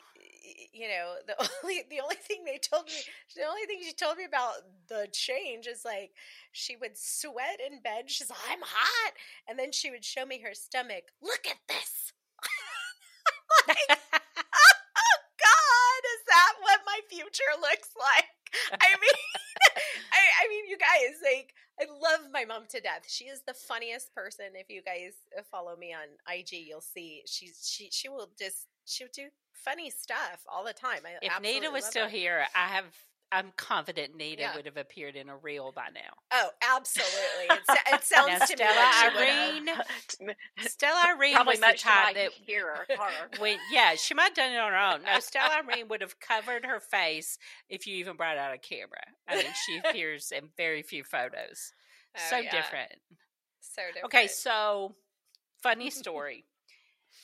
you 0.73 0.89
know, 0.89 1.15
the 1.27 1.35
only 1.63 1.85
the 1.89 2.01
only 2.01 2.17
thing 2.17 2.45
they 2.45 2.59
told 2.59 2.87
me, 2.87 2.95
the 3.37 3.45
only 3.45 3.65
thing 3.67 3.81
she 3.85 3.93
told 3.93 4.19
me 4.19 4.25
about 4.25 4.55
the 4.89 5.07
change 5.13 5.67
is 5.67 5.85
like 5.85 6.11
she 6.53 6.77
would 6.77 6.97
sweat 6.99 7.61
in 7.65 7.81
bed. 7.83 8.11
She's 8.11 8.29
like, 8.29 8.39
I'm 8.51 8.61
hot, 8.63 9.13
and 9.49 9.59
then 9.59 9.71
she 9.71 9.91
would 9.91 10.05
show 10.05 10.27
me 10.27 10.41
her 10.41 10.53
stomach. 10.55 11.05
Look 11.23 11.47
at 11.47 11.59
this. 11.69 12.13
Like, 13.69 13.89
oh 13.91 15.19
God, 15.41 16.01
is 16.15 16.23
that 16.29 16.53
what 16.61 16.81
my 16.87 17.01
future 17.09 17.53
looks 17.61 17.91
like? 17.97 18.37
I 18.73 18.91
mean, 19.01 19.19
I, 20.13 20.23
I 20.45 20.49
mean, 20.49 20.67
you 20.69 20.79
guys, 20.79 21.19
like, 21.23 21.55
I 21.81 21.85
love 21.85 22.31
my 22.33 22.45
mom 22.45 22.65
to 22.71 22.81
death. 22.81 23.05
She 23.07 23.25
is 23.25 23.43
the 23.47 23.55
funniest 23.55 24.15
person. 24.15 24.47
If 24.55 24.71
you 24.71 24.83
guys 24.83 25.15
uh, 25.37 25.43
follow 25.51 25.77
me 25.77 25.93
on 25.93 26.09
IG, 26.33 26.67
you'll 26.67 26.81
see 26.81 27.23
she's 27.27 27.69
she 27.71 27.91
she 27.91 28.09
will 28.09 28.31
just 28.39 28.67
she'll 28.87 29.09
do 29.13 29.29
funny 29.53 29.91
stuff 29.91 30.45
all 30.51 30.65
the 30.65 30.73
time. 30.73 31.01
I 31.05 31.19
if 31.21 31.43
Nita 31.43 31.71
was 31.71 31.85
still 31.85 32.05
her. 32.05 32.11
here, 32.11 32.47
I 32.55 32.69
have 32.69 32.87
I'm 33.33 33.53
confident 33.57 34.17
Nita 34.17 34.43
yeah. 34.43 34.57
would 34.57 34.67
have 34.67 34.77
appeared 34.77 35.17
in 35.17 35.29
a 35.29 35.37
reel 35.37 35.73
by 35.75 35.89
now. 35.93 36.01
Oh, 36.33 36.49
absolutely! 36.63 37.47
It, 37.51 37.79
it 37.95 38.05
sounds 38.05 38.29
now, 38.29 38.39
to 38.39 38.47
Stella 38.47 39.13
Irene. 39.17 39.69
Stella 40.61 41.03
Irene 41.17 41.35
Probably 41.35 41.53
was 41.53 41.61
the 41.61 41.79
type 41.79 42.15
that 42.15 42.33
hear 42.33 42.67
her. 42.89 42.97
When, 43.39 43.59
yeah, 43.73 43.95
she 43.97 44.15
might 44.15 44.25
have 44.25 44.35
done 44.35 44.53
it 44.53 44.59
on 44.59 44.73
her 44.73 44.79
own. 44.79 45.03
No, 45.03 45.19
Stella 45.19 45.63
Irene 45.65 45.89
would 45.89 46.03
have 46.03 46.21
covered 46.21 46.65
her 46.65 46.79
face 46.79 47.39
if 47.69 47.87
you 47.87 47.97
even 47.97 48.17
brought 48.17 48.39
out 48.39 48.55
a 48.55 48.59
camera. 48.59 49.03
I 49.29 49.37
mean, 49.37 49.47
she 49.67 49.81
appears 49.85 50.33
in 50.33 50.49
very 50.57 50.83
few 50.83 51.03
photos. 51.03 51.73
Oh, 52.17 52.21
so 52.31 52.37
yeah. 52.39 52.51
different. 52.51 52.93
So 53.61 53.83
different. 53.89 54.05
Okay, 54.07 54.29
so 54.29 54.95
funny 55.63 55.91
story. 55.91 56.45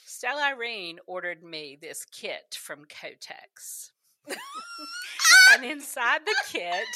Stella 0.04 0.48
Irene 0.48 0.98
ordered 1.06 1.44
me 1.44 1.78
this 1.80 2.04
kit 2.04 2.58
from 2.58 2.84
Kotex 2.86 3.91
and 5.54 5.64
inside 5.64 6.20
the 6.24 6.34
kit 6.50 6.86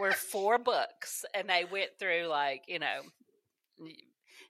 were 0.00 0.12
four 0.12 0.58
books, 0.58 1.24
and 1.34 1.48
they 1.48 1.64
went 1.70 1.90
through 1.98 2.26
like 2.26 2.64
you 2.68 2.78
know 2.78 3.00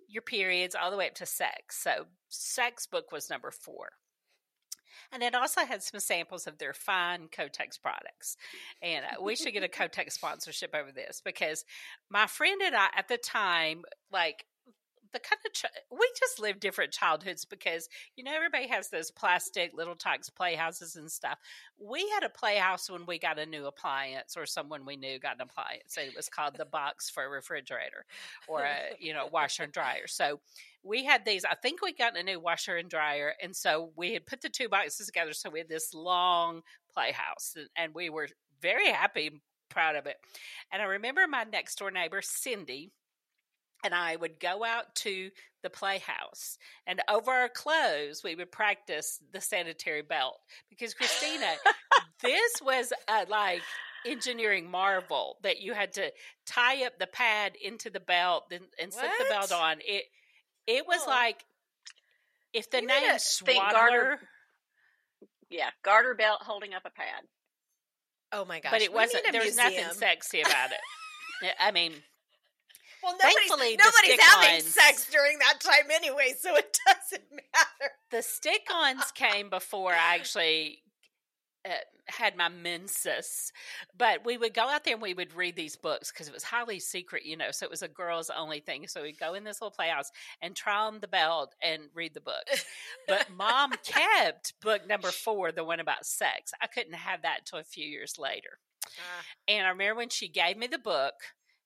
your 0.08 0.22
periods 0.22 0.74
all 0.74 0.90
the 0.90 0.96
way 0.96 1.08
up 1.08 1.14
to 1.16 1.26
sex. 1.26 1.82
So, 1.82 2.06
sex 2.28 2.86
book 2.86 3.12
was 3.12 3.28
number 3.28 3.50
four. 3.50 3.90
And 5.12 5.22
it 5.22 5.34
also 5.34 5.64
had 5.64 5.82
some 5.82 6.00
samples 6.00 6.46
of 6.46 6.58
their 6.58 6.72
fine 6.72 7.28
Kotex 7.28 7.80
products. 7.80 8.36
And 8.82 9.04
uh, 9.04 9.22
we 9.22 9.36
should 9.36 9.52
get 9.52 9.62
a 9.62 9.68
Kotex 9.68 10.12
sponsorship 10.12 10.74
over 10.74 10.92
this 10.92 11.20
because 11.24 11.64
my 12.10 12.26
friend 12.26 12.60
and 12.64 12.74
I, 12.74 12.88
at 12.96 13.08
the 13.08 13.18
time, 13.18 13.82
like 14.10 14.44
the 15.14 15.20
kind 15.20 15.40
of 15.46 15.52
ch- 15.52 15.64
we 15.90 16.06
just 16.18 16.40
live 16.40 16.60
different 16.60 16.92
childhoods 16.92 17.44
because 17.44 17.88
you 18.16 18.24
know 18.24 18.34
everybody 18.34 18.66
has 18.68 18.90
those 18.90 19.10
plastic 19.10 19.72
little 19.72 19.94
Tikes 19.94 20.28
playhouses 20.28 20.96
and 20.96 21.10
stuff. 21.10 21.38
We 21.78 22.06
had 22.10 22.24
a 22.24 22.28
playhouse 22.28 22.90
when 22.90 23.06
we 23.06 23.18
got 23.18 23.38
a 23.38 23.46
new 23.46 23.66
appliance 23.66 24.36
or 24.36 24.44
someone 24.44 24.84
we 24.84 24.96
knew 24.96 25.18
got 25.18 25.36
an 25.36 25.42
appliance. 25.42 25.96
And 25.96 26.08
it 26.08 26.16
was 26.16 26.28
called 26.28 26.56
the 26.56 26.66
box 26.66 27.08
for 27.08 27.24
a 27.24 27.28
refrigerator 27.28 28.04
or 28.48 28.62
a 28.64 28.96
you 28.98 29.14
know 29.14 29.28
washer 29.32 29.62
and 29.62 29.72
dryer. 29.72 30.06
So 30.06 30.40
we 30.82 31.04
had 31.04 31.24
these. 31.24 31.44
I 31.44 31.54
think 31.54 31.80
we 31.80 31.94
got 31.94 32.18
a 32.18 32.22
new 32.22 32.40
washer 32.40 32.76
and 32.76 32.90
dryer, 32.90 33.34
and 33.42 33.54
so 33.54 33.92
we 33.96 34.12
had 34.12 34.26
put 34.26 34.42
the 34.42 34.50
two 34.50 34.68
boxes 34.68 35.06
together. 35.06 35.32
So 35.32 35.48
we 35.48 35.60
had 35.60 35.68
this 35.68 35.94
long 35.94 36.62
playhouse, 36.92 37.54
and, 37.56 37.68
and 37.76 37.94
we 37.94 38.10
were 38.10 38.28
very 38.60 38.90
happy, 38.90 39.30
proud 39.70 39.94
of 39.94 40.06
it. 40.06 40.16
And 40.72 40.82
I 40.82 40.86
remember 40.86 41.26
my 41.28 41.44
next 41.44 41.78
door 41.78 41.90
neighbor 41.90 42.20
Cindy 42.20 42.90
and 43.84 43.94
I 43.94 44.16
would 44.16 44.40
go 44.40 44.64
out 44.64 44.94
to 44.96 45.30
the 45.62 45.70
playhouse 45.70 46.58
and 46.86 47.00
over 47.08 47.30
our 47.30 47.48
clothes 47.48 48.22
we 48.24 48.34
would 48.34 48.50
practice 48.50 49.20
the 49.32 49.40
sanitary 49.40 50.02
belt 50.02 50.38
because 50.68 50.92
Christina 50.94 51.46
this 52.22 52.52
was 52.62 52.92
a, 53.08 53.24
like 53.30 53.62
engineering 54.06 54.70
marvel 54.70 55.36
that 55.42 55.60
you 55.60 55.72
had 55.74 55.92
to 55.94 56.12
tie 56.46 56.84
up 56.84 56.98
the 56.98 57.06
pad 57.06 57.52
into 57.62 57.90
the 57.90 58.00
belt 58.00 58.44
and, 58.50 58.64
and 58.80 58.92
slip 58.92 59.10
the 59.18 59.26
belt 59.30 59.52
on. 59.52 59.78
It 59.80 60.04
it 60.66 60.86
was 60.86 61.00
oh. 61.06 61.10
like 61.10 61.44
if 62.52 62.70
the 62.70 62.80
you 62.80 62.86
name 62.86 63.18
Swaddler 63.18 63.72
garter, 63.72 64.20
yeah 65.50 65.70
garter 65.82 66.14
belt 66.14 66.42
holding 66.42 66.74
up 66.74 66.82
a 66.84 66.90
pad. 66.90 67.22
Oh 68.32 68.44
my 68.44 68.60
gosh 68.60 68.72
but 68.72 68.82
it 68.82 68.92
wasn't 68.92 69.24
there 69.30 69.42
was 69.42 69.56
nothing 69.56 69.84
sexy 69.92 70.40
about 70.40 70.70
it. 70.72 71.54
I 71.60 71.70
mean 71.70 71.92
well, 73.04 73.14
nobody's, 73.22 73.48
Thankfully, 73.48 73.76
nobody's 73.76 74.20
having 74.20 74.60
sex 74.62 75.10
during 75.10 75.38
that 75.38 75.60
time 75.60 75.90
anyway, 75.92 76.34
so 76.38 76.56
it 76.56 76.76
doesn't 76.86 77.30
matter. 77.30 77.92
The 78.10 78.22
stick-ons 78.22 79.12
came 79.12 79.50
before 79.50 79.92
I 79.92 80.16
actually 80.16 80.78
uh, 81.66 81.72
had 82.06 82.36
my 82.36 82.48
menses, 82.48 83.52
but 83.96 84.24
we 84.24 84.36
would 84.36 84.54
go 84.54 84.68
out 84.68 84.84
there 84.84 84.94
and 84.94 85.02
we 85.02 85.14
would 85.14 85.34
read 85.34 85.56
these 85.56 85.76
books 85.76 86.10
because 86.10 86.28
it 86.28 86.34
was 86.34 86.44
highly 86.44 86.78
secret, 86.78 87.24
you 87.24 87.36
know. 87.36 87.50
So 87.50 87.64
it 87.64 87.70
was 87.70 87.82
a 87.82 87.88
girls 87.88 88.30
only 88.34 88.60
thing. 88.60 88.86
So 88.86 89.02
we'd 89.02 89.18
go 89.18 89.34
in 89.34 89.44
this 89.44 89.60
little 89.60 89.74
playhouse 89.74 90.10
and 90.42 90.54
try 90.54 90.86
on 90.86 91.00
the 91.00 91.08
belt 91.08 91.54
and 91.62 91.84
read 91.94 92.14
the 92.14 92.20
book. 92.20 92.44
but 93.08 93.28
mom 93.36 93.72
kept 93.84 94.54
book 94.60 94.86
number 94.86 95.10
four, 95.10 95.52
the 95.52 95.64
one 95.64 95.80
about 95.80 96.06
sex. 96.06 96.52
I 96.60 96.66
couldn't 96.66 96.94
have 96.94 97.22
that 97.22 97.40
until 97.40 97.58
a 97.58 97.64
few 97.64 97.86
years 97.86 98.18
later. 98.18 98.58
Uh, 98.86 99.22
and 99.48 99.66
I 99.66 99.70
remember 99.70 99.96
when 99.96 100.10
she 100.10 100.28
gave 100.28 100.56
me 100.56 100.66
the 100.66 100.78
book 100.78 101.14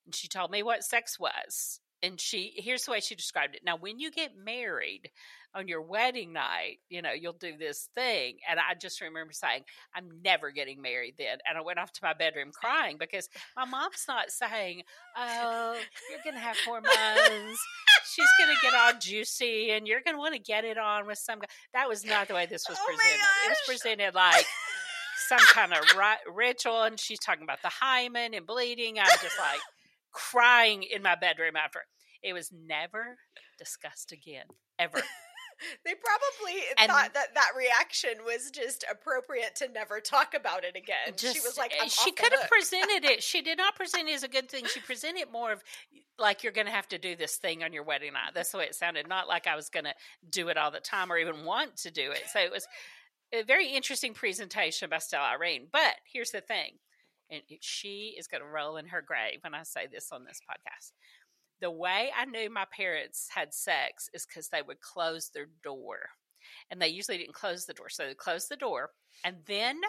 and 0.08 0.14
she 0.14 0.26
told 0.26 0.50
me 0.50 0.62
what 0.62 0.82
sex 0.84 1.20
was. 1.20 1.80
And 2.02 2.18
she, 2.18 2.54
here's 2.56 2.84
the 2.84 2.92
way 2.92 3.00
she 3.00 3.14
described 3.14 3.56
it. 3.56 3.60
Now, 3.62 3.76
when 3.76 3.98
you 3.98 4.10
get 4.10 4.30
married 4.42 5.10
on 5.54 5.68
your 5.68 5.82
wedding 5.82 6.32
night, 6.32 6.78
you 6.88 7.02
know, 7.02 7.12
you'll 7.12 7.34
do 7.34 7.58
this 7.58 7.90
thing. 7.94 8.38
And 8.48 8.58
I 8.58 8.72
just 8.80 9.02
remember 9.02 9.34
saying, 9.34 9.64
I'm 9.94 10.08
never 10.24 10.50
getting 10.50 10.80
married 10.80 11.16
then. 11.18 11.38
And 11.46 11.58
I 11.58 11.60
went 11.60 11.78
off 11.78 11.92
to 11.92 12.00
my 12.02 12.14
bedroom 12.14 12.52
crying 12.54 12.96
because 12.98 13.28
my 13.54 13.66
mom's 13.66 14.06
not 14.08 14.30
saying, 14.30 14.82
Oh, 15.14 15.76
you're 16.08 16.20
going 16.24 16.36
to 16.36 16.40
have 16.40 16.56
hormones. 16.64 17.58
She's 18.14 18.30
going 18.38 18.54
to 18.54 18.62
get 18.62 18.72
all 18.74 18.92
juicy 18.98 19.72
and 19.72 19.86
you're 19.86 20.00
going 20.00 20.14
to 20.14 20.20
want 20.20 20.34
to 20.34 20.40
get 20.40 20.64
it 20.64 20.78
on 20.78 21.06
with 21.06 21.18
some 21.18 21.40
guy. 21.40 21.48
That 21.74 21.86
was 21.86 22.02
not 22.02 22.28
the 22.28 22.34
way 22.34 22.46
this 22.46 22.64
was 22.66 22.78
oh 22.80 22.86
presented. 22.86 23.20
It 23.44 23.48
was 23.50 23.58
presented 23.66 24.14
like, 24.14 24.46
some 25.28 25.38
kind 25.52 25.72
of 25.72 25.80
ri- 25.96 26.32
ritual, 26.32 26.82
and 26.84 26.98
she's 26.98 27.18
talking 27.18 27.42
about 27.42 27.60
the 27.62 27.68
hymen 27.68 28.34
and 28.34 28.46
bleeding. 28.46 28.98
I'm 28.98 29.06
just 29.20 29.38
like, 29.38 29.60
crying 30.12 30.82
in 30.82 31.02
my 31.02 31.14
bedroom 31.14 31.56
after. 31.56 31.80
It 32.22 32.32
was 32.32 32.50
never 32.52 33.18
discussed 33.58 34.12
again, 34.12 34.44
ever. 34.78 35.00
they 35.84 35.92
probably 35.94 36.60
And- 36.78 36.90
thought 36.90 37.14
that 37.14 37.34
that 37.34 37.50
reaction 37.56 38.24
was 38.24 38.50
just 38.50 38.84
appropriate 38.90 39.54
to 39.56 39.68
never 39.68 40.00
talk 40.00 40.34
about 40.34 40.64
it 40.64 40.76
again. 40.76 41.16
she 41.16 41.40
was 41.40 41.56
like, 41.58 41.72
eh, 41.72 41.82
I'm 41.82 41.88
she 41.88 42.12
could 42.12 42.32
have 42.32 42.48
presented 42.50 43.04
it. 43.04 43.22
She 43.28 43.42
did 43.42 43.58
not 43.58 43.76
present 43.76 44.08
it 44.08 44.12
as 44.14 44.22
a 44.22 44.28
good 44.28 44.48
thing. 44.50 44.64
She 44.66 44.80
presented 44.80 45.20
it 45.20 45.32
more 45.32 45.52
of 45.52 45.62
like 46.18 46.42
you're 46.42 46.52
going 46.52 46.66
to 46.66 46.72
have 46.72 46.88
to 46.88 46.98
do 46.98 47.14
this 47.14 47.36
thing 47.36 47.62
on 47.62 47.72
your 47.72 47.82
wedding 47.84 48.12
night. 48.14 48.32
That's 48.34 48.50
the 48.50 48.58
way 48.58 48.64
it 48.64 48.74
sounded. 48.74 49.08
Not 49.08 49.28
like 49.28 49.46
I 49.46 49.56
was 49.56 49.68
going 49.68 49.84
to 49.84 49.94
do 50.28 50.48
it 50.48 50.56
all 50.56 50.70
the 50.70 50.80
time 50.80 51.12
or 51.12 51.18
even 51.18 51.44
want 51.44 51.76
to 51.78 51.90
do 51.90 52.10
it. 52.10 52.22
So 52.32 52.40
it 52.40 52.50
was 52.50 52.66
a 53.32 53.42
very 53.42 53.68
interesting 53.68 54.14
presentation 54.14 54.88
by 54.90 54.98
Stella 54.98 55.28
Irene. 55.34 55.68
But 55.70 55.94
here's 56.12 56.30
the 56.30 56.40
thing, 56.40 56.78
and 57.30 57.42
she 57.60 58.14
is 58.18 58.26
going 58.26 58.42
to 58.42 58.48
roll 58.48 58.76
in 58.76 58.86
her 58.88 59.02
grave 59.02 59.38
when 59.42 59.54
I 59.54 59.62
say 59.62 59.86
this 59.90 60.10
on 60.12 60.24
this 60.24 60.40
podcast. 60.48 60.92
The 61.60 61.70
way 61.70 62.10
I 62.16 62.24
knew 62.24 62.50
my 62.50 62.64
parents 62.76 63.28
had 63.34 63.52
sex 63.52 64.08
is 64.14 64.26
because 64.26 64.48
they 64.48 64.62
would 64.62 64.80
close 64.80 65.30
their 65.34 65.48
door. 65.62 65.98
And 66.70 66.80
they 66.80 66.88
usually 66.88 67.18
didn't 67.18 67.34
close 67.34 67.66
the 67.66 67.74
door. 67.74 67.88
So 67.88 68.06
they 68.06 68.14
closed 68.14 68.48
the 68.48 68.56
door. 68.56 68.90
And 69.24 69.36
then 69.46 69.80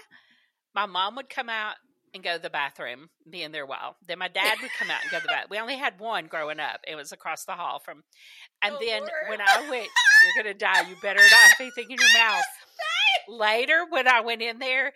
my 0.73 0.85
mom 0.87 1.15
would 1.15 1.29
come 1.29 1.47
out 1.49 1.75
and 2.13 2.23
go 2.23 2.35
to 2.37 2.41
the 2.41 2.49
bathroom, 2.49 3.09
be 3.29 3.43
in 3.43 3.51
there 3.51 3.63
a 3.65 3.67
while. 3.67 3.95
Then 4.07 4.17
my 4.17 4.27
dad 4.29 4.57
would 4.61 4.71
come 4.79 4.89
out 4.89 5.03
and 5.03 5.11
go 5.11 5.17
to 5.17 5.23
the 5.23 5.27
bathroom. 5.27 5.47
We 5.51 5.59
only 5.59 5.77
had 5.77 5.99
one 5.99 6.25
growing 6.25 6.59
up. 6.59 6.79
It 6.87 6.95
was 6.95 7.11
across 7.11 7.45
the 7.45 7.51
hall 7.53 7.77
from. 7.79 8.03
And 8.63 8.75
Oh, 8.75 8.79
then 8.83 9.01
Lord. 9.01 9.11
when 9.29 9.41
I 9.41 9.69
went, 9.69 9.87
you're 10.23 10.43
going 10.43 10.51
to 10.53 10.57
die. 10.57 10.89
You 10.89 10.95
better 11.03 11.19
not 11.21 11.31
have 11.31 11.53
anything 11.59 11.85
in 11.91 11.97
your 11.99 12.19
mouth. 12.25 12.43
Later, 13.29 13.85
when 13.89 14.07
I 14.07 14.21
went 14.21 14.41
in 14.41 14.57
there, 14.57 14.91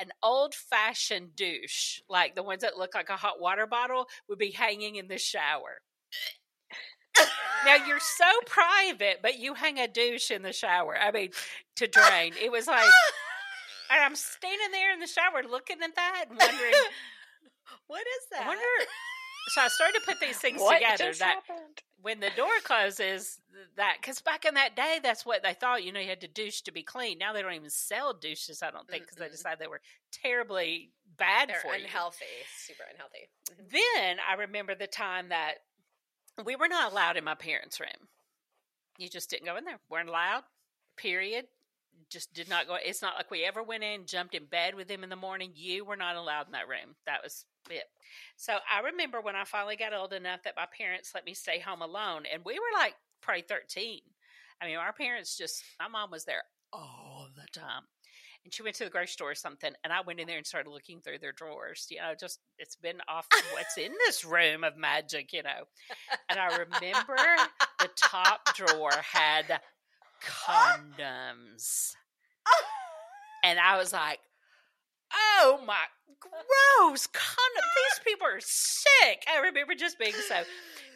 an 0.00 0.10
old 0.22 0.54
fashioned 0.54 1.36
douche, 1.36 2.00
like 2.08 2.34
the 2.34 2.42
ones 2.42 2.62
that 2.62 2.76
look 2.76 2.94
like 2.94 3.08
a 3.08 3.16
hot 3.16 3.40
water 3.40 3.66
bottle, 3.66 4.06
would 4.28 4.38
be 4.38 4.50
hanging 4.50 4.96
in 4.96 5.08
the 5.08 5.18
shower. 5.18 5.80
now 7.64 7.76
you're 7.86 8.00
so 8.00 8.30
private, 8.46 9.18
but 9.22 9.38
you 9.38 9.54
hang 9.54 9.78
a 9.78 9.88
douche 9.88 10.30
in 10.30 10.42
the 10.42 10.52
shower. 10.52 10.96
I 10.98 11.10
mean, 11.10 11.30
to 11.76 11.86
drain. 11.86 12.34
It 12.40 12.50
was 12.50 12.66
like, 12.66 12.90
and 13.90 14.00
I'm 14.02 14.16
standing 14.16 14.70
there 14.72 14.92
in 14.92 15.00
the 15.00 15.06
shower 15.06 15.42
looking 15.48 15.78
at 15.82 15.94
that 15.96 16.24
and 16.28 16.38
wondering, 16.38 16.72
what 17.86 18.02
is 18.02 18.26
that? 18.32 18.42
I 18.44 18.46
wonder. 18.48 18.62
So 19.52 19.60
I 19.62 19.68
started 19.68 20.00
to 20.00 20.06
put 20.06 20.20
these 20.20 20.38
things 20.38 20.60
what 20.60 20.74
together. 20.78 21.04
just 21.04 21.20
That 21.20 21.40
happened? 21.46 21.78
when 22.02 22.20
the 22.20 22.30
door 22.36 22.50
closes, 22.64 23.40
that 23.76 23.96
because 24.00 24.20
back 24.20 24.44
in 24.44 24.54
that 24.54 24.76
day, 24.76 24.98
that's 25.02 25.26
what 25.26 25.42
they 25.42 25.54
thought. 25.54 25.84
You 25.84 25.92
know, 25.92 26.00
you 26.00 26.08
had 26.08 26.20
to 26.22 26.28
douche 26.28 26.60
to 26.62 26.72
be 26.72 26.82
clean. 26.82 27.18
Now 27.18 27.32
they 27.32 27.42
don't 27.42 27.52
even 27.54 27.70
sell 27.70 28.12
douches. 28.14 28.62
I 28.62 28.70
don't 28.70 28.88
think 28.88 29.04
because 29.04 29.18
they 29.18 29.28
decided 29.28 29.58
they 29.58 29.66
were 29.66 29.80
terribly 30.12 30.90
bad 31.16 31.48
They're 31.50 31.60
for 31.60 31.74
you. 31.76 31.84
unhealthy, 31.84 32.24
super 32.56 32.84
unhealthy. 32.90 33.28
Mhm. 33.50 33.70
Then 33.70 34.18
I 34.28 34.34
remember 34.34 34.74
the 34.74 34.86
time 34.86 35.28
that 35.30 35.56
we 36.44 36.56
were 36.56 36.68
not 36.68 36.92
allowed 36.92 37.16
in 37.16 37.24
my 37.24 37.34
parents' 37.34 37.80
room. 37.80 38.08
You 38.98 39.08
just 39.08 39.30
didn't 39.30 39.46
go 39.46 39.56
in 39.56 39.64
there. 39.64 39.80
weren't 39.88 40.08
allowed. 40.08 40.44
Period. 40.96 41.48
Just 42.10 42.32
did 42.34 42.48
not 42.48 42.66
go. 42.66 42.76
It's 42.84 43.02
not 43.02 43.14
like 43.16 43.30
we 43.30 43.44
ever 43.44 43.62
went 43.62 43.84
in, 43.84 44.06
jumped 44.06 44.34
in 44.34 44.46
bed 44.46 44.74
with 44.74 44.90
him 44.90 45.04
in 45.04 45.10
the 45.10 45.16
morning. 45.16 45.52
You 45.54 45.84
were 45.84 45.96
not 45.96 46.16
allowed 46.16 46.46
in 46.46 46.52
that 46.52 46.68
room. 46.68 46.96
That 47.06 47.20
was 47.22 47.44
it. 47.70 47.84
So 48.36 48.54
I 48.72 48.80
remember 48.80 49.20
when 49.20 49.36
I 49.36 49.44
finally 49.44 49.76
got 49.76 49.94
old 49.94 50.12
enough 50.12 50.42
that 50.42 50.56
my 50.56 50.66
parents 50.76 51.12
let 51.14 51.24
me 51.24 51.34
stay 51.34 51.60
home 51.60 51.82
alone, 51.82 52.24
and 52.32 52.42
we 52.44 52.54
were 52.54 52.78
like 52.78 52.94
probably 53.22 53.42
thirteen. 53.42 54.00
I 54.60 54.66
mean, 54.66 54.76
our 54.76 54.92
parents 54.92 55.36
just. 55.36 55.62
My 55.78 55.88
mom 55.88 56.10
was 56.10 56.24
there 56.24 56.42
all 56.72 57.28
the 57.34 57.58
time 57.58 57.82
and 58.44 58.52
she 58.52 58.62
went 58.62 58.74
to 58.76 58.84
the 58.84 58.90
grocery 58.90 59.08
store 59.08 59.30
or 59.30 59.34
something 59.34 59.72
and 59.84 59.92
i 59.92 60.00
went 60.00 60.20
in 60.20 60.26
there 60.26 60.36
and 60.36 60.46
started 60.46 60.70
looking 60.70 61.00
through 61.00 61.18
their 61.18 61.32
drawers 61.32 61.86
you 61.90 61.98
know 61.98 62.14
just 62.18 62.40
it's 62.58 62.76
been 62.76 63.00
off 63.08 63.26
what's 63.52 63.76
in 63.78 63.92
this 64.06 64.24
room 64.24 64.64
of 64.64 64.76
magic 64.76 65.32
you 65.32 65.42
know 65.42 65.64
and 66.28 66.38
i 66.38 66.46
remember 66.56 67.16
the 67.78 67.88
top 67.96 68.54
drawer 68.54 68.92
had 69.02 69.60
condoms 70.24 71.92
and 73.44 73.58
i 73.58 73.76
was 73.76 73.92
like 73.92 74.18
oh 75.12 75.60
my 75.66 75.82
gross 76.20 77.06
condom 77.06 77.70
these 77.76 78.00
people 78.06 78.26
are 78.26 78.40
sick 78.40 79.24
i 79.32 79.40
remember 79.40 79.74
just 79.74 79.98
being 79.98 80.12
so 80.28 80.42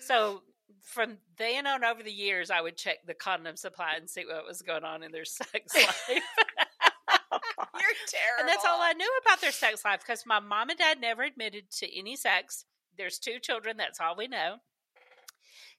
so 0.00 0.42
from 0.82 1.16
then 1.38 1.66
on 1.66 1.82
over 1.84 2.02
the 2.02 2.12
years 2.12 2.50
i 2.50 2.60
would 2.60 2.76
check 2.76 2.98
the 3.06 3.14
condom 3.14 3.56
supply 3.56 3.94
and 3.96 4.08
see 4.08 4.24
what 4.26 4.46
was 4.46 4.62
going 4.62 4.84
on 4.84 5.02
in 5.02 5.10
their 5.12 5.24
sex 5.24 5.74
life 5.74 6.22
oh 7.32 7.38
You're 7.74 7.90
terrible. 8.08 8.40
and 8.40 8.48
that's 8.48 8.64
all 8.64 8.80
I 8.80 8.92
knew 8.92 9.10
about 9.24 9.40
their 9.40 9.52
sex 9.52 9.84
life 9.84 10.00
because 10.00 10.24
my 10.26 10.40
mom 10.40 10.70
and 10.70 10.78
dad 10.78 11.00
never 11.00 11.22
admitted 11.22 11.70
to 11.78 11.98
any 11.98 12.16
sex. 12.16 12.64
There's 12.96 13.18
two 13.18 13.38
children. 13.40 13.76
That's 13.76 14.00
all 14.00 14.16
we 14.16 14.28
know. 14.28 14.56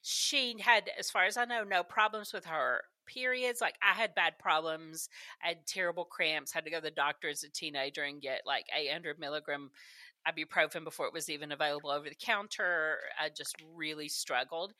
She 0.01 0.55
had, 0.59 0.89
as 0.99 1.09
far 1.09 1.25
as 1.25 1.37
I 1.37 1.45
know, 1.45 1.63
no 1.63 1.83
problems 1.83 2.33
with 2.33 2.45
her 2.45 2.81
periods. 3.05 3.61
Like 3.61 3.75
I 3.81 3.93
had 3.93 4.15
bad 4.15 4.37
problems. 4.39 5.09
I 5.43 5.49
had 5.49 5.67
terrible 5.67 6.05
cramps. 6.05 6.51
Had 6.51 6.65
to 6.65 6.71
go 6.71 6.77
to 6.77 6.83
the 6.83 6.91
doctor 6.91 7.29
as 7.29 7.43
a 7.43 7.49
teenager 7.49 8.03
and 8.03 8.21
get 8.21 8.41
like 8.45 8.65
800 8.75 9.19
milligram 9.19 9.71
ibuprofen 10.27 10.83
before 10.83 11.05
it 11.07 11.13
was 11.13 11.29
even 11.29 11.51
available 11.51 11.91
over 11.91 12.09
the 12.09 12.15
counter. 12.15 12.97
I 13.19 13.29
just 13.29 13.55
really 13.75 14.09
struggled. 14.09 14.73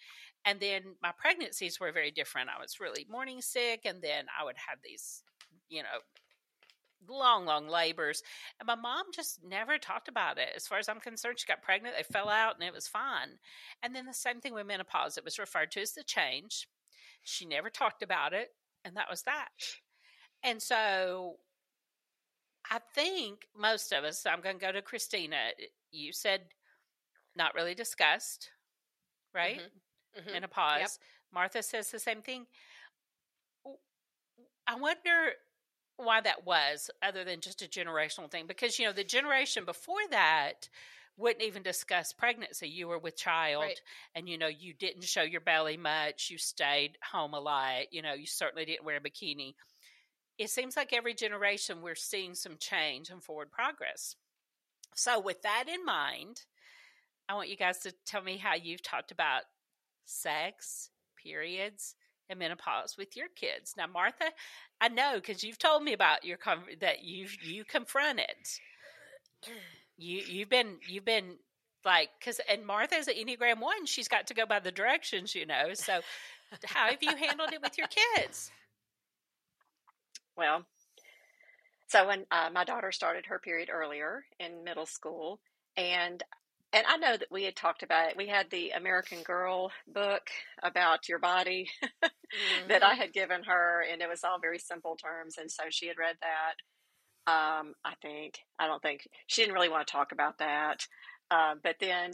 And 0.45 0.59
then 0.59 0.81
my 1.01 1.11
pregnancies 1.17 1.79
were 1.79 1.91
very 1.91 2.11
different. 2.11 2.49
I 2.49 2.61
was 2.61 2.79
really 2.79 3.05
morning 3.09 3.41
sick, 3.41 3.81
and 3.85 4.01
then 4.01 4.25
I 4.39 4.43
would 4.43 4.57
have 4.69 4.77
these, 4.83 5.23
you 5.69 5.81
know, 5.81 5.99
long, 7.09 7.45
long 7.45 7.67
labors. 7.67 8.21
And 8.59 8.67
my 8.67 8.75
mom 8.75 9.05
just 9.13 9.39
never 9.43 9.77
talked 9.77 10.07
about 10.07 10.37
it. 10.37 10.49
As 10.55 10.67
far 10.67 10.77
as 10.77 10.89
I'm 10.89 10.99
concerned, 10.99 11.39
she 11.39 11.47
got 11.47 11.61
pregnant, 11.61 11.95
they 11.97 12.03
fell 12.03 12.29
out, 12.29 12.55
and 12.55 12.63
it 12.63 12.73
was 12.73 12.87
fine. 12.87 13.39
And 13.83 13.95
then 13.95 14.05
the 14.05 14.13
same 14.13 14.39
thing 14.39 14.53
with 14.53 14.67
menopause. 14.67 15.17
It 15.17 15.25
was 15.25 15.39
referred 15.39 15.71
to 15.71 15.81
as 15.81 15.93
the 15.93 16.03
change. 16.03 16.67
She 17.25 17.45
never 17.45 17.69
talked 17.69 18.01
about 18.03 18.33
it, 18.33 18.49
and 18.85 18.95
that 18.95 19.09
was 19.09 19.23
that. 19.23 19.49
And 20.43 20.61
so 20.61 21.39
I 22.71 22.79
think 22.93 23.47
most 23.57 23.91
of 23.91 24.03
us, 24.03 24.25
I'm 24.25 24.41
going 24.41 24.57
to 24.57 24.65
go 24.65 24.71
to 24.71 24.81
Christina. 24.81 25.37
You 25.91 26.13
said 26.13 26.41
not 27.35 27.55
really 27.55 27.75
discussed, 27.75 28.51
right? 29.33 29.59
Mhm. 30.17 30.31
Menopause. 30.31 30.99
Martha 31.33 31.61
says 31.61 31.91
the 31.91 31.99
same 31.99 32.21
thing. 32.21 32.47
I 34.67 34.75
wonder 34.75 35.33
why 35.97 36.21
that 36.21 36.45
was, 36.45 36.89
other 37.01 37.23
than 37.23 37.41
just 37.41 37.61
a 37.61 37.67
generational 37.67 38.29
thing. 38.29 38.47
Because, 38.47 38.79
you 38.79 38.85
know, 38.85 38.93
the 38.93 39.03
generation 39.03 39.65
before 39.65 40.07
that 40.11 40.69
wouldn't 41.17 41.43
even 41.43 41.63
discuss 41.63 42.11
pregnancy. 42.13 42.67
You 42.67 42.87
were 42.87 42.99
with 42.99 43.15
child 43.17 43.63
Right. 43.63 43.81
and, 44.15 44.27
you 44.27 44.37
know, 44.37 44.47
you 44.47 44.73
didn't 44.73 45.03
show 45.05 45.21
your 45.21 45.41
belly 45.41 45.77
much. 45.77 46.29
You 46.29 46.37
stayed 46.37 46.97
home 47.11 47.33
a 47.33 47.39
lot. 47.39 47.91
You 47.93 48.01
know, 48.01 48.13
you 48.13 48.25
certainly 48.27 48.65
didn't 48.65 48.85
wear 48.85 48.97
a 48.97 49.01
bikini. 49.01 49.55
It 50.37 50.49
seems 50.49 50.75
like 50.75 50.91
every 50.91 51.13
generation 51.13 51.81
we're 51.81 51.95
seeing 51.95 52.35
some 52.35 52.57
change 52.59 53.09
and 53.09 53.23
forward 53.23 53.51
progress. 53.51 54.15
So, 54.93 55.19
with 55.19 55.41
that 55.43 55.65
in 55.67 55.85
mind, 55.85 56.41
I 57.29 57.33
want 57.35 57.49
you 57.49 57.55
guys 57.57 57.79
to 57.79 57.93
tell 58.05 58.21
me 58.21 58.37
how 58.37 58.55
you've 58.55 58.83
talked 58.83 59.11
about 59.11 59.43
sex, 60.05 60.89
periods, 61.21 61.95
and 62.29 62.39
menopause 62.39 62.95
with 62.97 63.15
your 63.15 63.27
kids. 63.35 63.75
Now, 63.77 63.87
Martha, 63.87 64.25
I 64.81 64.89
know 64.89 65.13
because 65.15 65.43
you've 65.43 65.57
told 65.59 65.83
me 65.83 65.93
about 65.93 66.25
your 66.25 66.37
con- 66.37 66.63
that 66.81 67.03
you 67.03 67.27
you 67.43 67.63
confront 67.63 68.19
it. 68.19 68.59
You 69.97 70.21
you've 70.27 70.49
been 70.49 70.77
you've 70.87 71.05
been 71.05 71.37
like 71.83 72.09
because 72.19 72.39
and 72.49 72.65
Martha's 72.65 73.07
an 73.07 73.15
Enneagram 73.15 73.59
one. 73.59 73.85
She's 73.85 74.07
got 74.07 74.27
to 74.27 74.33
go 74.33 74.45
by 74.45 74.59
the 74.59 74.71
directions, 74.71 75.35
you 75.35 75.45
know. 75.45 75.73
So, 75.73 76.01
how 76.65 76.89
have 76.89 77.01
you 77.01 77.15
handled 77.15 77.53
it 77.53 77.61
with 77.61 77.77
your 77.77 77.87
kids? 77.87 78.51
Well, 80.37 80.65
so 81.87 82.07
when 82.07 82.25
uh, 82.31 82.49
my 82.53 82.65
daughter 82.65 82.91
started 82.91 83.27
her 83.27 83.39
period 83.39 83.69
earlier 83.71 84.25
in 84.39 84.63
middle 84.63 84.85
school, 84.85 85.39
and 85.77 86.21
and 86.73 86.85
I 86.87 86.97
know 86.97 87.15
that 87.15 87.31
we 87.31 87.43
had 87.43 87.55
talked 87.55 87.83
about 87.83 88.09
it. 88.09 88.17
We 88.17 88.27
had 88.27 88.49
the 88.49 88.71
American 88.71 89.21
Girl 89.21 89.71
book 89.87 90.29
about 90.61 91.07
your 91.07 91.19
body 91.19 91.69
that 92.67 92.83
I 92.83 92.95
had 92.95 93.13
given 93.13 93.43
her, 93.45 93.85
and 93.89 94.01
it 94.01 94.09
was 94.09 94.25
all 94.25 94.39
very 94.41 94.59
simple 94.59 94.97
terms, 94.97 95.37
and 95.37 95.49
so 95.49 95.63
she 95.69 95.87
had 95.87 95.97
read 95.97 96.17
that. 96.21 96.55
Um, 97.27 97.73
I 97.83 97.95
think 98.01 98.39
I 98.59 98.67
don't 98.67 98.81
think 98.81 99.07
she 99.27 99.41
didn't 99.41 99.55
really 99.55 99.69
want 99.69 99.87
to 99.87 99.91
talk 99.91 100.11
about 100.11 100.37
that, 100.39 100.85
um, 101.31 101.59
but 101.63 101.77
then 101.79 102.11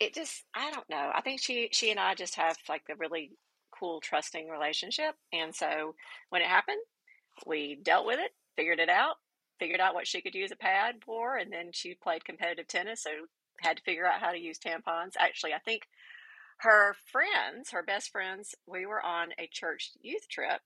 it 0.00 0.14
just 0.14 0.44
I 0.54 0.70
don't 0.70 0.88
know. 0.88 1.10
I 1.14 1.20
think 1.20 1.40
she 1.40 1.68
she 1.72 1.90
and 1.90 2.00
I 2.00 2.14
just 2.14 2.36
have 2.36 2.56
like 2.68 2.82
a 2.90 2.96
really 2.96 3.32
cool 3.78 4.00
trusting 4.00 4.48
relationship, 4.48 5.14
and 5.32 5.54
so 5.54 5.94
when 6.30 6.42
it 6.42 6.48
happened, 6.48 6.80
we 7.46 7.78
dealt 7.82 8.06
with 8.06 8.18
it, 8.18 8.32
figured 8.56 8.80
it 8.80 8.88
out, 8.88 9.16
figured 9.58 9.80
out 9.80 9.94
what 9.94 10.06
she 10.06 10.22
could 10.22 10.34
use 10.34 10.52
a 10.52 10.56
pad 10.56 10.96
for, 11.04 11.36
and 11.36 11.52
then 11.52 11.70
she 11.72 11.94
played 11.94 12.24
competitive 12.24 12.66
tennis, 12.66 13.02
so 13.02 13.10
had 13.60 13.76
to 13.76 13.82
figure 13.82 14.06
out 14.06 14.20
how 14.20 14.32
to 14.32 14.38
use 14.38 14.58
tampons. 14.58 15.12
Actually, 15.18 15.52
I 15.52 15.58
think 15.58 15.88
her 16.58 16.94
friends, 17.06 17.70
her 17.70 17.82
best 17.82 18.10
friends, 18.10 18.54
we 18.66 18.86
were 18.86 19.04
on 19.04 19.28
a 19.38 19.48
church 19.52 19.90
youth 20.00 20.28
trip, 20.28 20.60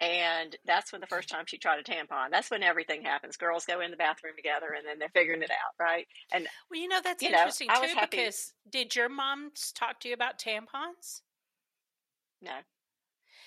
and 0.00 0.56
that's 0.64 0.92
when 0.92 1.00
the 1.00 1.06
first 1.06 1.28
time 1.28 1.44
she 1.46 1.58
tried 1.58 1.78
a 1.78 1.82
tampon. 1.82 2.30
That's 2.30 2.50
when 2.50 2.62
everything 2.62 3.02
happens. 3.02 3.36
Girls 3.36 3.64
go 3.64 3.80
in 3.80 3.90
the 3.90 3.96
bathroom 3.96 4.34
together, 4.36 4.74
and 4.76 4.86
then 4.86 4.98
they're 4.98 5.08
figuring 5.10 5.42
it 5.42 5.50
out, 5.50 5.74
right? 5.78 6.06
And 6.32 6.46
Well, 6.70 6.80
you 6.80 6.88
know 6.88 7.00
that's 7.02 7.22
You 7.22 7.28
interesting 7.28 7.68
I 7.70 7.78
was 7.80 7.90
too 7.92 8.00
because 8.00 8.52
did 8.70 8.96
your 8.96 9.08
mom 9.08 9.50
talk 9.74 10.00
to 10.00 10.08
you 10.08 10.14
about 10.14 10.38
tampons? 10.38 11.22
no, 12.42 12.52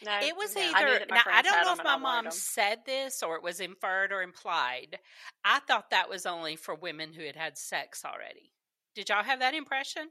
No, 0.04 0.20
It 0.22 0.36
was 0.36 0.56
no. 0.56 0.62
Either 0.62 1.06
my 1.10 1.16
now 1.18 1.24
I 1.28 1.42
don't 1.42 1.66
know 1.66 1.74
if 1.74 1.84
my 1.84 1.98
mom 1.98 2.32
said 2.32 2.80
this 2.86 3.22
or 3.24 3.36
it 3.36 3.44
was 3.44 3.60
inferred 3.60 4.12
or 4.12 4.22
implied. 4.22 5.00
I 5.44 5.60
thought 5.60 5.90
that 5.92 6.10
was 6.10 6.26
only 6.26 6.56
for 6.56 6.76
women 6.76 7.14
who 7.14 7.24
had 7.26 7.36
had 7.36 7.58
sex 7.58 8.04
already. 8.06 8.52
Did 8.96 9.10
y'all 9.10 9.24
have 9.24 9.40
that 9.40 9.54
impression? 9.54 10.10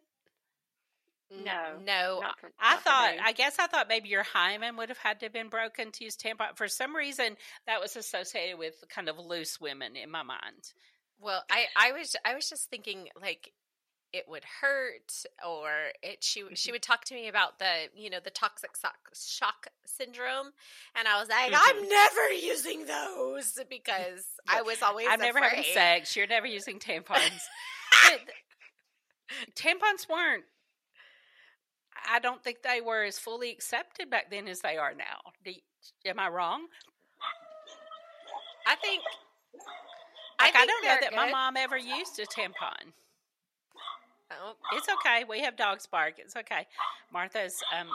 No, 1.31 1.79
no. 1.85 2.21
For, 2.41 2.51
I 2.61 2.77
thought. 2.77 3.15
I 3.25 3.33
guess 3.33 3.57
I 3.59 3.67
thought 3.67 3.89
maybe 3.89 4.09
your 4.09 4.23
hymen 4.23 4.77
would 4.77 4.89
have 4.91 4.99
had 4.99 5.19
to 5.21 5.27
have 5.27 5.33
been 5.33 5.49
broken 5.49 5.91
to 5.93 6.05
use 6.05 6.17
tampon. 6.17 6.57
For 6.57 6.69
some 6.69 6.95
reason, 6.95 7.37
that 7.67 7.81
was 7.81 7.97
associated 7.97 8.59
with 8.59 8.75
kind 8.89 9.09
of 9.09 9.19
loose 9.19 9.61
women 9.61 9.97
in 9.97 10.11
my 10.11 10.23
mind. 10.23 10.73
Well, 11.19 11.43
I 11.51 11.65
I 11.77 11.93
was 11.93 12.15
I 12.25 12.35
was 12.35 12.49
just 12.49 12.71
thinking 12.71 13.09
like 13.21 13.53
it 14.13 14.25
would 14.29 14.45
hurt 14.61 15.13
or 15.47 15.69
it 16.03 16.23
she 16.23 16.43
Mm-hmm. 16.43 16.55
she 16.55 16.71
would 16.71 16.83
talk 16.83 17.05
to 17.07 17.15
me 17.15 17.27
about 17.29 17.59
the 17.59 17.89
you 17.97 18.09
know 18.09 18.21
the 18.23 18.31
toxic 18.31 18.71
shock, 18.81 18.95
shock 19.15 19.67
syndrome 19.85 20.53
and 20.95 21.09
I 21.09 21.19
was 21.19 21.29
like 21.29 21.51
Mhm. 21.53 21.59
I'm 21.61 21.89
never 21.89 22.31
using 22.31 22.87
those 22.87 23.59
because 23.69 24.25
I 24.49 24.63
was 24.63 24.81
always 24.81 25.09
I'm 25.11 25.19
never 25.21 25.41
having 25.41 25.59
afraid. 25.59 25.75
sex. 25.75 26.15
You're 26.15 26.29
never 26.29 26.47
using 26.47 26.79
tampons. 26.79 27.43
Tampons 29.57 30.09
weren't. 30.09 30.45
I 32.11 32.19
don't 32.19 32.43
think 32.43 32.63
they 32.63 32.81
were 32.81 33.05
as 33.05 33.19
fully 33.19 33.51
accepted 33.51 34.11
back 34.11 34.31
then 34.31 34.49
as 34.49 34.61
they 34.61 34.77
are 34.77 34.95
now. 34.95 35.21
Do 35.45 35.53
am 36.07 36.19
I 36.19 36.29
wrong? 36.29 36.67
I 38.67 38.75
think 38.77 39.03
Like, 40.41 40.55
I, 40.55 40.59
think 40.59 40.71
don't 40.71 40.85
know 40.85 40.97
that 41.01 41.15
my 41.15 41.31
mom 41.31 41.57
ever 41.57 41.77
used 41.79 42.19
a 42.19 42.27
tampon. 42.27 42.93
Oh, 44.33 44.55
It's 44.73 44.89
okay. 44.89 45.25
We 45.29 45.41
have 45.41 45.57
dogs 45.57 45.87
bark. 45.87 46.15
It's 46.19 46.35
okay. 46.37 46.67
Martha's 47.13 47.55
um, 47.79 47.87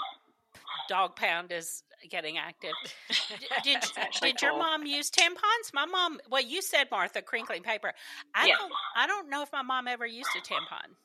dog 0.88 1.16
pound 1.16 1.52
is 1.52 1.84
getting 2.10 2.38
active. 2.38 2.72
Did 3.64 3.84
did 4.22 4.42
your 4.42 4.58
mom 4.58 4.86
use 4.86 5.12
tampons? 5.12 5.74
My 5.74 5.86
mom. 5.86 6.20
Well, 6.30 6.42
you 6.42 6.62
said 6.62 6.88
Martha 6.90 7.22
crinkling 7.22 7.64
paper. 7.64 7.94
I 8.34 8.48
Yeah. 8.48 8.56
don't. 8.58 8.74
I 8.96 9.08
don't 9.08 9.30
know 9.30 9.44
if 9.44 9.52
my 9.52 9.62
mom 9.62 9.88
ever 9.88 10.06
used 10.06 10.30
a 10.36 10.40
tampon. 10.42 10.96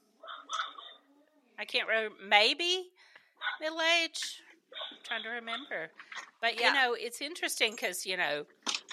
I 1.58 1.64
can't 1.64 1.88
remember. 1.88 2.14
Maybe 2.26 2.88
middle 3.60 3.80
age. 4.02 4.42
I'm 4.92 4.98
trying 5.04 5.22
to 5.22 5.30
remember. 5.30 5.90
But 6.42 6.60
Yeah. 6.60 6.68
you 6.68 6.74
know, 6.74 6.94
it's 6.94 7.20
interesting 7.22 7.72
because 7.72 8.04
you 8.04 8.16
know 8.16 8.44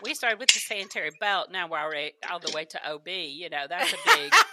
we 0.02 0.14
started 0.14 0.40
with 0.40 0.50
the 0.54 0.60
sanitary 0.60 1.12
belt. 1.20 1.52
Now 1.52 1.68
we're 1.68 1.80
already 1.80 2.14
all 2.30 2.40
the 2.40 2.52
way 2.54 2.66
to 2.66 2.90
OB. 2.90 3.08
You 3.08 3.50
know, 3.50 3.66
that's 3.68 3.92
a 3.94 3.98
big. 4.06 4.34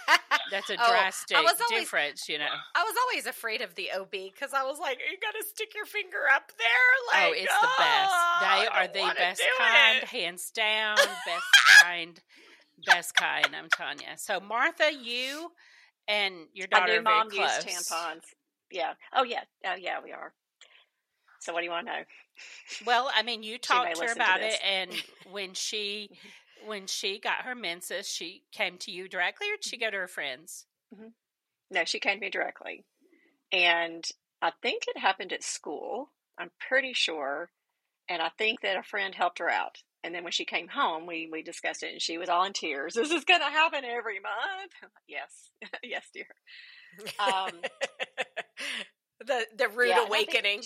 That's 0.49 0.69
a 0.69 0.73
Oh, 0.73 0.89
drastic 0.89 1.37
was 1.37 1.61
always- 1.61 1.83
difference. 1.83 2.27
You 2.27 2.37
know. 2.39 2.49
I 2.75 2.83
was 2.83 2.95
always 3.03 3.25
afraid 3.25 3.61
of 3.61 3.75
the 3.75 3.89
OB 3.93 4.11
because 4.11 4.53
I 4.53 4.63
was 4.63 4.79
like, 4.79 4.97
"Are 4.99 5.09
you 5.09 5.17
to 5.17 5.47
stick 5.47 5.73
your 5.73 5.85
finger 5.85 6.23
up 6.33 6.51
there. 6.57 6.67
Oh, 6.67 7.09
like, 7.13 7.23
oh, 7.23 7.31
it's 7.33 7.53
the 7.61 7.67
best. 7.77 8.11
"Oh, 8.13 8.39
They 8.41 8.67
are 8.67 8.87
the 8.87 9.13
best 9.17 9.41
kind, 9.57 9.97
it." 9.97 10.03
hands 10.09 10.49
down. 10.51 10.97
Best 10.97 11.45
kind, 11.83 12.19
best 12.85 13.15
kind. 13.15 13.55
I'm 13.55 13.69
telling 13.69 13.99
you. 13.99 14.07
So 14.17 14.39
Martha, 14.41 14.91
you 14.93 15.53
and 16.11 16.35
your 16.53 16.67
I 16.73 16.79
daughter 16.79 16.93
knew 16.93 16.99
are 16.99 17.01
mom 17.01 17.29
close. 17.29 17.65
used 17.65 17.67
tampons. 17.67 18.23
Yeah. 18.69 18.93
Oh 19.15 19.23
yeah. 19.23 19.43
Oh 19.65 19.75
yeah. 19.77 19.99
We 20.03 20.11
are. 20.11 20.33
So 21.39 21.53
what 21.53 21.61
do 21.61 21.65
you 21.65 21.71
want 21.71 21.87
to 21.87 21.93
know? 21.93 22.03
Well, 22.85 23.09
I 23.15 23.23
mean, 23.23 23.43
you 23.43 23.57
talked 23.59 23.95
to 23.95 24.01
her 24.01 24.05
listen 24.07 24.17
to 24.17 24.23
about 24.23 24.41
it, 24.41 24.59
and 24.63 24.91
when 25.31 25.53
she 25.53 26.09
when 26.65 26.85
she 26.87 27.19
got 27.19 27.45
her 27.45 27.55
menses, 27.55 28.07
she 28.07 28.43
came 28.51 28.77
to 28.79 28.91
you 28.91 29.07
directly, 29.07 29.47
or 29.47 29.55
did 29.55 29.63
she 29.63 29.77
mm-hmm. 29.77 29.85
go 29.85 29.91
to 29.91 29.97
her 29.97 30.07
friends? 30.07 30.65
Mm-hmm. 30.93 31.07
No, 31.71 31.85
she 31.85 31.99
came 31.99 32.15
to 32.15 32.19
me 32.19 32.29
directly, 32.29 32.83
and 33.51 34.05
I 34.41 34.51
think 34.61 34.83
it 34.87 34.99
happened 34.99 35.31
at 35.31 35.43
school. 35.43 36.11
I'm 36.37 36.51
pretty 36.59 36.93
sure, 36.93 37.49
and 38.09 38.21
I 38.21 38.29
think 38.37 38.61
that 38.61 38.77
a 38.77 38.83
friend 38.83 39.15
helped 39.15 39.39
her 39.39 39.49
out. 39.49 39.77
And 40.03 40.15
then 40.15 40.23
when 40.23 40.31
she 40.31 40.45
came 40.45 40.67
home, 40.67 41.05
we 41.05 41.29
we 41.31 41.43
discussed 41.43 41.83
it, 41.83 41.91
and 41.91 42.01
she 42.01 42.17
was 42.17 42.29
all 42.29 42.43
in 42.45 42.53
tears. 42.53 42.93
This 43.01 43.11
is 43.11 43.25
going 43.25 43.39
to 43.39 43.45
happen 43.45 43.83
every 43.85 44.19
month. 44.19 44.91
Yes, 45.07 45.51
yes, 45.83 46.07
dear. 46.13 46.25
Um, 47.19 47.51
the 49.25 49.45
the 49.57 49.69
rude 49.69 49.89
yeah, 49.89 50.03
and 50.03 50.13
I 50.13 50.17
think 50.17 50.29
awakening. 50.33 50.61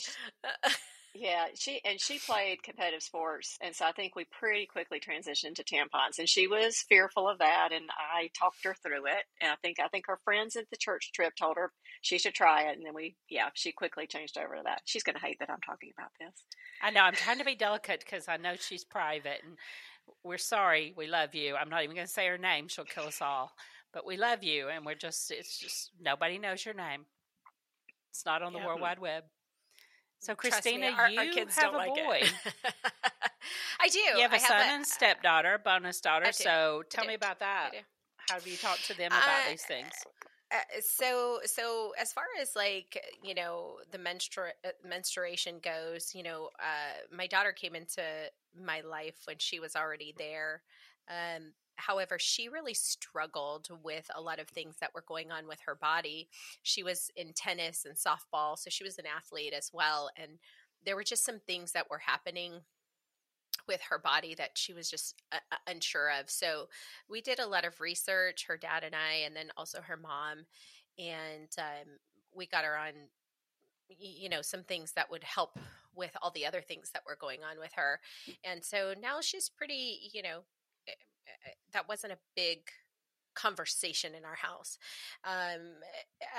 Yeah, 1.18 1.46
she 1.56 1.80
and 1.86 2.00
she 2.00 2.20
played 2.20 2.62
competitive 2.62 3.02
sports, 3.02 3.58
and 3.62 3.74
so 3.74 3.86
I 3.86 3.94
think 3.94 4.18
we 4.18 4.26
pretty 4.26 4.66
quickly 4.66 5.00
transitioned 5.00 5.56
to 5.56 5.64
tampons, 5.64 6.20
and 6.20 6.28
she 6.28 6.46
was 6.46 6.84
fearful 6.90 7.30
of 7.30 7.40
that, 7.40 7.70
and 7.72 7.86
I 7.90 8.32
talked 8.38 8.66
her 8.66 8.76
through 8.84 9.06
it, 9.06 9.24
and 9.42 9.50
I 9.50 9.56
think 9.62 9.80
I 9.80 9.88
think 9.88 10.08
her 10.08 10.20
friends 10.26 10.58
at 10.58 10.70
the 10.70 10.76
church 10.76 11.14
trip 11.14 11.32
told 11.40 11.56
her 11.56 11.72
she 12.02 12.18
should 12.18 12.34
try 12.34 12.64
it, 12.64 12.76
and 12.76 12.86
then 12.86 12.94
we 12.94 13.16
yeah 13.30 13.48
she 13.54 13.72
quickly 13.72 14.08
changed 14.08 14.38
over 14.38 14.58
to 14.58 14.64
that. 14.66 14.82
She's 14.84 15.04
going 15.04 15.16
to 15.16 15.26
hate 15.26 15.40
that 15.40 15.50
I'm 15.50 15.62
talking 15.62 15.92
about 15.98 16.12
this. 16.20 16.44
I 16.82 16.92
know 16.92 17.00
I'm 17.00 17.14
trying 17.14 17.40
to 17.40 17.46
be 17.46 17.56
delicate 17.56 18.02
because 18.02 18.28
I 18.28 18.36
know 18.36 18.56
she's 18.60 18.84
private, 18.84 19.40
and 19.42 19.56
we're 20.22 20.38
sorry. 20.38 20.94
We 20.98 21.08
love 21.08 21.34
you. 21.34 21.56
I'm 21.56 21.70
not 21.70 21.84
even 21.84 21.96
going 21.96 22.08
to 22.08 22.14
say 22.14 22.28
her 22.28 22.38
name; 22.38 22.68
she'll 22.68 22.84
kill 22.84 23.06
us 23.06 23.22
all. 23.22 23.54
But 23.94 24.06
we 24.06 24.18
love 24.18 24.44
you, 24.44 24.68
and 24.68 24.86
we're 24.86 24.96
just 24.96 25.32
it's 25.32 25.58
just 25.58 25.92
nobody 26.02 26.40
knows 26.40 26.66
your 26.66 26.76
name. 26.76 27.06
It's 28.12 28.26
not 28.26 28.42
on 28.42 28.52
the 28.52 28.60
Yeah. 28.60 28.66
World 28.66 28.80
hmm. 28.80 28.84
Wide 28.84 29.00
Web. 29.00 29.24
So, 30.20 30.34
Trust 30.42 30.66
me, 30.66 30.72
Christina, 30.82 30.88
our, 30.98 31.08
you 31.10 31.20
our 31.20 31.26
kids 31.26 31.56
have 31.56 31.72
don't 31.72 31.74
a 31.74 31.78
like 31.78 31.94
boy. 31.94 32.22
I 33.80 33.88
do. 33.90 34.00
You 34.16 34.22
have 34.24 34.34
a 34.34 34.36
I 34.36 34.38
son 34.40 34.70
and 34.70 34.86
stepdaughter, 34.86 35.60
bonus 35.64 36.02
daughter. 36.02 36.32
So, 36.32 36.84
tell 36.90 37.06
me 37.06 37.14
about 37.14 37.40
that. 37.40 37.72
How 38.30 38.40
do 38.40 38.50
you 38.50 38.58
talk 38.58 38.82
to 38.84 38.94
them 38.94 39.12
about 39.12 39.22
Uh, 39.22 39.50
these 39.50 39.64
things? 39.64 39.94
Uh, 40.52 40.58
so 40.80 41.40
so 41.46 41.94
as 42.00 42.14
far 42.14 42.26
as 42.40 42.56
like 42.56 43.02
you 43.24 43.34
know 43.34 43.78
the 43.92 43.98
menstrua- 43.98 44.58
uh, 44.64 44.70
menstruation 44.88 45.60
goes 45.60 46.14
you 46.14 46.24
know 46.24 46.50
uh 46.60 46.94
my 47.12 47.28
daughter 47.28 47.52
came 47.52 47.76
into 47.76 48.04
my 48.56 48.82
life 48.82 49.18
when 49.26 49.38
she 49.40 49.60
was 49.60 49.76
already 49.76 50.14
there 50.18 50.62
um 51.10 51.52
however 51.78 52.18
she 52.20 52.50
really 52.50 52.74
struggled 52.74 53.68
with 53.84 54.10
a 54.16 54.22
lot 54.22 54.40
of 54.40 54.48
things 54.48 54.76
that 54.82 54.94
were 54.94 55.04
going 55.08 55.32
on 55.32 55.48
with 55.48 55.60
her 55.66 55.76
body. 55.76 56.28
She 56.64 56.84
was 56.84 57.12
in 57.16 57.34
tennis 57.34 57.86
and 57.86 57.96
softball 57.96 58.58
so 58.58 58.70
she 58.70 58.84
was 58.84 58.98
an 58.98 59.06
athlete 59.06 59.54
as 59.54 59.72
well 59.74 60.10
and 60.16 60.40
there 60.86 60.96
were 60.96 61.04
just 61.04 61.26
some 61.26 61.40
things 61.40 61.72
that 61.72 61.90
were 61.90 61.98
happening 62.00 62.62
with 63.68 63.82
her 63.90 63.98
body 63.98 64.36
that 64.36 64.52
she 64.56 64.74
was 64.74 64.90
just 64.90 65.22
uh, 65.32 65.38
uh, 65.52 65.56
unsure 65.68 66.12
of. 66.20 66.30
So 66.30 66.68
we 67.10 67.22
did 67.22 67.40
a 67.40 67.48
lot 67.48 67.66
of 67.66 67.82
research 67.82 68.46
her 68.48 68.58
dad 68.58 68.84
and 68.84 68.96
i 68.96 69.26
and 69.26 69.36
then 69.36 69.50
also 69.58 69.82
her 69.82 69.98
mom 69.98 70.46
and 70.98 71.50
um, 71.58 71.98
we 72.36 72.46
got 72.46 72.64
her 72.64 72.78
on 72.78 72.94
you 73.90 74.30
know 74.30 74.42
some 74.42 74.64
things 74.64 74.94
that 74.94 75.12
would 75.12 75.24
help 75.24 75.60
with 75.96 76.12
all 76.22 76.32
the 76.32 76.46
other 76.46 76.62
things 76.62 76.92
that 76.94 77.04
were 77.08 77.18
going 77.20 77.40
on 77.50 77.58
with 77.60 77.72
her. 77.76 78.00
And 78.44 78.64
so 78.64 78.94
now 79.00 79.22
she's 79.22 79.50
pretty 79.50 80.10
you 80.14 80.22
know 80.22 80.42
that 81.74 81.88
wasn't 81.88 82.14
a 82.14 82.18
big 82.36 82.60
conversation 83.36 84.14
in 84.16 84.24
our 84.26 84.36
house. 84.36 84.78
Um 85.26 85.62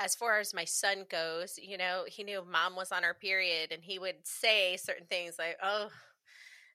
as 0.02 0.14
far 0.14 0.38
as 0.40 0.54
my 0.54 0.64
son 0.64 1.04
goes 1.10 1.58
you 1.62 1.76
know 1.78 2.04
he 2.06 2.24
knew 2.24 2.42
mom 2.50 2.74
was 2.76 2.92
on 2.92 3.02
her 3.02 3.14
period 3.14 3.72
and 3.72 3.82
he 3.82 3.98
would 3.98 4.16
say 4.24 4.76
certain 4.76 5.06
things 5.06 5.36
like 5.38 5.56
oh 5.62 5.88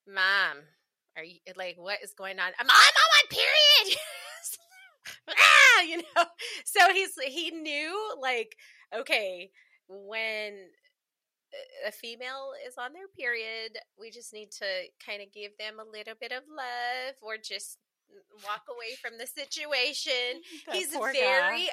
mom 0.07 0.57
are 1.17 1.23
you 1.23 1.39
like 1.57 1.75
what 1.77 1.99
is 2.03 2.13
going 2.13 2.39
on? 2.39 2.47
I'm, 2.59 2.67
I'm 2.69 2.69
on 2.69 2.69
my 2.69 3.23
period! 3.29 3.97
Ah 5.29 5.81
you 5.81 5.97
know? 5.97 6.25
So 6.65 6.79
he's 6.93 7.13
he 7.27 7.51
knew 7.51 8.15
like 8.21 8.55
okay 8.95 9.49
when 9.87 10.53
a 11.87 11.91
female 11.91 12.53
is 12.67 12.75
on 12.77 12.93
their 12.93 13.07
period 13.17 13.77
we 13.99 14.09
just 14.09 14.33
need 14.33 14.51
to 14.51 14.65
kind 15.05 15.21
of 15.21 15.31
give 15.33 15.51
them 15.57 15.79
a 15.79 15.91
little 15.91 16.13
bit 16.19 16.31
of 16.31 16.43
love 16.47 17.15
or 17.21 17.35
just 17.37 17.77
walk 18.43 18.63
away 18.69 18.95
from 19.01 19.17
the 19.17 19.27
situation 19.27 20.41
That 20.67 20.75
he's 20.75 20.95
poor 20.95 21.13
guy. 21.13 21.19
very 21.19 21.69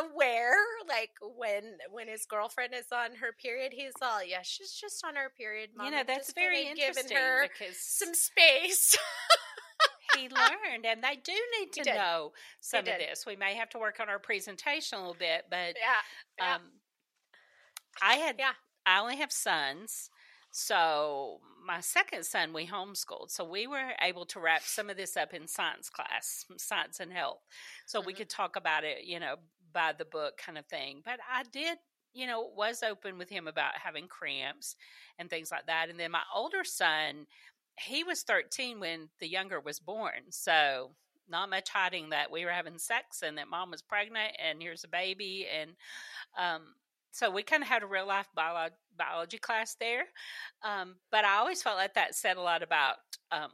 aware 0.00 0.54
like 0.88 1.10
when 1.36 1.76
when 1.90 2.06
his 2.06 2.24
girlfriend 2.24 2.72
is 2.72 2.86
on 2.92 3.16
her 3.16 3.34
period 3.42 3.72
he's 3.74 3.92
all 4.00 4.22
yeah 4.24 4.38
she's 4.42 4.70
just 4.70 5.04
on 5.04 5.16
her 5.16 5.32
period 5.36 5.70
Mom. 5.76 5.86
You 5.86 5.92
know, 5.92 6.04
that's 6.06 6.28
just 6.28 6.36
very 6.36 6.68
interesting 6.68 7.16
her 7.16 7.48
because 7.48 7.76
some 7.78 8.14
space 8.14 8.96
he 10.16 10.28
learned, 10.28 10.84
and 10.86 11.02
they 11.02 11.16
do 11.22 11.32
need 11.58 11.72
to 11.72 11.94
know 11.94 12.32
some 12.60 12.80
of 12.80 12.84
this. 12.84 13.24
We 13.26 13.36
may 13.36 13.54
have 13.54 13.70
to 13.70 13.78
work 13.78 13.98
on 14.00 14.08
our 14.08 14.18
presentation 14.18 14.98
a 14.98 15.00
little 15.00 15.16
bit, 15.18 15.46
but 15.50 15.74
yeah 15.80 16.02
yeah. 16.38 16.54
um, 16.56 16.62
I 18.02 18.14
had 18.14 18.36
Yeah. 18.38 18.52
I 18.86 19.00
only 19.00 19.16
have 19.16 19.32
sons. 19.32 20.10
So 20.52 21.40
my 21.64 21.80
second 21.80 22.24
son 22.26 22.52
we 22.52 22.66
homeschooled. 22.66 23.30
So 23.30 23.44
we 23.44 23.66
were 23.66 23.94
able 24.00 24.26
to 24.26 24.40
wrap 24.40 24.68
some 24.68 24.90
of 24.90 24.96
this 24.98 25.16
up 25.16 25.32
in 25.34 25.48
science 25.48 25.88
class, 25.90 26.44
science 26.58 27.00
and 27.00 27.12
health. 27.12 27.40
So 27.86 28.00
we 28.00 28.12
Mhm. 28.12 28.14
could 28.14 28.30
talk 28.30 28.56
about 28.56 28.84
it, 28.84 29.04
you 29.04 29.18
know, 29.18 29.36
by 29.72 29.92
the 29.92 30.04
book 30.04 30.36
kind 30.36 30.58
of 30.58 30.66
thing. 30.66 31.02
But 31.04 31.20
I 31.28 31.44
did, 31.44 31.78
you 32.12 32.26
know, 32.26 32.42
was 32.42 32.82
open 32.82 33.16
with 33.18 33.30
him 33.30 33.48
about 33.48 33.78
having 33.78 34.08
cramps 34.08 34.76
and 35.18 35.30
things 35.30 35.50
like 35.50 35.66
that. 35.66 35.88
And 35.88 35.98
then 35.98 36.10
my 36.10 36.24
older 36.34 36.64
son, 36.64 37.26
he 37.78 38.04
was 38.04 38.22
13 38.22 38.80
when 38.80 39.10
the 39.20 39.28
younger 39.28 39.60
was 39.60 39.80
born. 39.80 40.30
So 40.30 40.96
not 41.28 41.48
much 41.48 41.70
hiding 41.70 42.10
that 42.10 42.30
we 42.30 42.44
were 42.44 42.50
having 42.50 42.78
sex 42.78 43.22
and 43.22 43.38
that 43.38 43.48
mom 43.48 43.70
was 43.70 43.80
pregnant 43.80 44.36
and 44.38 44.60
here's 44.60 44.84
a 44.84 44.88
baby 44.88 45.46
and 45.46 45.76
um 46.36 46.74
so 47.12 47.30
we 47.30 47.42
kind 47.42 47.62
of 47.62 47.68
had 47.68 47.82
a 47.82 47.86
real 47.86 48.06
life 48.06 48.28
bio- 48.34 48.68
biology 48.96 49.38
class 49.38 49.76
there. 49.78 50.04
Um, 50.64 50.96
but 51.10 51.24
I 51.24 51.36
always 51.36 51.62
felt 51.62 51.76
like 51.76 51.94
that 51.94 52.14
said 52.14 52.36
a 52.38 52.42
lot 52.42 52.62
about 52.62 52.96
um, 53.30 53.50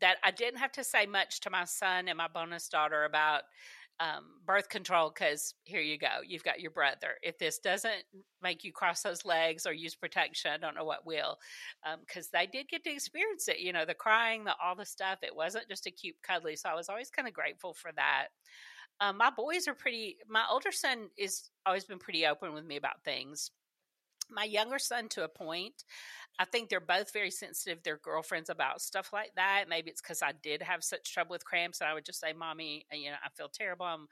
that 0.00 0.16
I 0.24 0.30
didn't 0.30 0.58
have 0.58 0.72
to 0.72 0.84
say 0.84 1.06
much 1.06 1.40
to 1.40 1.50
my 1.50 1.64
son 1.64 2.08
and 2.08 2.16
my 2.16 2.28
bonus 2.28 2.68
daughter 2.68 3.04
about 3.04 3.42
um, 4.00 4.24
birth 4.46 4.68
control 4.68 5.10
because 5.12 5.54
here 5.64 5.80
you 5.80 5.98
go, 5.98 6.20
you've 6.26 6.44
got 6.44 6.60
your 6.60 6.70
brother. 6.70 7.16
If 7.22 7.38
this 7.38 7.58
doesn't 7.58 8.04
make 8.42 8.62
you 8.62 8.72
cross 8.72 9.02
those 9.02 9.24
legs 9.24 9.66
or 9.66 9.72
use 9.72 9.96
protection, 9.96 10.52
I 10.52 10.56
don't 10.56 10.76
know 10.76 10.84
what 10.84 11.04
will. 11.06 11.36
Because 12.00 12.26
um, 12.26 12.30
they 12.32 12.46
did 12.46 12.68
get 12.68 12.84
to 12.84 12.92
experience 12.92 13.48
it, 13.48 13.58
you 13.58 13.72
know, 13.72 13.84
the 13.84 13.94
crying, 13.94 14.44
the 14.44 14.54
all 14.64 14.76
the 14.76 14.86
stuff. 14.86 15.18
It 15.22 15.34
wasn't 15.34 15.68
just 15.68 15.86
a 15.86 15.90
cute 15.90 16.16
cuddly. 16.22 16.54
So 16.54 16.68
I 16.68 16.74
was 16.74 16.88
always 16.88 17.10
kind 17.10 17.26
of 17.26 17.34
grateful 17.34 17.74
for 17.74 17.90
that. 17.96 18.28
Um, 19.00 19.16
my 19.16 19.30
boys 19.30 19.68
are 19.68 19.74
pretty. 19.74 20.16
My 20.28 20.44
older 20.50 20.72
son 20.72 21.08
is 21.16 21.50
always 21.64 21.84
been 21.84 21.98
pretty 21.98 22.26
open 22.26 22.52
with 22.52 22.64
me 22.64 22.76
about 22.76 23.04
things. 23.04 23.50
My 24.30 24.44
younger 24.44 24.78
son, 24.78 25.08
to 25.10 25.24
a 25.24 25.28
point, 25.28 25.84
I 26.38 26.44
think 26.44 26.68
they're 26.68 26.80
both 26.80 27.12
very 27.12 27.30
sensitive. 27.30 27.82
Their 27.82 27.98
girlfriends 27.98 28.50
about 28.50 28.82
stuff 28.82 29.12
like 29.12 29.30
that. 29.36 29.64
Maybe 29.68 29.90
it's 29.90 30.02
because 30.02 30.22
I 30.22 30.32
did 30.42 30.62
have 30.62 30.84
such 30.84 31.12
trouble 31.12 31.32
with 31.32 31.44
cramps, 31.44 31.80
and 31.80 31.88
I 31.88 31.94
would 31.94 32.04
just 32.04 32.20
say, 32.20 32.32
"Mommy, 32.32 32.86
uh, 32.92 32.96
you 32.96 33.10
know, 33.10 33.16
I 33.24 33.28
feel 33.30 33.48
terrible. 33.48 33.86
I'm, 33.86 34.06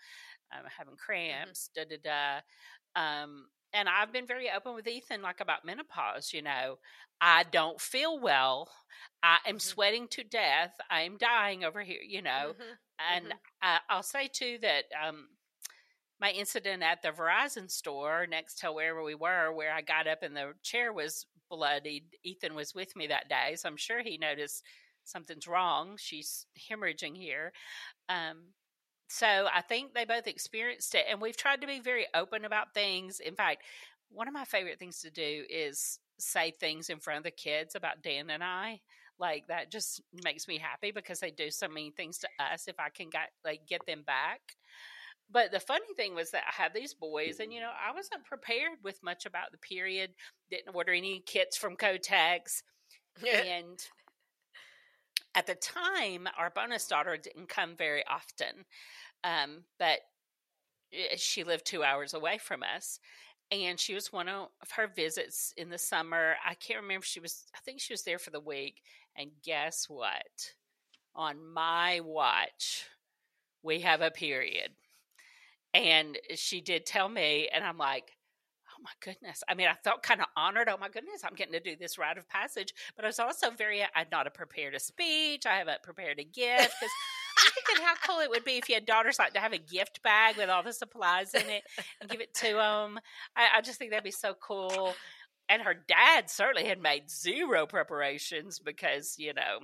I'm 0.53 0.65
having 0.77 0.95
mm-hmm. 0.95 1.05
cramps." 1.05 1.71
Mm-hmm. 1.77 1.89
Da 1.91 1.97
da 1.97 2.41
da. 2.95 3.23
Um, 3.25 3.47
and 3.73 3.89
I've 3.89 4.13
been 4.13 4.27
very 4.27 4.49
open 4.55 4.75
with 4.75 4.89
Ethan, 4.89 5.23
like 5.23 5.41
about 5.41 5.65
menopause. 5.65 6.33
You 6.33 6.43
know, 6.43 6.79
I 7.21 7.45
don't 7.45 7.81
feel 7.81 8.19
well. 8.19 8.71
I 9.23 9.39
am 9.47 9.57
mm-hmm. 9.57 9.59
sweating 9.59 10.09
to 10.09 10.25
death. 10.25 10.75
I 10.91 11.03
am 11.03 11.17
dying 11.19 11.65
over 11.65 11.83
here. 11.83 12.03
You 12.07 12.23
know, 12.23 12.53
mm-hmm. 12.53 13.17
and 13.17 13.27
mm-hmm. 13.27 13.77
I, 13.91 13.97
will 13.97 14.03
say 14.03 14.29
too 14.33 14.59
that 14.63 14.85
um, 15.07 15.29
my 16.21 16.31
incident 16.31 16.83
at 16.83 17.03
the 17.03 17.11
Verizon 17.11 17.71
store 17.71 18.27
next 18.29 18.61
to 18.61 18.73
wherever 18.73 19.03
we 19.03 19.15
were, 19.15 19.53
where 19.53 19.73
I 19.73 19.83
got 19.83 20.07
up 20.07 20.23
and 20.23 20.37
the 20.37 20.53
chair 20.63 20.93
was 20.93 21.27
bloodied. 21.51 22.05
Ethan 22.25 22.55
was 22.55 22.75
with 22.75 22.95
me 22.97 23.07
that 23.09 23.29
day, 23.29 23.55
so 23.57 23.69
I'm 23.69 23.77
sure 23.77 24.03
he 24.03 24.19
noticed 24.19 24.63
something's 25.05 25.47
wrong. 25.47 25.97
She's 25.99 26.47
hemorrhaging 26.71 27.17
here. 27.17 27.53
Um, 28.09 28.53
so 29.09 29.47
I 29.53 29.63
think 29.63 29.95
they 29.95 30.05
both 30.05 30.27
experienced 30.27 30.95
it, 30.95 31.07
and 31.09 31.21
we've 31.21 31.37
tried 31.37 31.61
to 31.61 31.67
be 31.67 31.81
very 31.81 32.07
open 32.15 32.45
about 32.45 32.75
things. 32.75 33.21
In 33.21 33.35
fact, 33.35 33.63
one 34.11 34.29
of 34.29 34.35
my 34.35 34.45
favorite 34.45 34.79
things 34.79 35.01
to 35.01 35.11
do 35.11 35.45
is 35.49 35.99
say 36.19 36.51
things 36.51 36.91
in 36.91 36.99
front 36.99 37.19
of 37.19 37.25
the 37.25 37.31
kids 37.31 37.75
about 37.75 38.03
Dan 38.03 38.31
and 38.31 38.43
I. 38.43 38.81
Like 39.19 39.47
that 39.49 39.71
just 39.71 40.03
makes 40.25 40.47
me 40.47 40.59
happy 40.59 40.91
because 40.91 41.21
they 41.21 41.31
do 41.31 41.51
so 41.51 41.69
many 41.69 41.91
things 41.91 42.19
to 42.19 42.29
us. 42.39 42.69
If 42.69 42.79
I 42.79 42.91
can 42.91 43.09
get 43.09 43.31
like 43.45 43.67
get 43.67 43.87
them 43.87 44.03
back, 44.07 44.41
but 45.31 45.51
the 45.51 45.61
funny 45.61 45.87
thing 45.97 46.15
was 46.15 46.31
that 46.31 46.45
I 46.47 46.63
had 46.63 46.75
these 46.75 46.95
boys, 46.95 47.41
and 47.41 47.53
you 47.53 47.61
know, 47.61 47.71
I 47.71 47.93
wasn't 47.93 48.25
prepared 48.25 48.79
with 48.85 49.03
much 49.03 49.27
about 49.27 49.53
the 49.53 49.59
period. 49.59 50.11
Didn't 50.51 50.75
order 50.75 50.93
any 50.93 51.23
kits 51.27 51.57
from 51.57 51.77
Kotex, 51.77 52.63
and 53.27 53.79
at 55.37 55.47
the 55.47 55.55
time, 55.55 56.29
our 56.39 56.51
bonus 56.51 56.89
daughter 56.89 57.17
didn't 57.17 57.49
come 57.51 57.77
very 57.77 58.05
often, 58.07 58.65
um, 59.23 59.65
but 59.79 60.01
eh, 60.93 61.17
she 61.17 61.45
lived 61.45 61.67
two 61.67 61.85
hours 61.85 62.15
away 62.15 62.39
from 62.39 62.63
us. 62.63 62.99
And 63.53 63.79
she 63.79 63.95
was 63.95 64.13
one 64.13 64.29
of 64.29 64.49
her 64.77 64.89
visits 64.89 65.55
in 65.57 65.71
the 65.71 65.79
summer. 65.79 66.35
I 66.45 66.55
can't 66.55 66.83
remember. 66.83 67.05
She 67.07 67.21
was, 67.21 67.45
I 67.55 67.59
think 67.65 67.81
she 67.81 67.93
was 67.93 68.03
there 68.03 68.19
for 68.19 68.31
the 68.31 68.41
week. 68.41 68.83
And 69.17 69.31
guess 69.45 69.87
what? 69.89 70.53
On 71.15 71.37
my 71.55 72.01
watch, 72.01 72.87
we 73.63 73.81
have 73.81 74.01
a 74.01 74.11
period. 74.11 74.71
And 75.75 76.19
she 76.35 76.61
did 76.61 76.87
tell 76.87 77.09
me, 77.09 77.49
and 77.53 77.63
I'm 77.65 77.79
like, 77.79 78.16
my 78.87 78.93
goodness. 79.01 79.43
I 79.49 79.55
mean, 79.55 79.67
I 79.67 79.75
felt 79.83 80.03
kind 80.03 80.21
of 80.21 80.29
honored. 80.37 80.69
Oh 80.69 80.79
my 80.79 80.89
goodness, 80.89 81.23
I'm 81.25 81.35
getting 81.35 81.53
to 81.55 81.61
do 81.61 81.75
this 81.77 81.99
rite 81.99 82.19
of 82.19 82.29
passage. 82.29 82.73
But 82.95 83.05
I 83.05 83.09
was 83.09 83.19
also 83.19 83.51
very, 83.51 83.83
uh, 83.83 83.87
I'd 83.95 84.13
not 84.13 84.33
prepared 84.33 84.75
a 84.75 84.81
speech. 84.81 85.45
I 85.45 85.57
haven't 85.57 85.83
prepared 85.83 86.21
a 86.21 86.25
gift. 86.25 86.75
Because 86.81 86.95
I'm 87.45 87.53
thinking 87.53 87.85
how 87.85 87.95
cool 88.07 88.21
it 88.21 88.31
would 88.31 88.45
be 88.45 88.59
if 88.59 88.69
you 88.69 88.77
had 88.77 88.87
daughters 88.87 89.19
like 89.19 89.35
to 89.35 89.41
have 89.41 89.53
a 89.53 89.59
gift 89.59 90.03
bag 90.03 90.37
with 90.37 90.49
all 90.49 90.63
the 90.63 90.73
supplies 90.73 91.35
in 91.35 91.51
it 91.51 91.65
and 92.01 92.09
give 92.09 92.21
it 92.21 92.33
to 92.35 92.55
them. 92.55 93.01
I, 93.37 93.59
I 93.59 93.61
just 93.61 93.79
think 93.79 93.91
that'd 93.91 94.05
be 94.05 94.11
so 94.13 94.35
cool. 94.41 94.95
And 95.49 95.63
her 95.63 95.75
dad 95.75 96.31
certainly 96.31 96.69
had 96.69 96.81
made 96.81 97.11
zero 97.11 97.67
preparations 97.67 98.59
because, 98.59 99.17
you 99.19 99.35
know, 99.35 99.59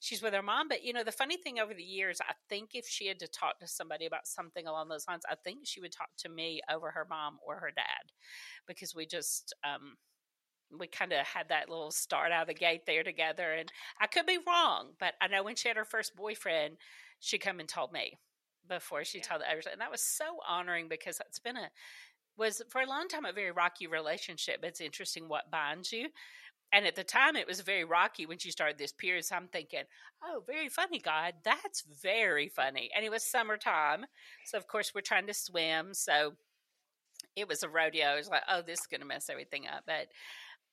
she's 0.00 0.22
with 0.22 0.34
her 0.34 0.42
mom. 0.42 0.68
But 0.68 0.84
you 0.84 0.92
know, 0.92 1.04
the 1.04 1.12
funny 1.12 1.36
thing 1.36 1.58
over 1.58 1.74
the 1.74 1.82
years, 1.82 2.20
I 2.20 2.34
think 2.48 2.70
if 2.74 2.86
she 2.86 3.06
had 3.06 3.18
to 3.20 3.28
talk 3.28 3.58
to 3.60 3.66
somebody 3.66 4.06
about 4.06 4.26
something 4.26 4.66
along 4.66 4.88
those 4.88 5.06
lines, 5.08 5.22
I 5.30 5.34
think 5.34 5.60
she 5.64 5.80
would 5.80 5.92
talk 5.92 6.10
to 6.18 6.28
me 6.28 6.60
over 6.72 6.90
her 6.90 7.06
mom 7.08 7.38
or 7.46 7.56
her 7.56 7.70
dad 7.74 8.12
because 8.66 8.94
we 8.94 9.06
just 9.06 9.54
um 9.64 9.96
we 10.78 10.86
kind 10.88 11.12
of 11.12 11.24
had 11.24 11.48
that 11.48 11.68
little 11.68 11.92
start 11.92 12.32
out 12.32 12.42
of 12.42 12.48
the 12.48 12.54
gate 12.54 12.86
there 12.86 13.04
together 13.04 13.52
and 13.52 13.70
I 14.00 14.08
could 14.08 14.26
be 14.26 14.38
wrong, 14.46 14.92
but 14.98 15.14
I 15.20 15.28
know 15.28 15.44
when 15.44 15.54
she 15.54 15.68
had 15.68 15.76
her 15.76 15.84
first 15.84 16.16
boyfriend, 16.16 16.76
she 17.20 17.38
come 17.38 17.60
and 17.60 17.68
told 17.68 17.92
me 17.92 18.18
before 18.68 19.04
she 19.04 19.18
yeah. 19.18 19.24
told 19.24 19.40
the 19.42 19.50
others. 19.50 19.66
And 19.70 19.80
that 19.80 19.90
was 19.90 20.02
so 20.02 20.38
honoring 20.48 20.88
because 20.88 21.20
it's 21.20 21.38
been 21.38 21.56
a 21.56 21.70
was 22.36 22.60
for 22.68 22.82
a 22.82 22.88
long 22.88 23.08
time 23.08 23.24
a 23.24 23.32
very 23.32 23.50
rocky 23.50 23.86
relationship. 23.86 24.60
But 24.60 24.68
it's 24.68 24.80
interesting 24.80 25.28
what 25.28 25.50
binds 25.50 25.92
you 25.92 26.08
and 26.72 26.86
at 26.86 26.96
the 26.96 27.04
time 27.04 27.36
it 27.36 27.46
was 27.46 27.60
very 27.60 27.84
rocky 27.84 28.26
when 28.26 28.38
she 28.38 28.50
started 28.50 28.78
this 28.78 28.92
period 28.92 29.24
so 29.24 29.36
i'm 29.36 29.48
thinking 29.48 29.82
oh 30.24 30.42
very 30.46 30.68
funny 30.68 30.98
god 30.98 31.34
that's 31.44 31.84
very 32.02 32.48
funny. 32.48 32.90
And 32.94 33.04
it 33.04 33.10
was 33.10 33.22
summertime 33.22 34.06
so 34.44 34.58
of 34.58 34.66
course 34.66 34.92
we're 34.94 35.00
trying 35.00 35.26
to 35.26 35.34
swim 35.34 35.94
so 35.94 36.32
it 37.34 37.48
was 37.48 37.62
a 37.62 37.68
rodeo 37.68 38.14
it 38.14 38.18
was 38.18 38.28
like 38.28 38.42
oh 38.50 38.62
this 38.62 38.80
is 38.80 38.86
going 38.86 39.00
to 39.00 39.06
mess 39.06 39.30
everything 39.30 39.66
up 39.66 39.84
but 39.86 40.08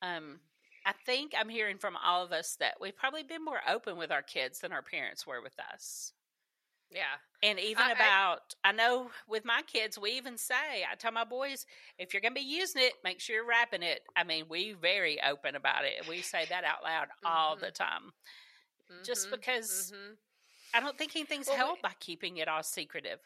um 0.02 0.40
i 0.86 0.94
think 1.06 1.34
i'm 1.38 1.50
hearing 1.50 1.78
from 1.78 1.96
all 2.04 2.24
of 2.24 2.32
us 2.32 2.56
that 2.60 2.76
we've 2.82 2.98
probably 2.98 3.24
been 3.24 3.44
more 3.44 3.62
open 3.70 3.98
with 3.98 4.12
our 4.12 4.22
kids 4.22 4.60
than 4.60 4.72
our 4.72 4.82
parents 4.82 5.28
were 5.28 5.42
with 5.42 5.56
us 5.74 6.14
yeah. 6.94 7.50
And 7.50 7.60
even 7.60 7.84
I, 7.84 7.92
about, 7.92 8.56
I, 8.64 8.70
I, 8.70 8.72
know 8.72 9.10
with 9.28 9.44
my 9.44 9.62
kids, 9.68 9.98
we 10.00 10.12
even 10.12 10.38
say, 10.38 10.86
I 10.90 10.96
tell 10.96 11.12
my 11.12 11.26
boys, 11.26 11.66
if 12.00 12.14
you're 12.14 12.22
going 12.22 12.34
to 12.34 12.40
be 12.40 12.46
using 12.46 12.82
it, 12.82 12.94
make 13.04 13.20
sure 13.20 13.36
you're 13.36 13.48
wrapping 13.48 13.84
it. 13.84 14.02
I 14.16 14.24
mean, 14.24 14.46
we 14.50 14.74
very 14.74 15.20
open 15.22 15.56
about 15.56 15.84
it. 15.84 16.08
We 16.08 16.22
say 16.22 16.46
that 16.50 16.64
out 16.64 16.84
loud 16.84 17.08
mm-hmm. 17.08 17.28
all 17.28 17.58
the 17.58 17.72
time. 17.72 18.14
Mm-hmm. 18.92 19.04
Just 19.04 19.30
because 19.30 19.92
mm-hmm. 19.94 20.14
I 20.74 20.80
don't 20.80 20.98
think 20.98 21.16
anything's 21.16 21.48
well, 21.48 21.58
helped 21.58 21.82
by 21.82 21.92
keeping 22.00 22.38
it 22.38 22.48
all 22.48 22.64
secretive. 22.64 23.20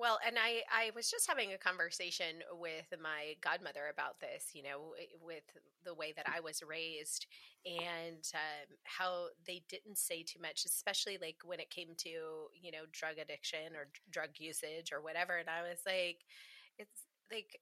Well, 0.00 0.18
and 0.26 0.36
I, 0.38 0.62
I 0.72 0.92
was 0.96 1.10
just 1.10 1.28
having 1.28 1.52
a 1.52 1.58
conversation 1.58 2.40
with 2.58 2.86
my 3.02 3.36
godmother 3.42 3.92
about 3.92 4.18
this, 4.18 4.48
you 4.54 4.62
know, 4.62 4.94
with 5.22 5.44
the 5.84 5.92
way 5.94 6.14
that 6.16 6.24
I 6.26 6.40
was 6.40 6.62
raised 6.66 7.26
and 7.66 8.24
um, 8.32 8.68
how 8.84 9.26
they 9.46 9.62
didn't 9.68 9.98
say 9.98 10.22
too 10.22 10.40
much, 10.40 10.64
especially 10.64 11.18
like 11.20 11.36
when 11.44 11.60
it 11.60 11.68
came 11.68 11.90
to, 11.98 12.08
you 12.08 12.72
know, 12.72 12.88
drug 12.92 13.18
addiction 13.20 13.76
or 13.76 13.88
drug 14.10 14.30
usage 14.38 14.90
or 14.90 15.02
whatever. 15.02 15.36
And 15.36 15.50
I 15.50 15.68
was 15.68 15.80
like, 15.84 16.24
it's 16.78 17.04
like, 17.30 17.60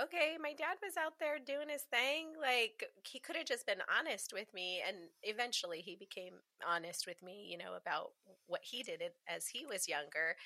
okay, 0.00 0.36
my 0.40 0.52
dad 0.52 0.76
was 0.82 0.96
out 0.96 1.14
there 1.18 1.38
doing 1.38 1.68
his 1.68 1.82
thing. 1.82 2.32
Like 2.40 2.84
he 3.04 3.18
could 3.18 3.36
have 3.36 3.46
just 3.46 3.66
been 3.66 3.82
honest 3.98 4.32
with 4.32 4.52
me, 4.54 4.82
and 4.86 4.96
eventually 5.22 5.80
he 5.80 5.96
became 5.96 6.34
honest 6.66 7.06
with 7.06 7.22
me, 7.22 7.46
you 7.50 7.58
know, 7.58 7.74
about 7.76 8.12
what 8.46 8.60
he 8.62 8.82
did 8.82 9.02
as 9.28 9.46
he 9.46 9.66
was 9.66 9.88
younger. 9.88 10.36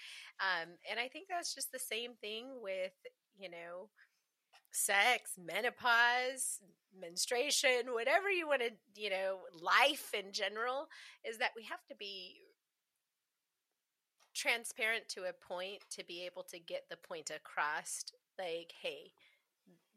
Um, 0.41 0.71
and 0.91 0.99
I 1.01 1.09
think 1.09 1.27
that's 1.29 1.55
just 1.55 1.73
the 1.73 1.79
same 1.79 2.13
thing 2.21 2.47
with 2.63 2.93
you 3.39 3.51
know 3.51 3.89
sex, 4.73 5.33
menopause, 5.39 6.61
menstruation, 6.99 7.93
whatever 7.93 8.31
you 8.31 8.47
want 8.47 8.63
to, 8.63 8.71
you 9.01 9.11
know, 9.11 9.39
life 9.61 10.13
in 10.15 10.33
general, 10.33 10.89
is 11.29 11.39
that 11.39 11.51
we 11.57 11.65
have 11.65 11.85
to 11.89 11.97
be 11.97 12.37
transparent 14.35 15.09
to 15.09 15.23
a 15.25 15.33
point 15.33 15.81
to 15.91 16.05
be 16.05 16.25
able 16.25 16.43
to 16.45 16.59
get 16.59 16.85
the 16.89 16.97
point 16.97 17.31
across 17.35 18.05
like 18.39 18.73
hey 18.81 19.11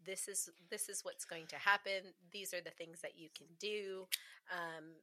this 0.06 0.28
is 0.28 0.50
this 0.70 0.90
is 0.90 1.02
what's 1.04 1.26
going 1.26 1.48
to 1.48 1.56
happen 1.56 2.14
these 2.32 2.54
are 2.54 2.62
the 2.62 2.72
things 2.72 3.02
that 3.02 3.18
you 3.18 3.30
can 3.36 3.48
do 3.60 4.06
um, 4.52 4.96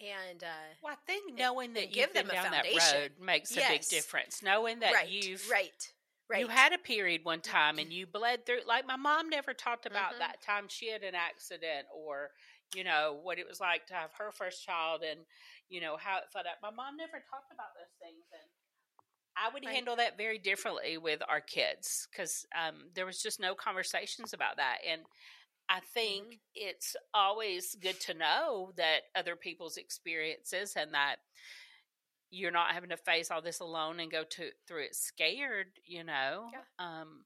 and 0.00 0.44
uh, 0.44 0.68
well, 0.82 0.92
I 0.92 0.96
think 1.06 1.36
knowing 1.36 1.74
that 1.74 1.94
you've 1.94 2.14
been 2.14 2.28
down 2.28 2.52
that 2.52 2.64
road 2.64 3.12
makes 3.20 3.54
yes. 3.54 3.68
a 3.68 3.72
big 3.72 3.88
difference. 3.88 4.42
Knowing 4.42 4.78
that 4.80 4.94
right. 4.94 5.08
you've 5.08 5.42
right, 5.50 5.74
right, 6.30 6.40
you 6.40 6.46
had 6.46 6.72
a 6.72 6.78
period 6.78 7.24
one 7.24 7.40
time 7.40 7.78
and 7.78 7.92
you 7.92 8.06
bled 8.06 8.46
through. 8.46 8.60
Like 8.66 8.86
my 8.86 8.96
mom 8.96 9.28
never 9.28 9.52
talked 9.52 9.86
about 9.86 10.12
mm-hmm. 10.12 10.20
that 10.20 10.40
time 10.40 10.66
she 10.68 10.90
had 10.90 11.02
an 11.02 11.16
accident 11.16 11.86
or 11.90 12.30
you 12.76 12.84
know 12.84 13.18
what 13.22 13.38
it 13.38 13.48
was 13.48 13.58
like 13.58 13.86
to 13.86 13.94
have 13.94 14.10
her 14.18 14.30
first 14.30 14.64
child 14.64 15.02
and 15.02 15.20
you 15.68 15.80
know 15.80 15.96
how 15.98 16.18
it 16.18 16.30
felt. 16.32 16.46
My 16.62 16.70
mom 16.70 16.96
never 16.96 17.18
talked 17.18 17.50
about 17.50 17.74
those 17.74 17.90
things 17.98 18.22
and 18.30 18.46
I 19.40 19.52
would 19.52 19.64
handle 19.64 19.96
that 19.96 20.16
very 20.16 20.38
differently 20.38 20.98
with 20.98 21.22
our 21.28 21.40
kids 21.40 22.08
because 22.10 22.46
um, 22.56 22.74
there 22.94 23.06
was 23.06 23.22
just 23.22 23.38
no 23.40 23.54
conversations 23.54 24.32
about 24.32 24.56
that. 24.56 24.78
And 24.88 25.02
I 25.68 25.80
think 25.94 26.24
mm-hmm. 26.24 26.34
it's 26.54 26.96
always 27.14 27.76
good 27.80 28.00
to 28.00 28.14
know 28.14 28.72
that 28.76 29.02
other 29.14 29.36
people's 29.36 29.76
experiences 29.76 30.74
and 30.76 30.94
that 30.94 31.16
you're 32.30 32.50
not 32.50 32.72
having 32.72 32.90
to 32.90 32.96
face 32.96 33.30
all 33.30 33.40
this 33.40 33.60
alone 33.60 34.00
and 34.00 34.10
go 34.10 34.24
to 34.24 34.50
through 34.66 34.84
it 34.84 34.94
scared, 34.94 35.68
you 35.84 36.04
know. 36.04 36.46
Yeah. 36.52 36.60
Um, 36.78 37.24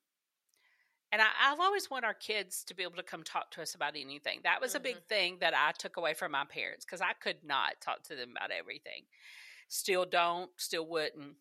and 1.10 1.20
I, 1.20 1.26
I've 1.44 1.60
always 1.60 1.90
want 1.90 2.04
our 2.04 2.14
kids 2.14 2.64
to 2.64 2.74
be 2.74 2.82
able 2.82 2.96
to 2.96 3.02
come 3.02 3.22
talk 3.22 3.50
to 3.52 3.62
us 3.62 3.74
about 3.74 3.96
anything. 3.96 4.40
That 4.44 4.60
was 4.60 4.74
a 4.74 4.80
big 4.80 4.96
Mhm. 4.96 5.08
thing 5.08 5.38
that 5.40 5.54
I 5.54 5.72
took 5.72 5.96
away 5.96 6.14
from 6.14 6.32
my 6.32 6.44
parents 6.44 6.84
because 6.84 7.00
I 7.00 7.12
could 7.14 7.44
not 7.44 7.80
talk 7.80 8.02
to 8.04 8.16
them 8.16 8.30
about 8.30 8.50
everything. 8.50 9.06
Still 9.68 10.04
don't, 10.04 10.50
still 10.60 10.86
wouldn't. 10.86 11.36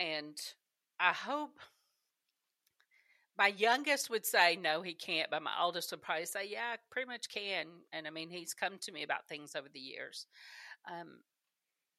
And 0.00 0.38
I 0.98 1.12
hope 1.12 1.60
my 3.36 3.48
youngest 3.48 4.08
would 4.08 4.24
say 4.24 4.56
no, 4.56 4.80
he 4.82 4.94
can't, 4.94 5.30
but 5.30 5.42
my 5.42 5.52
oldest 5.60 5.90
would 5.90 6.02
probably 6.02 6.24
say, 6.26 6.46
yeah, 6.48 6.70
I 6.74 6.76
pretty 6.90 7.06
much 7.06 7.28
can. 7.28 7.66
And 7.92 8.06
I 8.06 8.10
mean, 8.10 8.30
he's 8.30 8.54
come 8.54 8.78
to 8.78 8.92
me 8.92 9.02
about 9.02 9.28
things 9.28 9.54
over 9.54 9.68
the 9.68 9.80
years, 9.80 10.26
um, 10.90 11.20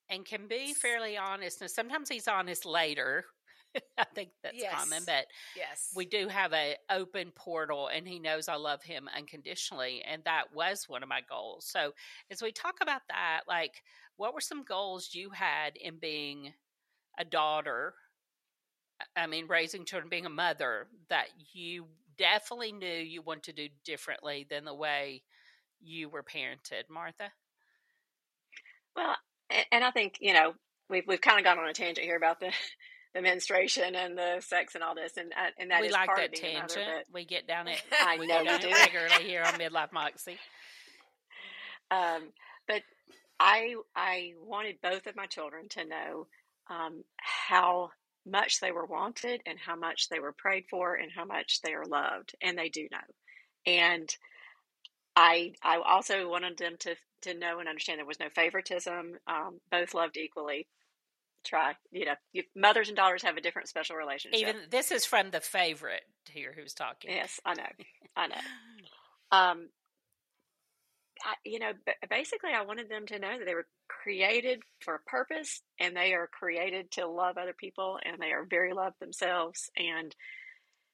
and 0.10 0.26
can 0.26 0.48
be 0.48 0.74
fairly 0.74 1.18
honest. 1.18 1.62
And 1.62 1.72
sometimes 1.72 2.10
he's 2.10 2.28
honest 2.28 2.66
later. 2.66 3.26
I 3.98 4.06
think 4.16 4.32
that's 4.44 4.64
common, 4.64 5.06
but 5.06 5.28
Yes. 5.54 5.94
we 5.94 6.06
do 6.06 6.28
have 6.30 6.54
a 6.54 6.78
open 6.92 7.32
portal, 7.32 7.88
and 7.90 8.08
he 8.08 8.20
knows 8.20 8.50
I 8.50 8.56
love 8.56 8.84
him 8.84 9.10
unconditionally, 9.16 10.04
and 10.04 10.24
that 10.26 10.54
was 10.54 10.90
one 10.90 11.04
of 11.04 11.10
my 11.10 11.22
goals. 11.22 11.68
So 11.68 11.94
as 12.32 12.42
we 12.42 12.52
talk 12.52 12.78
about 12.82 13.04
that, 13.10 13.44
like, 13.48 13.84
what 14.18 14.34
were 14.34 14.42
some 14.42 14.64
goals 14.64 15.14
you 15.14 15.32
had 15.32 15.78
in 15.78 16.00
being 16.00 16.54
a 17.18 17.26
daughter 17.26 17.94
I 19.16 19.28
mean, 19.28 19.48
raising 19.48 19.86
children, 19.86 20.10
being 20.10 20.26
a 20.26 20.30
mother, 20.30 20.88
that 21.10 21.28
you 21.54 21.86
definitely 22.18 22.72
knew 22.72 22.88
you 22.88 23.22
wanted 23.22 23.56
to 23.56 23.68
do 23.68 23.74
differently 23.86 24.46
than 24.50 24.66
the 24.66 24.74
way 24.74 25.22
you 25.80 26.10
were 26.10 26.24
parented, 26.24 26.90
Martha? 26.90 27.32
Well, 28.96 29.16
and 29.72 29.84
I 29.84 29.92
think 29.92 30.18
you 30.20 30.34
know 30.34 30.54
we've 30.90 31.04
we've 31.08 31.22
kind 31.22 31.40
of 31.40 31.46
gone 31.46 31.60
on 31.60 31.70
a 31.70 31.74
tangent 31.74 32.06
here 32.06 32.18
about 32.18 32.40
the 32.40 32.52
the 33.14 33.22
menstruation 33.22 33.96
and 33.96 34.18
the 34.18 34.42
sex 34.42 34.76
and 34.76 34.84
all 34.84 34.96
this, 34.96 35.18
and 35.18 35.32
uh, 35.34 35.52
and 35.60 35.72
that 35.72 35.82
we 35.82 35.88
is 35.88 35.94
like 35.94 36.08
part 36.08 36.32
that 36.32 36.44
a 36.44 36.54
mother, 36.60 37.04
we 37.14 37.26
get 37.26 37.48
down 37.48 37.68
it. 37.68 37.82
I 38.04 38.18
we 38.18 38.28
know 38.28 38.44
get 38.44 38.64
you 38.64 38.70
down 38.70 38.72
it 38.72 38.74
do. 38.74 38.96
regularly 38.96 39.24
here 39.24 39.44
on 39.44 39.54
Midlife 39.54 39.92
Moxie. 39.92 40.38
Um, 41.90 42.34
but 42.68 42.82
I 43.40 43.76
I 43.96 44.34
wanted 44.46 44.82
both 44.84 45.08
of 45.08 45.16
my 45.16 45.26
children 45.26 45.70
to 45.70 45.86
know 45.86 46.28
um, 46.70 47.04
how 47.18 47.90
much 48.26 48.60
they 48.60 48.72
were 48.72 48.86
wanted 48.86 49.42
and 49.46 49.58
how 49.58 49.76
much 49.76 50.10
they 50.10 50.20
were 50.20 50.34
prayed 50.34 50.66
for 50.70 50.96
and 50.96 51.12
how 51.16 51.26
much 51.26 51.62
they 51.62 51.74
are 51.74 51.86
loved, 51.86 52.36
and 52.42 52.58
they 52.58 52.70
do 52.70 52.88
know. 52.92 52.98
And 53.66 54.14
I 55.16 55.54
I 55.64 55.78
also 55.78 56.30
wanted 56.30 56.58
them 56.58 56.76
to 56.80 56.96
to 57.24 57.34
know 57.34 57.60
and 57.60 57.68
understand 57.68 58.00
there 58.00 58.06
was 58.06 58.20
no 58.20 58.30
favoritism. 58.30 59.18
Um, 59.28 59.60
both 59.72 59.94
loved 59.94 60.18
equally. 60.18 60.68
Try 61.46 61.74
you 61.92 62.06
know 62.06 62.16
you, 62.34 62.44
mothers 62.56 62.90
and 62.90 62.98
daughters 62.98 63.24
have 63.24 63.38
a 63.38 63.42
different 63.42 63.70
special 63.70 63.96
relationship. 63.96 64.40
Even 64.40 64.56
this 64.70 64.92
is 64.92 65.06
from 65.06 65.32
the 65.32 65.40
favorite 65.40 66.04
here 66.30 66.54
who's 66.56 66.74
talking. 66.74 67.12
yes, 67.12 67.40
I 67.46 67.54
know, 67.54 67.64
I 68.16 68.28
know. 68.28 68.36
Um, 69.30 69.68
I, 71.26 71.36
you 71.44 71.60
know, 71.60 71.72
basically, 72.10 72.52
I 72.52 72.64
wanted 72.64 72.90
them 72.90 73.06
to 73.08 73.20
know 73.20 73.38
that 73.38 73.46
they 73.46 73.56
were 73.56 73.68
created 73.88 74.62
for 74.82 74.96
a 74.96 75.10
purpose, 75.10 75.62
and 75.80 75.96
they 75.96 76.14
are 76.14 76.28
created 76.28 76.92
to 76.92 77.08
love 77.08 77.38
other 77.38 77.56
people, 77.58 78.00
and 78.04 78.22
they 78.22 78.32
are 78.32 78.46
very 78.50 78.74
loved 78.74 79.00
themselves. 79.00 79.70
And 79.76 80.16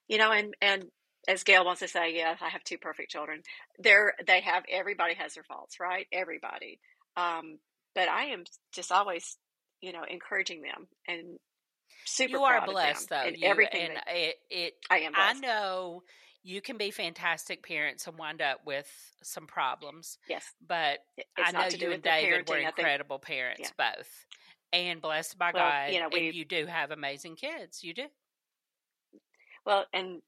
you 0.08 0.18
know, 0.18 0.32
and 0.32 0.54
and 0.60 0.84
as 1.26 1.42
Gail 1.42 1.64
wants 1.64 1.80
to 1.80 1.88
say, 1.88 2.16
yeah, 2.16 2.34
I 2.40 2.48
have 2.48 2.64
two 2.64 2.78
perfect 2.78 3.10
children. 3.10 3.42
They're 3.78 4.14
they 4.26 4.40
have 4.40 4.64
everybody 4.70 5.14
has 5.14 5.34
their 5.34 5.44
faults, 5.44 5.80
right? 5.80 6.06
Everybody. 6.12 6.80
Um, 7.16 7.58
but 7.94 8.08
I 8.08 8.24
am 8.26 8.44
just 8.72 8.92
always, 8.92 9.36
you 9.80 9.92
know, 9.92 10.04
encouraging 10.08 10.62
them 10.62 10.88
and 11.06 11.38
super. 12.04 12.32
You 12.32 12.42
are 12.42 12.58
proud 12.58 12.68
of 12.68 12.72
blessed, 12.72 13.08
them 13.08 13.18
though. 13.22 13.28
and 13.28 13.36
you, 13.38 13.48
everything. 13.48 13.86
and 13.86 13.96
that- 13.96 14.04
it, 14.08 14.36
it 14.50 14.74
I 14.90 14.98
am. 15.00 15.12
I 15.14 15.32
know 15.34 16.02
you 16.44 16.60
can 16.60 16.76
be 16.76 16.90
fantastic 16.90 17.66
parents 17.66 18.06
and 18.06 18.18
wind 18.18 18.42
up 18.42 18.60
with 18.66 18.86
some 19.22 19.46
problems, 19.46 20.18
Yes, 20.28 20.54
but 20.60 21.00
It- 21.16 21.26
I 21.38 21.50
know 21.50 21.66
you 21.66 21.90
and 21.92 22.02
David 22.02 22.48
were 22.48 22.58
incredible 22.58 23.18
parents, 23.18 23.72
both. 23.76 24.26
And 24.72 25.00
blessed 25.00 25.38
by 25.38 25.52
Well, 25.52 25.70
God, 25.70 25.92
you 25.92 26.00
know, 26.00 26.08
we- 26.08 26.30
you 26.30 26.44
do 26.44 26.66
have 26.66 26.90
amazing 26.90 27.36
kids. 27.36 27.82
You 27.82 27.94
do. 27.94 28.08
Well, 29.64 29.86
and 29.92 30.22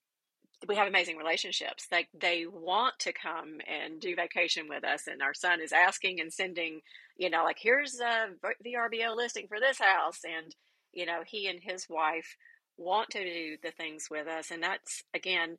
we 0.66 0.76
have 0.76 0.88
amazing 0.88 1.18
relationships. 1.18 1.86
Like 1.92 2.08
they 2.14 2.46
want 2.46 2.98
to 3.00 3.12
come 3.12 3.60
and 3.66 4.00
do 4.00 4.16
vacation 4.16 4.68
with 4.68 4.84
us, 4.84 5.06
and 5.06 5.22
our 5.22 5.34
son 5.34 5.60
is 5.60 5.72
asking 5.72 6.20
and 6.20 6.32
sending, 6.32 6.80
you 7.16 7.28
know, 7.28 7.44
like 7.44 7.58
here's 7.58 8.00
a 8.00 8.34
VRBO 8.64 9.14
listing 9.14 9.48
for 9.48 9.60
this 9.60 9.78
house, 9.78 10.24
and 10.24 10.54
you 10.92 11.04
know, 11.04 11.22
he 11.26 11.46
and 11.48 11.62
his 11.62 11.86
wife 11.90 12.36
want 12.78 13.10
to 13.10 13.22
do 13.22 13.58
the 13.62 13.70
things 13.72 14.08
with 14.10 14.26
us, 14.26 14.50
and 14.50 14.62
that's 14.62 15.04
again. 15.12 15.58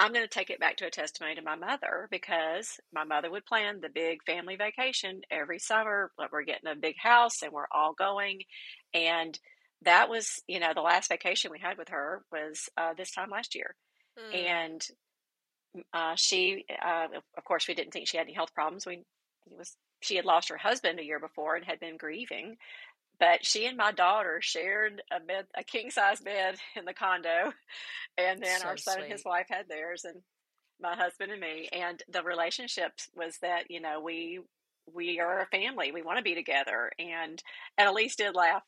I'm 0.00 0.12
going 0.14 0.24
to 0.24 0.28
take 0.28 0.50
it 0.50 0.58
back 0.60 0.78
to 0.78 0.86
a 0.86 0.90
testimony 0.90 1.34
to 1.36 1.42
my 1.42 1.56
mother 1.56 2.08
because 2.10 2.80
my 2.92 3.04
mother 3.04 3.30
would 3.30 3.44
plan 3.44 3.80
the 3.80 3.90
big 3.90 4.22
family 4.24 4.56
vacation 4.56 5.20
every 5.30 5.58
summer. 5.58 6.10
Like 6.18 6.32
we're 6.32 6.42
getting 6.44 6.70
a 6.70 6.74
big 6.74 6.96
house 6.98 7.42
and 7.42 7.52
we're 7.52 7.68
all 7.70 7.92
going. 7.92 8.40
And 8.94 9.38
that 9.82 10.08
was, 10.08 10.42
you 10.48 10.58
know, 10.58 10.72
the 10.74 10.80
last 10.80 11.10
vacation 11.10 11.50
we 11.52 11.58
had 11.60 11.76
with 11.78 11.90
her 11.90 12.22
was 12.32 12.68
uh, 12.78 12.94
this 12.96 13.12
time 13.12 13.30
last 13.30 13.54
year 13.54 13.76
Mm. 14.18 14.34
and 14.34 14.86
uh, 15.92 16.14
she, 16.16 16.64
uh, 16.84 17.06
of- 17.16 17.22
of 17.38 17.44
course, 17.44 17.68
we 17.68 17.74
didn't 17.74 17.92
think 17.92 18.08
she 18.08 18.16
had 18.16 18.26
any 18.26 18.34
health 18.34 18.52
problems. 18.54 18.86
We 18.86 19.04
it 19.46 19.56
was 19.56 19.76
she 20.02 20.16
had 20.16 20.24
lost 20.24 20.48
her 20.48 20.56
husband 20.56 20.98
a 20.98 21.04
year 21.04 21.20
before 21.20 21.56
and 21.56 21.64
had 21.64 21.78
been 21.78 21.96
grieving, 21.96 22.56
but 23.20 23.46
she 23.46 23.66
and 23.66 23.76
my 23.78 23.92
daughter 23.92 24.40
shared 24.42 25.02
a 25.12 25.20
bed, 25.20 25.46
a 25.56 25.64
king 25.64 25.90
size 25.90 26.20
bed 26.20 26.56
in 26.76 26.86
the 26.86 26.94
condo, 26.94 27.52
and 28.18 28.42
then 28.42 28.60
So 28.60 28.68
our 28.68 28.78
son 28.78 29.00
and 29.02 29.12
his 29.12 29.24
wife 29.24 29.46
had 29.50 29.68
theirs, 29.68 30.04
and 30.04 30.22
my 30.80 30.96
husband 30.96 31.32
and 31.32 31.40
me, 31.40 31.68
and 31.72 32.02
the 32.10 32.22
relationship 32.24 32.92
was 33.16 33.38
that 33.42 33.70
you 33.70 33.80
know 33.80 34.00
we 34.00 34.40
we 34.92 35.20
are 35.20 35.40
a 35.40 35.46
family. 35.46 35.92
We 35.92 36.02
want 36.02 36.18
to 36.18 36.24
be 36.24 36.34
together, 36.34 36.92
and 36.98 37.42
and 37.78 37.88
Elise 37.88 38.16
did 38.16 38.34
laugh. 38.34 38.62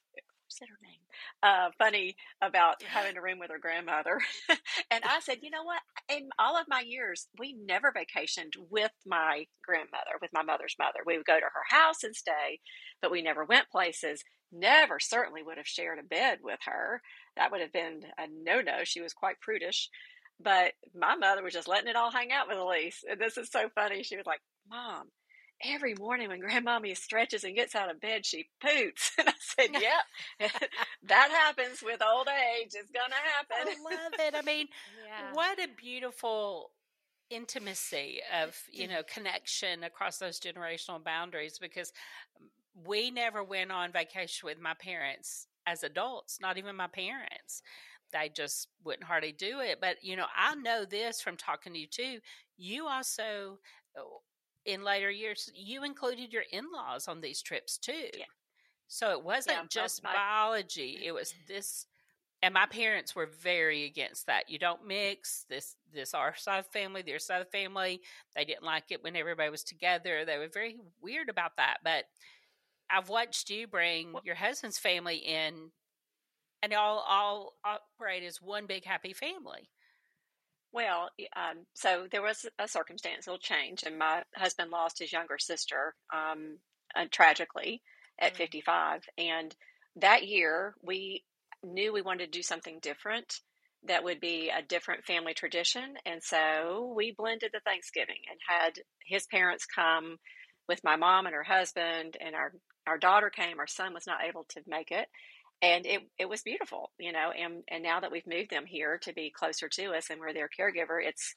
Said 0.53 0.69
her 0.69 0.79
name? 0.83 1.01
Uh, 1.43 1.71
funny 1.79 2.15
about 2.43 2.83
having 2.83 3.17
a 3.17 3.23
room 3.23 3.39
with 3.39 3.51
her 3.51 3.59
grandmother. 3.59 4.21
and 4.91 5.03
I 5.05 5.21
said, 5.21 5.39
you 5.41 5.51
know 5.51 5.63
what? 5.63 5.81
In 6.11 6.29
all 6.39 6.59
of 6.59 6.67
my 6.69 6.83
years, 6.87 7.27
we 7.39 7.55
never 7.55 7.91
vacationed 7.93 8.53
with 8.71 8.93
my 9.07 9.47
grandmother, 9.65 10.19
with 10.21 10.31
my 10.35 10.43
mother's 10.43 10.77
mother. 10.79 11.01
We 11.07 11.17
would 11.17 11.27
go 11.27 11.39
to 11.41 11.47
her 11.47 11.77
house 11.77 12.03
and 12.03 12.15
stay, 12.15 12.61
but 13.01 13.11
we 13.11 13.23
never 13.23 13.47
went 13.47 13.71
places. 13.71 14.23
Never 14.53 15.01
certainly 15.01 15.43
would 15.43 15.57
have 15.57 15.67
shared 15.67 15.99
a 15.99 16.03
bed 16.03 16.41
with 16.43 16.59
her. 16.67 17.01
That 17.37 17.51
would 17.51 17.63
have 17.63 17.73
been 17.73 18.03
a 18.19 18.27
no 18.29 18.61
no. 18.61 18.85
She 18.85 19.01
was 19.01 19.15
quite 19.15 19.41
prudish. 19.41 19.89
But 20.39 20.73
my 20.95 21.17
mother 21.17 21.43
was 21.43 21.55
just 21.55 21.69
letting 21.69 21.89
it 21.89 21.97
all 21.97 22.11
hang 22.11 22.31
out 22.33 22.49
with 22.49 22.59
Elise. 22.59 23.05
And 23.09 23.19
this 23.19 23.39
is 23.39 23.51
so 23.51 23.71
funny. 23.75 24.03
She 24.03 24.17
was 24.17 24.27
like, 24.27 24.41
Mom, 24.69 25.09
every 25.65 25.95
morning 25.95 26.29
when 26.29 26.41
grandmommy 26.41 26.97
stretches 26.97 27.45
and 27.45 27.55
gets 27.57 27.75
out 27.75 27.91
of 27.91 28.01
bed, 28.01 28.25
she 28.27 28.49
poots. 28.61 29.13
And 29.19 29.29
I 29.29 29.33
said, 29.41 29.71
Yep, 29.81 30.51
that 31.05 31.31
happens 31.31 31.83
with 31.83 32.03
old 32.03 32.29
age. 32.29 32.71
It's 32.75 32.91
going 32.91 33.11
to 33.11 33.57
happen. 33.57 33.75
I 33.79 33.83
love 33.83 34.13
it. 34.19 34.35
I 34.35 34.43
mean, 34.43 34.67
Yeah. 35.07 35.33
what 35.33 35.59
a 35.59 35.69
beautiful 35.77 36.71
intimacy 37.31 38.21
of 38.43 38.57
you 38.71 38.87
know 38.87 39.03
connection 39.05 39.85
across 39.85 40.19
those 40.19 40.39
generational 40.39 41.03
boundaries 41.03 41.59
because 41.59 41.91
mm, 42.41 42.47
we 42.87 43.11
never 43.11 43.43
went 43.43 43.73
on 43.73 43.91
vacation 43.91 44.47
with 44.47 44.61
my 44.61 44.75
parents 44.75 45.47
as 45.67 45.83
adults 45.83 46.39
not 46.43 46.59
even 46.59 46.77
my 46.77 46.89
parents 46.89 47.63
they 48.13 48.29
just 48.35 48.69
wouldn't 48.85 49.05
hardly 49.05 49.33
do 49.33 49.61
it 49.61 49.79
but 49.81 49.97
you 50.03 50.15
know 50.17 50.27
i 50.37 50.55
know 50.57 50.85
this 50.85 51.23
from 51.23 51.37
talking 51.37 51.73
to 51.73 51.79
you 51.79 51.87
too 51.87 52.19
you 52.59 52.87
also 52.87 53.59
oh, 53.99 54.21
in 54.67 54.83
later 54.85 55.11
years 55.11 55.51
you 55.55 55.85
included 55.85 56.33
your 56.33 56.45
in-laws 56.53 57.09
on 57.09 57.21
these 57.21 57.43
trips 57.43 57.79
too 57.79 58.09
Yeah. 58.17 58.25
so 58.89 59.11
it 59.13 59.23
wasn't 59.25 59.57
well, 59.57 59.67
just 59.71 60.03
my- 60.03 60.13
biology 60.15 60.99
it 61.05 61.13
was 61.13 61.35
this 61.49 61.87
and 62.45 62.55
my 62.55 62.67
parents 62.67 63.15
were 63.15 63.29
very 63.41 63.85
against 63.85 64.27
that. 64.27 64.51
You 64.51 64.59
don't 64.59 64.85
mix 64.85 65.45
this 65.49 65.77
this 65.95 66.13
our 66.13 66.35
side 66.35 66.67
family, 66.67 67.01
their 67.03 67.21
side 67.21 67.41
of 67.41 67.47
the 67.47 67.57
family. 67.57 68.01
They 68.35 68.45
didn't 68.45 68.65
like 68.65 68.87
it 68.91 69.01
when 69.01 69.15
everybody 69.15 69.49
was 69.49 69.63
together. 69.63 70.25
They 70.25 70.39
were 70.39 70.49
very 70.53 70.81
weird 71.01 71.29
about 71.29 71.53
that. 71.59 71.77
But 71.85 72.07
I've 72.91 73.09
watched 73.09 73.49
you 73.49 73.69
bring 73.69 74.15
your 74.25 74.35
husband's 74.35 74.77
family 74.77 75.19
in, 75.19 75.71
and 76.65 76.73
y'all 76.73 77.05
all 77.07 77.53
operate 77.65 78.25
as 78.25 78.43
one 78.43 78.67
big 78.67 78.85
happy 78.85 79.13
family. 79.13 79.71
Well, 80.73 81.11
um, 81.37 81.67
so 81.75 82.07
there 82.11 82.23
was 82.23 82.47
a 82.59 82.69
circumstantial 82.69 83.39
change, 83.39 83.83
and 83.85 83.99
my 83.99 84.23
husband 84.37 84.71
lost 84.71 84.99
his 84.99 85.13
younger 85.13 85.39
sister 85.39 85.95
um, 86.13 86.59
uh, 86.97 87.07
tragically 87.11 87.83
at 88.19 88.35
Mm. 88.35 88.37
55. 88.37 89.03
And 89.19 89.55
that 89.97 90.27
year, 90.27 90.75
we 90.83 91.25
knew 91.63 91.93
we 91.93 92.03
wanted 92.03 92.33
to 92.33 92.39
do 92.39 92.43
something 92.43 92.79
different 92.81 93.41
that 93.85 94.05
would 94.05 94.21
be 94.21 94.51
a 94.51 94.63
different 94.63 95.05
family 95.05 95.35
tradition. 95.35 95.97
And 96.07 96.23
so 96.23 96.93
we 96.97 97.13
blended 97.13 97.51
the 97.53 97.61
Thanksgiving 97.61 98.23
and 98.31 98.39
had 98.47 98.75
his 99.05 99.27
parents 99.27 99.67
come 99.67 100.19
with 100.69 100.83
my 100.85 100.97
mom 100.97 101.27
and 101.27 101.35
her 101.35 101.43
husband, 101.45 102.17
and 102.21 102.35
our 102.35 102.53
our 102.87 102.99
daughter 102.99 103.31
came. 103.31 103.59
Our 103.61 103.67
son 103.67 103.95
was 103.95 104.07
not 104.07 104.25
able 104.25 104.45
to 104.51 104.63
make 104.67 104.91
it, 104.91 105.09
and 105.63 105.87
it 105.87 106.03
it 106.19 106.29
was 106.29 106.43
beautiful, 106.43 106.91
you 106.99 107.13
know. 107.13 107.31
And 107.31 107.63
and 107.69 107.83
now 107.83 108.01
that 108.01 108.11
we've 108.11 108.27
moved 108.27 108.51
them 108.51 108.67
here 108.67 108.99
to 109.05 109.15
be 109.15 109.33
closer 109.35 109.69
to 109.69 109.95
us, 109.95 110.11
and 110.11 110.21
we're 110.21 110.35
their 110.35 110.49
caregiver, 110.49 110.99
it's 111.03 111.35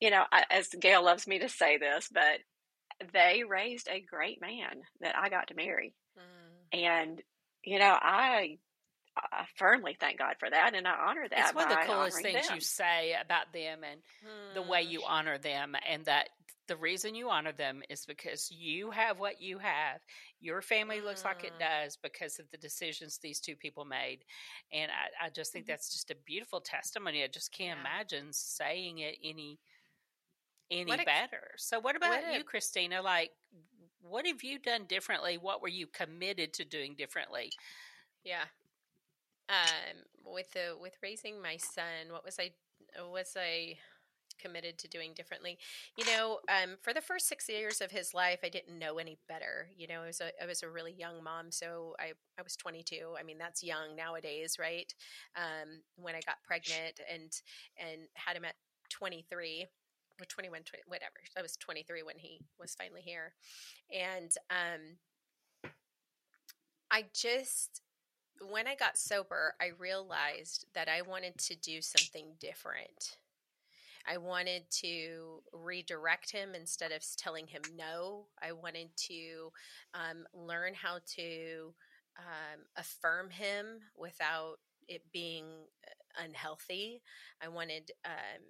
you 0.00 0.10
know, 0.10 0.24
I, 0.30 0.44
as 0.50 0.68
Gail 0.68 1.04
loves 1.04 1.26
me 1.26 1.38
to 1.38 1.48
say 1.48 1.78
this, 1.78 2.08
but 2.12 3.10
they 3.12 3.42
raised 3.48 3.88
a 3.88 4.00
great 4.00 4.40
man 4.40 4.82
that 5.00 5.16
I 5.16 5.30
got 5.30 5.48
to 5.48 5.54
marry, 5.54 5.94
mm. 6.18 6.78
and 6.78 7.20
you 7.64 7.78
know, 7.78 7.96
I 8.00 8.58
I 9.16 9.44
firmly 9.56 9.96
thank 9.98 10.18
God 10.18 10.36
for 10.38 10.48
that, 10.48 10.74
and 10.74 10.88
I 10.88 10.94
honor 11.08 11.28
that. 11.28 11.38
It's 11.38 11.54
one 11.54 11.70
of 11.70 11.78
the 11.78 11.84
coolest 11.86 12.22
things 12.22 12.48
them. 12.48 12.54
you 12.56 12.60
say 12.60 13.14
about 13.20 13.52
them, 13.52 13.80
and 13.84 14.00
mm. 14.24 14.54
the 14.54 14.62
way 14.62 14.82
you 14.82 15.00
hmm. 15.00 15.12
honor 15.12 15.38
them, 15.38 15.76
and 15.88 16.04
that 16.06 16.28
the 16.68 16.76
reason 16.76 17.14
you 17.14 17.28
honor 17.28 17.52
them 17.52 17.82
is 17.90 18.06
because 18.06 18.50
you 18.50 18.90
have 18.90 19.18
what 19.18 19.42
you 19.42 19.58
have. 19.58 20.00
Your 20.40 20.62
family 20.62 20.98
mm. 20.98 21.04
looks 21.04 21.24
like 21.24 21.44
it 21.44 21.52
mm. 21.56 21.84
does 21.84 21.98
because 22.02 22.38
of 22.38 22.50
the 22.50 22.56
decisions 22.56 23.18
these 23.18 23.40
two 23.40 23.54
people 23.54 23.84
made, 23.84 24.20
and 24.72 24.90
I, 24.90 25.26
I 25.26 25.30
just 25.30 25.52
think 25.52 25.66
mm-hmm. 25.66 25.72
that's 25.72 25.92
just 25.92 26.10
a 26.10 26.16
beautiful 26.24 26.60
testimony. 26.60 27.22
I 27.22 27.28
just 27.28 27.52
can't 27.52 27.78
yeah. 27.82 27.90
imagine 27.90 28.28
saying 28.32 28.98
it 28.98 29.16
any 29.22 29.58
any 30.70 30.90
what 30.90 31.04
better. 31.04 31.50
A, 31.54 31.58
so, 31.58 31.80
what 31.80 31.96
about 31.96 32.22
what 32.22 32.34
a, 32.34 32.38
you, 32.38 32.44
Christina? 32.44 33.02
Like, 33.02 33.30
what 34.00 34.26
have 34.26 34.42
you 34.42 34.58
done 34.58 34.84
differently? 34.88 35.36
What 35.36 35.60
were 35.60 35.68
you 35.68 35.86
committed 35.86 36.54
to 36.54 36.64
doing 36.64 36.94
differently? 36.96 37.50
Yeah, 38.24 38.44
um, 39.52 40.32
with 40.34 40.50
the 40.52 40.76
with 40.80 40.96
raising 41.02 41.40
my 41.40 41.56
son, 41.58 42.10
what 42.10 42.24
was 42.24 42.38
I 42.40 42.52
was 43.10 43.36
I 43.38 43.76
committed 44.40 44.78
to 44.78 44.88
doing 44.88 45.12
differently? 45.14 45.58
You 45.96 46.06
know, 46.06 46.40
um, 46.48 46.76
for 46.80 46.92
the 46.94 47.00
first 47.00 47.28
six 47.28 47.48
years 47.48 47.80
of 47.80 47.90
his 47.90 48.14
life, 48.14 48.40
I 48.42 48.48
didn't 48.48 48.78
know 48.78 48.98
any 48.98 49.18
better. 49.28 49.68
You 49.76 49.86
know, 49.88 50.02
I 50.02 50.06
was 50.06 50.20
a 50.20 50.30
I 50.42 50.46
was 50.46 50.62
a 50.62 50.70
really 50.70 50.92
young 50.92 51.22
mom, 51.22 51.50
so 51.50 51.94
I 52.00 52.12
I 52.38 52.42
was 52.42 52.56
22. 52.56 53.14
I 53.18 53.22
mean, 53.22 53.38
that's 53.38 53.62
young 53.62 53.94
nowadays, 53.94 54.56
right? 54.58 54.92
Um, 55.36 55.82
when 55.96 56.14
I 56.14 56.20
got 56.26 56.42
pregnant 56.46 57.00
and 57.12 57.30
and 57.78 58.08
had 58.14 58.36
him 58.36 58.44
at 58.44 58.54
23 58.90 59.66
or 60.20 60.24
21 60.26 60.62
20, 60.62 60.82
whatever 60.86 61.14
i 61.38 61.42
was 61.42 61.56
23 61.56 62.02
when 62.02 62.18
he 62.18 62.38
was 62.60 62.74
finally 62.74 63.00
here 63.00 63.32
and 63.90 64.32
um 64.50 64.98
i 66.90 67.04
just 67.14 67.80
when 68.50 68.66
I 68.66 68.74
got 68.74 68.98
sober, 68.98 69.54
I 69.60 69.70
realized 69.78 70.66
that 70.74 70.88
I 70.88 71.02
wanted 71.02 71.38
to 71.38 71.54
do 71.54 71.80
something 71.80 72.34
different. 72.40 73.16
I 74.06 74.16
wanted 74.16 74.64
to 74.80 75.42
redirect 75.52 76.32
him 76.32 76.54
instead 76.54 76.92
of 76.92 77.04
telling 77.16 77.46
him 77.46 77.62
no. 77.76 78.26
I 78.42 78.52
wanted 78.52 78.88
to 79.08 79.52
um, 79.94 80.24
learn 80.34 80.74
how 80.74 80.98
to 81.16 81.74
um, 82.18 82.60
affirm 82.76 83.30
him 83.30 83.80
without 83.96 84.56
it 84.88 85.02
being 85.12 85.44
uh, 85.86 86.24
unhealthy. 86.24 87.00
I 87.40 87.48
wanted 87.48 87.92
um, 88.04 88.42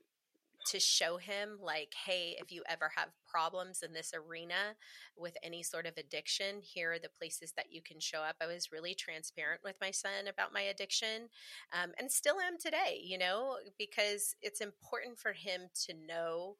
to 0.67 0.79
show 0.81 1.17
him 1.17 1.59
like 1.61 1.93
hey 2.07 2.37
if 2.39 2.53
you 2.53 2.63
ever 2.69 2.91
have 2.97 3.09
problems 3.31 3.83
in 3.83 3.93
this 3.93 4.13
arena 4.15 4.75
with 5.17 5.37
any 5.43 5.63
sort 5.63 5.87
of 5.87 5.97
addiction 5.97 6.61
here 6.63 6.93
are 6.93 6.99
the 6.99 7.09
places 7.09 7.53
that 7.57 7.73
you 7.73 7.83
can 7.83 8.01
show 8.01 8.21
up. 8.21 8.37
I 8.41 8.47
was 8.47 8.73
really 8.73 8.95
transparent 8.95 9.63
with 9.65 9.77
my 9.81 9.91
son 9.91 10.29
about 10.29 10.53
my 10.53 10.63
addiction 10.63 11.29
um, 11.73 11.93
and 11.99 12.11
still 12.11 12.37
am 12.41 12.59
today 12.59 13.01
you 13.03 13.19
know 13.19 13.57
because 13.79 14.35
it's 14.43 14.61
important 14.61 15.19
for 15.19 15.33
him 15.33 15.63
to 15.87 15.95
know 16.07 16.57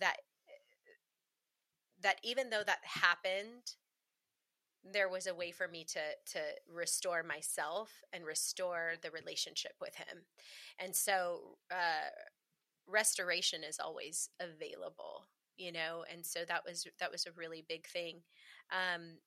that 0.00 0.16
that 2.02 2.16
even 2.22 2.50
though 2.50 2.62
that 2.64 2.78
happened 2.84 3.74
there 4.92 5.08
was 5.08 5.26
a 5.26 5.34
way 5.34 5.50
for 5.50 5.68
me 5.68 5.84
to 5.84 6.00
to 6.26 6.40
restore 6.72 7.22
myself 7.22 7.90
and 8.12 8.24
restore 8.24 8.92
the 9.02 9.10
relationship 9.10 9.72
with 9.80 9.94
him. 9.96 10.24
And 10.78 10.94
so 10.94 11.58
uh, 11.70 12.10
restoration 12.88 13.62
is 13.62 13.78
always 13.78 14.30
available 14.40 15.26
you 15.58 15.72
know 15.72 16.04
and 16.12 16.24
so 16.24 16.40
that 16.46 16.62
was 16.64 16.86
that 16.98 17.12
was 17.12 17.26
a 17.26 17.32
really 17.32 17.64
big 17.68 17.86
thing. 17.86 18.22
Um, 18.70 19.18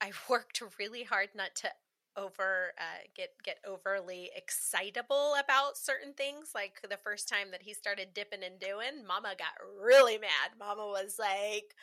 i 0.00 0.10
worked 0.28 0.62
really 0.78 1.04
hard 1.04 1.28
not 1.34 1.54
to 1.56 1.68
over 2.16 2.72
uh, 2.78 3.04
get 3.14 3.30
get 3.44 3.58
overly 3.66 4.30
excitable 4.34 5.34
about 5.42 5.76
certain 5.76 6.14
things 6.14 6.52
like 6.54 6.80
the 6.88 6.96
first 6.96 7.28
time 7.28 7.50
that 7.50 7.62
he 7.62 7.74
started 7.74 8.14
dipping 8.14 8.42
and 8.42 8.58
doing 8.58 9.06
mama 9.06 9.34
got 9.38 9.52
really 9.80 10.18
mad. 10.18 10.56
Mama 10.58 10.86
was 10.86 11.16
like 11.18 11.74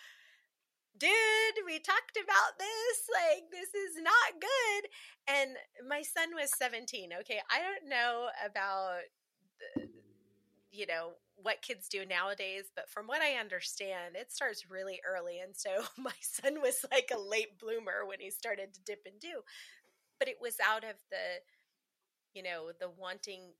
dude 0.98 1.66
we 1.66 1.80
talked 1.80 2.18
about 2.18 2.58
this 2.58 2.98
like 3.14 3.44
this 3.52 3.74
is 3.74 3.96
not 4.02 4.42
good. 4.42 4.90
And 5.28 5.52
my 5.88 6.02
son 6.02 6.30
was 6.36 6.52
17 6.58 7.12
okay? 7.22 7.40
I 7.52 7.60
don't 7.62 7.90
know 7.90 8.28
about 8.44 9.02
you 10.74 10.88
know 10.88 11.12
what 11.36 11.62
kids 11.62 11.88
do 11.88 12.06
nowadays 12.06 12.66
but 12.76 12.90
from 12.90 13.08
what 13.08 13.22
i 13.22 13.40
understand 13.40 14.16
it 14.16 14.32
starts 14.32 14.70
really 14.70 15.00
early 15.08 15.40
and 15.40 15.56
so 15.56 15.70
my 15.98 16.14
son 16.22 16.62
was 16.62 16.86
like 16.92 17.12
a 17.16 17.20
late 17.20 17.60
bloomer 17.60 18.06
when 18.08 18.20
he 18.20 18.32
started 18.32 18.74
to 18.74 18.82
dip 18.86 19.02
and 19.06 19.20
do 19.22 19.42
but 20.20 20.28
it 20.28 20.38
was 20.42 20.58
out 20.66 20.84
of 20.84 20.96
the 21.12 21.42
you 22.34 22.44
know 22.44 22.72
the 22.80 22.90
wanting 22.98 23.54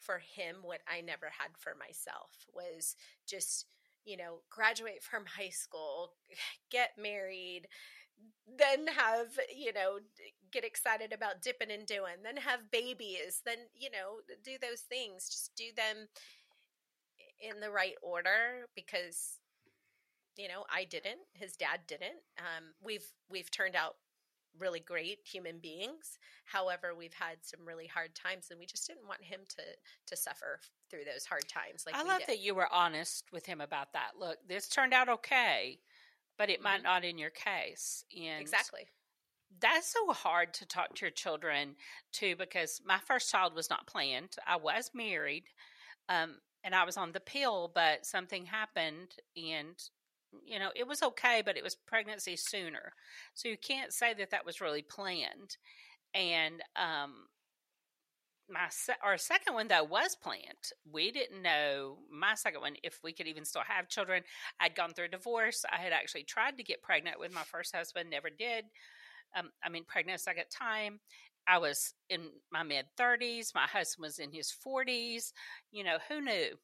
for 0.00 0.20
him 0.36 0.56
what 0.62 0.80
i 0.88 1.00
never 1.00 1.26
had 1.38 1.50
for 1.58 1.74
myself 1.78 2.46
was 2.54 2.96
just 3.28 3.66
you 4.04 4.16
know 4.16 4.40
graduate 4.50 5.02
from 5.02 5.24
high 5.26 5.50
school 5.50 6.14
get 6.70 6.90
married 7.00 7.68
then 8.58 8.86
have 8.88 9.28
you 9.54 9.72
know 9.72 9.98
get 10.52 10.64
excited 10.64 11.12
about 11.12 11.42
dipping 11.42 11.70
and 11.70 11.86
doing 11.86 12.20
then 12.24 12.36
have 12.36 12.70
babies 12.70 13.42
then 13.46 13.58
you 13.74 13.90
know 13.90 14.20
do 14.44 14.52
those 14.60 14.80
things 14.80 15.28
just 15.28 15.52
do 15.56 15.66
them 15.76 16.08
in 17.40 17.60
the 17.60 17.70
right 17.70 17.94
order 18.02 18.66
because 18.74 19.38
you 20.36 20.48
know 20.48 20.64
I 20.72 20.84
didn't 20.84 21.20
his 21.34 21.56
dad 21.56 21.80
didn't. 21.86 22.20
Um, 22.38 22.64
we've 22.82 23.06
we've 23.30 23.50
turned 23.50 23.76
out 23.76 23.96
really 24.58 24.80
great 24.80 25.18
human 25.24 25.58
beings. 25.58 26.18
However 26.44 26.94
we've 26.96 27.14
had 27.14 27.36
some 27.42 27.60
really 27.64 27.86
hard 27.86 28.14
times 28.14 28.48
and 28.50 28.58
we 28.58 28.66
just 28.66 28.86
didn't 28.86 29.06
want 29.06 29.22
him 29.22 29.40
to 29.48 29.62
to 30.06 30.16
suffer 30.16 30.60
through 30.90 31.04
those 31.12 31.24
hard 31.24 31.48
times 31.48 31.84
like 31.86 31.94
I 31.94 32.02
love 32.02 32.18
did. 32.20 32.28
that 32.28 32.40
you 32.40 32.54
were 32.54 32.72
honest 32.72 33.26
with 33.32 33.46
him 33.46 33.60
about 33.60 33.92
that. 33.92 34.10
Look 34.18 34.38
this 34.48 34.68
turned 34.68 34.92
out 34.92 35.08
okay 35.08 35.78
but 36.40 36.48
it 36.48 36.54
mm-hmm. 36.54 36.64
might 36.64 36.82
not 36.82 37.04
in 37.04 37.18
your 37.18 37.30
case. 37.30 38.02
And 38.18 38.40
exactly. 38.40 38.86
that's 39.60 39.92
so 39.92 40.10
hard 40.14 40.54
to 40.54 40.66
talk 40.66 40.94
to 40.94 41.04
your 41.04 41.10
children 41.10 41.76
too 42.12 42.34
because 42.34 42.80
my 42.82 42.96
first 42.96 43.30
child 43.30 43.54
was 43.54 43.68
not 43.68 43.86
planned. 43.86 44.36
I 44.46 44.56
was 44.56 44.90
married 44.94 45.44
um, 46.08 46.36
and 46.64 46.74
I 46.74 46.84
was 46.84 46.96
on 46.96 47.12
the 47.12 47.20
pill, 47.20 47.70
but 47.74 48.06
something 48.06 48.46
happened 48.46 49.14
and 49.36 49.76
you 50.44 50.60
know, 50.60 50.70
it 50.76 50.86
was 50.86 51.02
okay, 51.02 51.42
but 51.44 51.56
it 51.56 51.64
was 51.64 51.74
pregnancy 51.74 52.36
sooner. 52.36 52.92
So 53.34 53.48
you 53.48 53.56
can't 53.56 53.92
say 53.92 54.14
that 54.14 54.30
that 54.30 54.46
was 54.46 54.60
really 54.60 54.82
planned. 54.82 55.56
And 56.14 56.62
um 56.76 57.26
my 58.48 58.66
se- 58.68 58.94
our 59.02 59.16
second 59.16 59.54
one 59.54 59.68
though 59.68 59.84
was 59.84 60.16
planned. 60.16 60.72
We 60.90 61.10
didn't 61.10 61.42
know 61.42 61.98
my 62.10 62.34
second 62.34 62.60
one 62.60 62.74
if 62.82 62.98
we 63.02 63.12
could 63.12 63.28
even 63.28 63.44
still 63.44 63.62
have 63.66 63.88
children. 63.88 64.22
I'd 64.58 64.74
gone 64.74 64.92
through 64.92 65.06
a 65.06 65.08
divorce. 65.08 65.64
I 65.70 65.76
had 65.76 65.92
actually 65.92 66.24
tried 66.24 66.56
to 66.58 66.64
get 66.64 66.82
pregnant 66.82 67.20
with 67.20 67.32
my 67.32 67.42
first 67.44 67.74
husband, 67.74 68.10
never 68.10 68.30
did. 68.30 68.64
Um, 69.36 69.50
I 69.62 69.68
mean, 69.68 69.84
pregnant 69.84 70.18
a 70.18 70.22
second 70.22 70.46
time, 70.50 70.98
I 71.46 71.58
was 71.58 71.94
in 72.08 72.28
my 72.52 72.62
mid 72.62 72.86
30s. 72.98 73.54
My 73.54 73.66
husband 73.66 74.04
was 74.04 74.18
in 74.18 74.32
his 74.32 74.52
40s. 74.66 75.32
You 75.72 75.84
know, 75.84 75.98
who 76.08 76.20
knew? 76.20 76.56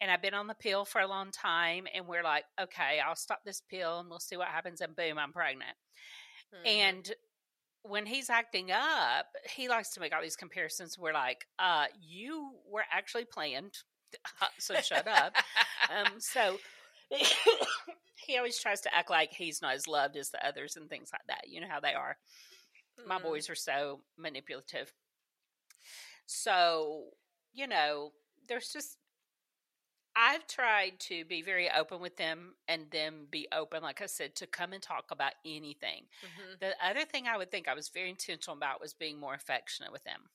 And 0.00 0.10
I've 0.10 0.22
been 0.22 0.34
on 0.34 0.46
the 0.46 0.54
pill 0.54 0.84
for 0.84 1.00
a 1.00 1.06
long 1.06 1.30
time. 1.30 1.86
And 1.94 2.06
we're 2.06 2.24
like, 2.24 2.44
okay, 2.60 3.00
I'll 3.06 3.16
stop 3.16 3.40
this 3.44 3.62
pill 3.70 4.00
and 4.00 4.08
we'll 4.08 4.20
see 4.20 4.36
what 4.36 4.48
happens. 4.48 4.80
And 4.80 4.96
boom, 4.96 5.18
I'm 5.18 5.32
pregnant. 5.32 5.76
Mm-hmm. 6.54 6.66
And 6.66 7.12
when 7.82 8.06
he's 8.06 8.30
acting 8.30 8.70
up, 8.70 9.26
he 9.50 9.68
likes 9.68 9.90
to 9.90 10.00
make 10.00 10.14
all 10.14 10.22
these 10.22 10.36
comparisons. 10.36 10.98
We're 10.98 11.12
like, 11.12 11.46
uh, 11.58 11.86
you 12.00 12.52
were 12.70 12.84
actually 12.92 13.24
planned. 13.24 13.74
so 14.58 14.74
shut 14.80 15.08
up. 15.08 15.34
um, 15.90 16.12
so 16.18 16.58
he 18.26 18.36
always 18.36 18.58
tries 18.58 18.80
to 18.82 18.94
act 18.94 19.10
like 19.10 19.32
he's 19.32 19.60
not 19.62 19.74
as 19.74 19.88
loved 19.88 20.16
as 20.16 20.30
the 20.30 20.46
others 20.46 20.76
and 20.76 20.88
things 20.88 21.10
like 21.12 21.26
that. 21.28 21.48
You 21.48 21.60
know 21.60 21.68
how 21.68 21.80
they 21.80 21.94
are. 21.94 22.16
Mm-hmm. 22.98 23.08
My 23.08 23.18
boys 23.18 23.48
are 23.50 23.54
so 23.54 24.00
manipulative. 24.16 24.92
So, 26.26 27.06
you 27.52 27.66
know, 27.66 28.12
there's 28.48 28.72
just 28.72 28.98
I've 30.14 30.46
tried 30.46 31.00
to 31.00 31.24
be 31.24 31.40
very 31.40 31.70
open 31.70 32.00
with 32.00 32.16
them 32.18 32.54
and 32.68 32.90
them 32.90 33.28
be 33.30 33.48
open, 33.50 33.82
like 33.82 34.02
I 34.02 34.06
said, 34.06 34.34
to 34.36 34.46
come 34.46 34.74
and 34.74 34.82
talk 34.82 35.06
about 35.10 35.32
anything. 35.46 36.02
Mm-hmm. 36.22 36.54
The 36.60 36.74
other 36.86 37.06
thing 37.06 37.26
I 37.26 37.38
would 37.38 37.50
think 37.50 37.66
I 37.66 37.74
was 37.74 37.88
very 37.88 38.10
intentional 38.10 38.56
about 38.56 38.80
was 38.80 38.92
being 38.92 39.18
more 39.18 39.34
affectionate 39.34 39.92
with 39.92 40.04
them. 40.04 40.28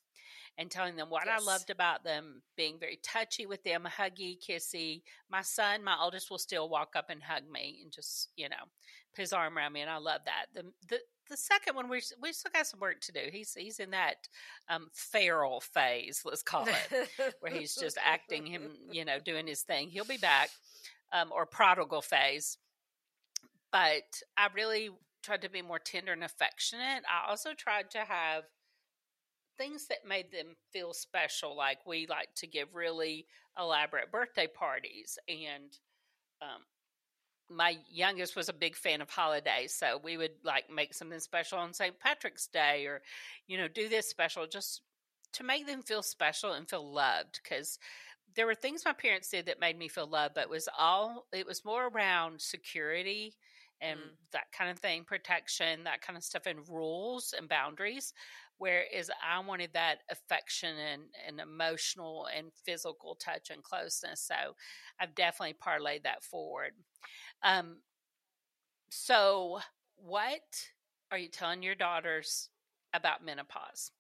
and 0.60 0.72
telling 0.72 0.96
them 0.96 1.10
what 1.12 1.26
Yes. 1.28 1.40
I 1.42 1.44
loved 1.46 1.70
about 1.70 2.04
them, 2.04 2.42
being 2.56 2.80
very 2.80 2.98
touchy 3.04 3.46
with 3.46 3.64
them, 3.64 3.84
huggy, 3.86 4.40
kissy. 4.40 5.04
My 5.30 5.44
son, 5.44 5.84
my 5.84 5.96
oldest, 6.02 6.32
will 6.32 6.40
still 6.40 6.68
walk 6.68 6.96
up 6.96 7.12
and 7.12 7.22
hug 7.22 7.48
me 7.48 7.80
and 7.84 7.92
just, 7.92 8.30
you 8.36 8.50
know, 8.50 8.66
his 9.18 9.34
arm 9.34 9.58
around 9.58 9.74
me, 9.74 9.82
and 9.82 9.90
I 9.90 9.98
love 9.98 10.22
that. 10.26 10.46
The 10.54 10.72
the 10.90 11.00
the 11.30 11.38
second 11.38 11.76
one, 11.76 11.90
we 11.90 12.02
we 12.22 12.34
still 12.34 12.52
got 12.54 12.68
some 12.68 12.80
work 12.80 13.02
to 13.02 13.12
do. 13.12 13.22
He's 13.32 13.54
he's 13.54 13.80
in 13.80 13.92
that 13.92 14.28
um, 14.70 14.88
feral 14.94 15.62
phase, 15.62 16.22
let's 16.26 16.44
call 16.44 16.68
it, 16.68 17.34
where 17.40 17.52
he's 17.52 17.76
just 17.76 17.98
acting 18.04 18.46
him, 18.46 18.72
you 18.92 19.06
know, 19.06 19.20
doing 19.20 19.48
his 19.48 19.62
thing. 19.62 19.90
He'll 19.90 20.06
be 20.06 20.18
back, 20.18 20.50
um, 21.12 21.32
or 21.32 21.46
prodigal 21.46 22.02
phase. 22.02 22.58
But 23.72 24.22
I 24.38 24.48
really 24.56 24.90
tried 25.24 25.42
to 25.42 25.50
be 25.50 25.62
more 25.62 25.80
tender 25.80 26.14
and 26.14 26.24
affectionate. 26.24 27.04
I 27.06 27.30
also 27.30 27.54
tried 27.54 27.92
to 27.92 28.00
have 28.00 28.44
things 29.58 29.88
that 29.88 30.08
made 30.08 30.32
them 30.32 30.56
feel 30.72 30.94
special. 30.94 31.56
Like 31.56 31.80
we 31.86 32.08
like 32.08 32.30
to 32.38 32.48
give 32.48 32.74
really 32.74 33.26
elaborate 33.60 34.12
birthday 34.12 34.48
parties, 34.48 35.18
and 35.28 35.78
um, 36.42 36.62
my 37.50 37.78
youngest 37.90 38.36
was 38.36 38.50
a 38.50 38.54
big 38.54 38.76
fan 38.76 39.02
of 39.02 39.10
holidays, 39.10 39.74
so 39.74 39.98
we 40.04 40.18
would 40.18 40.34
like 40.44 40.70
make 40.70 40.94
something 40.94 41.20
special 41.20 41.60
on 41.60 41.74
St. 41.74 42.00
Patrick's 42.00 42.48
Day, 42.48 42.86
or 42.86 43.02
you 43.48 43.58
know, 43.58 43.68
do 43.68 43.90
this 43.90 44.10
special 44.10 44.48
just 44.48 44.82
to 45.34 45.44
make 45.44 45.66
them 45.68 45.82
feel 45.82 46.04
special 46.04 46.54
and 46.54 46.70
feel 46.70 46.92
loved. 46.94 47.40
Because 47.44 47.80
there 48.36 48.46
were 48.46 48.56
things 48.56 48.86
my 48.86 48.94
parents 48.94 49.30
did 49.30 49.46
that 49.48 49.60
made 49.60 49.78
me 49.78 49.88
feel 49.88 50.08
loved, 50.08 50.36
but 50.36 50.44
it 50.44 50.50
was 50.50 50.70
all 50.78 51.28
it 51.34 51.46
was 51.46 51.66
more 51.66 51.88
around 51.88 52.42
security 52.42 53.36
and 53.82 54.00
Mm. 54.00 54.18
that 54.32 54.52
kind 54.52 54.72
of 54.72 54.80
thing, 54.80 55.04
protection, 55.04 55.84
that 55.84 56.02
kind 56.02 56.18
of 56.18 56.24
stuff, 56.24 56.46
and 56.48 56.68
rules 56.68 57.34
and 57.38 57.48
boundaries. 57.48 58.14
Whereas 58.58 59.12
I 59.24 59.40
wanted 59.40 59.74
that 59.74 60.00
affection 60.10 60.76
and, 60.78 61.04
and 61.28 61.40
emotional 61.40 62.28
and 62.36 62.52
physical 62.66 63.16
touch 63.16 63.52
and 63.52 63.64
closeness. 63.64 64.22
So 64.22 64.56
I've 65.00 65.14
definitely 65.14 65.56
parlayed 65.64 66.04
that 66.04 66.24
forward. 66.24 66.74
Um, 67.44 67.78
so, 68.90 69.60
what 69.96 70.68
are 71.12 71.18
you 71.18 71.30
telling 71.30 71.64
your 71.64 71.76
daughters 71.76 72.50
about 72.94 73.24
menopause? 73.24 73.92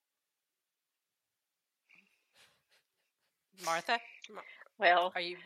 Martha, 3.65 3.99
Well, 4.79 5.11
are 5.15 5.21
you 5.21 5.37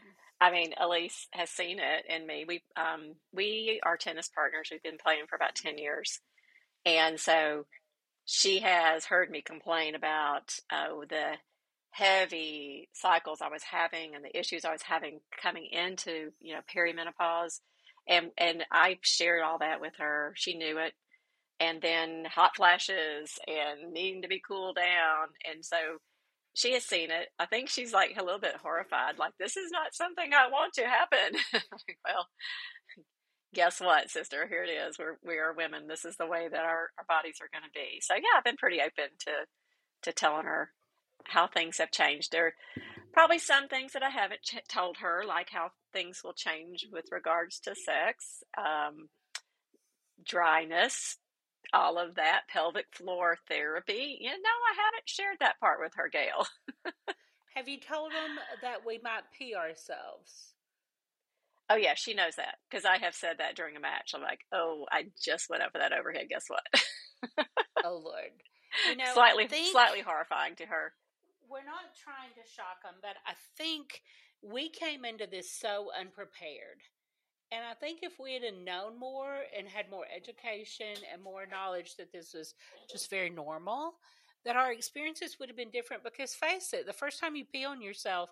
I 0.42 0.52
mean, 0.52 0.74
Elise 0.80 1.28
has 1.34 1.52
seen 1.52 1.78
it 1.80 2.06
in 2.10 2.26
me. 2.26 2.46
We 2.48 2.64
um 2.76 3.16
we 3.34 3.80
are 3.86 3.96
tennis 3.98 4.28
partners. 4.28 4.70
We've 4.72 4.82
been 4.84 4.98
playing 4.98 5.26
for 5.30 5.36
about 5.36 5.56
ten 5.56 5.78
years, 5.78 6.20
and 6.86 7.20
so 7.20 7.68
she 8.26 8.60
has 8.60 9.06
heard 9.06 9.30
me 9.30 9.42
complain 9.42 9.96
about 9.96 10.56
oh 10.72 11.06
the 11.08 11.34
heavy 11.92 12.90
cycles 12.94 13.42
I 13.42 13.50
was 13.50 13.64
having 13.64 14.16
and 14.16 14.24
the 14.26 14.38
issues 14.38 14.66
I 14.66 14.72
was 14.72 14.84
having 14.84 15.20
coming 15.42 15.68
into 15.72 16.32
you 16.42 16.56
know 16.56 16.62
perimenopause, 16.76 17.60
and 18.12 18.32
and 18.38 18.66
I 18.72 19.00
shared 19.04 19.44
all 19.44 19.60
that 19.60 19.82
with 19.82 19.94
her. 20.00 20.34
She 20.38 20.58
knew 20.58 20.78
it, 20.80 20.94
and 21.60 21.82
then 21.82 22.26
hot 22.26 22.56
flashes 22.58 23.40
and 23.48 23.94
needing 23.94 24.24
to 24.24 24.30
be 24.30 24.42
cooled 24.48 24.78
down, 24.78 25.30
and 25.52 25.66
so 25.66 25.78
she 26.54 26.74
has 26.74 26.84
seen 26.86 27.12
it. 27.12 27.30
I 27.40 27.46
think 27.48 27.70
she's 27.70 27.94
like 27.94 28.18
a 28.20 28.24
little 28.24 28.40
bit 28.40 28.58
horrified. 28.62 29.18
Like, 29.18 29.34
this 29.40 29.58
is 29.58 29.72
not 29.72 29.96
something 29.96 30.32
I 30.34 30.50
want 30.50 30.74
to 30.76 30.84
happen. 30.84 31.40
well, 32.06 32.28
guess 33.54 33.80
what, 33.80 34.10
sister? 34.12 34.48
Here 34.48 34.64
it 34.64 34.70
is. 34.70 35.00
We're 35.00 35.18
we 35.26 35.38
are 35.38 35.54
women. 35.54 35.88
This 35.88 36.06
is 36.06 36.18
the 36.18 36.28
way 36.28 36.50
that 36.52 36.66
our, 36.66 36.90
our 36.98 37.06
bodies 37.08 37.38
are 37.42 37.50
going 37.54 37.64
to 37.64 37.74
be. 37.74 38.02
So 38.02 38.16
yeah, 38.16 38.38
I've 38.38 38.44
been 38.44 38.58
pretty 38.58 38.82
open 38.82 39.16
to 39.22 39.32
to 40.04 40.14
telling 40.14 40.46
her 40.46 40.72
how 41.26 41.48
things 41.48 41.78
have 41.78 41.92
changed. 41.92 42.32
There 42.32 42.48
are 42.48 42.54
probably 43.14 43.40
some 43.40 43.68
things 43.68 43.94
that 43.94 44.04
I 44.04 44.10
haven't 44.10 44.42
ch- 44.44 44.68
told 44.68 44.98
her, 44.98 45.24
like 45.28 45.50
how 45.52 45.72
things 45.94 46.22
will 46.24 46.34
change 46.34 46.88
with 46.92 47.06
regards 47.12 47.60
to 47.62 47.76
sex, 47.76 48.44
um, 48.58 49.10
dryness, 50.26 51.18
all 51.74 51.98
of 51.98 52.16
that, 52.16 52.42
pelvic 52.50 52.86
floor 52.94 53.38
therapy. 53.48 54.18
You 54.20 54.30
know, 54.30 54.36
I 54.36 54.74
haven't 54.76 55.08
shared 55.08 55.38
that 55.40 55.60
part 55.60 55.80
with 55.82 55.94
her, 55.96 56.10
Gail. 56.10 56.48
have 57.56 57.68
you 57.68 57.80
told 57.80 58.12
them 58.12 58.38
that 58.62 58.86
we 58.86 59.00
might 59.04 59.24
pee 59.38 59.56
ourselves? 59.56 60.54
Oh 61.70 61.76
yeah, 61.76 61.94
she 61.96 62.14
knows 62.14 62.36
that 62.36 62.56
because 62.70 62.84
I 62.84 62.98
have 62.98 63.16
said 63.16 63.38
that 63.38 63.56
during 63.56 63.78
a 63.78 63.80
match. 63.80 64.12
I'm 64.14 64.22
like, 64.22 64.42
oh, 64.52 64.86
I 64.92 65.06
just 65.24 65.50
went 65.50 65.64
up 65.64 65.72
for 65.72 65.78
that 65.78 65.94
overhead. 65.94 66.28
Guess 66.30 66.46
what? 66.50 66.64
Oh 67.86 68.02
Lord, 68.04 68.32
you 68.90 68.96
know, 68.98 69.06
slightly, 69.14 69.48
think- 69.48 69.72
slightly 69.72 70.02
horrifying 70.02 70.56
to 70.58 70.66
her. 70.66 70.94
We're 71.52 71.68
not 71.68 71.92
trying 72.02 72.32
to 72.36 72.50
shock 72.50 72.82
them, 72.84 72.96
but 73.02 73.18
I 73.28 73.34
think 73.58 74.02
we 74.42 74.70
came 74.70 75.04
into 75.04 75.28
this 75.28 75.52
so 75.52 75.92
unprepared. 76.00 76.80
And 77.52 77.62
I 77.70 77.74
think 77.74 78.00
if 78.02 78.14
we 78.18 78.34
had 78.36 78.44
known 78.64 78.98
more 78.98 79.40
and 79.56 79.68
had 79.68 79.92
more 79.92 80.06
education 80.16 81.04
and 81.12 81.22
more 81.22 81.46
knowledge 81.46 81.98
that 81.98 82.14
this 82.14 82.34
was 82.34 82.56
just 82.90 83.10
very 83.10 83.30
normal, 83.30 83.96
that 84.46 84.56
our 84.56 84.72
experiences 84.72 85.38
would 85.38 85.50
have 85.50 85.58
been 85.58 85.70
different. 85.70 86.04
Because 86.04 86.34
face 86.34 86.72
it, 86.74 86.86
the 86.88 86.94
first 86.94 87.20
time 87.20 87.36
you 87.36 87.44
pee 87.44 87.66
on 87.66 87.82
yourself, 87.82 88.30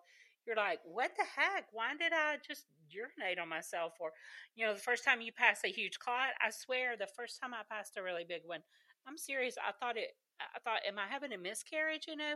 you're 0.47 0.55
like, 0.55 0.80
what 0.86 1.11
the 1.17 1.26
heck? 1.36 1.65
Why 1.74 1.91
did 1.99 2.13
I 2.13 2.38
just 2.47 2.63
urinate 2.89 3.39
on 3.39 3.49
myself? 3.49 3.93
Or, 3.99 4.11
you 4.55 4.65
know, 4.65 4.74
the 4.74 4.80
first 4.80 5.03
time 5.03 5.20
you 5.20 5.34
pass 5.34 5.65
a 5.65 5.67
huge 5.67 5.99
clot, 5.99 6.30
I 6.41 6.49
swear, 6.49 6.95
the 6.97 7.05
first 7.05 7.41
time 7.41 7.53
I 7.53 7.61
passed 7.70 7.97
a 7.97 8.01
really 8.01 8.26
big 8.28 8.43
one, 8.45 8.61
I'm 9.05 9.17
serious. 9.17 9.55
I 9.57 9.74
thought 9.74 9.97
it, 9.97 10.15
I 10.39 10.59
thought, 10.59 10.81
am 10.87 10.97
I 10.97 11.11
having 11.11 11.33
a 11.33 11.37
miscarriage? 11.37 12.05
You 12.07 12.15
know? 12.15 12.35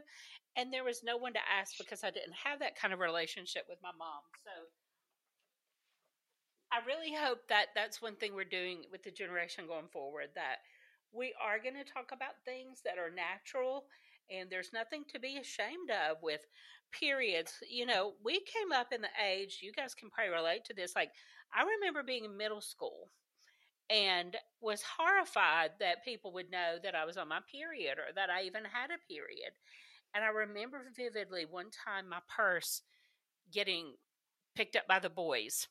And 0.56 0.72
there 0.72 0.84
was 0.84 1.04
no 1.04 1.18
one 1.18 1.34
to 1.34 1.40
ask 1.40 1.78
because 1.78 2.04
I 2.04 2.12
didn't 2.12 2.36
have 2.44 2.60
that 2.60 2.76
kind 2.76 2.94
of 2.94 3.00
relationship 3.00 3.64
with 3.70 3.80
my 3.82 3.92
mom. 3.98 4.22
So 4.44 4.52
I 6.72 6.86
really 6.86 7.14
hope 7.14 7.48
that 7.50 7.68
that's 7.76 8.02
one 8.02 8.16
thing 8.16 8.34
we're 8.34 8.46
doing 8.46 8.84
with 8.92 9.04
the 9.04 9.12
generation 9.12 9.66
going 9.68 9.88
forward 9.92 10.30
that 10.36 10.58
we 11.14 11.34
are 11.42 11.60
going 11.62 11.76
to 11.76 11.86
talk 11.86 12.10
about 12.12 12.42
things 12.44 12.82
that 12.84 12.98
are 12.98 13.14
natural 13.14 13.86
and 14.32 14.50
there's 14.50 14.74
nothing 14.74 15.04
to 15.14 15.20
be 15.20 15.38
ashamed 15.38 15.92
of 16.10 16.18
with 16.24 16.42
periods. 16.92 17.54
You 17.70 17.86
know, 17.86 18.14
we 18.24 18.40
came 18.42 18.72
up 18.74 18.92
in 18.92 19.02
the 19.02 19.14
age, 19.24 19.60
you 19.62 19.72
guys 19.72 19.94
can 19.94 20.10
probably 20.10 20.34
relate 20.34 20.66
to 20.66 20.74
this. 20.74 20.94
Like, 20.96 21.12
I 21.54 21.64
remember 21.64 22.04
being 22.04 22.26
in 22.26 22.38
middle 22.38 22.62
school 22.62 23.10
and 23.90 24.38
was 24.62 24.84
horrified 24.98 25.72
that 25.80 26.06
people 26.06 26.32
would 26.34 26.52
know 26.52 26.78
that 26.82 26.96
I 26.96 27.06
was 27.06 27.18
on 27.18 27.28
my 27.28 27.40
period 27.52 27.98
or 27.98 28.14
that 28.16 28.30
I 28.30 28.44
even 28.44 28.64
had 28.64 28.90
a 28.90 29.14
period. 29.14 29.52
And 30.14 30.24
I 30.24 30.28
remember 30.28 30.82
vividly 30.96 31.46
one 31.50 31.70
time 31.86 32.10
my 32.10 32.20
purse 32.36 32.82
getting 33.52 33.94
picked 34.56 34.76
up 34.76 34.88
by 34.88 35.00
the 35.00 35.10
boys 35.10 35.68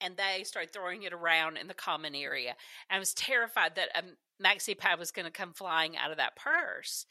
and 0.00 0.16
they 0.16 0.44
started 0.44 0.72
throwing 0.72 1.02
it 1.02 1.12
around 1.12 1.56
in 1.56 1.66
the 1.66 1.74
common 1.74 2.14
area. 2.14 2.54
I 2.90 2.98
was 2.98 3.14
terrified 3.14 3.76
that 3.76 3.88
a 3.94 4.02
maxi 4.42 4.76
pad 4.76 4.98
was 4.98 5.10
going 5.10 5.26
to 5.26 5.32
come 5.32 5.52
flying 5.52 5.96
out 5.96 6.10
of 6.10 6.18
that 6.18 6.36
purse. 6.36 7.06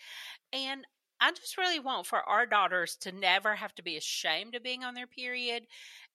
And 0.54 0.86
I 1.22 1.32
just 1.32 1.58
really 1.58 1.80
want 1.80 2.08
for 2.08 2.20
our 2.20 2.46
daughters 2.46 2.96
to 3.02 3.12
never 3.12 3.56
have 3.56 3.76
to 3.76 3.84
be 3.84 3.98
ashamed 3.98 4.56
of 4.56 4.64
being 4.64 4.84
on 4.84 4.94
their 4.94 5.08
period. 5.08 5.64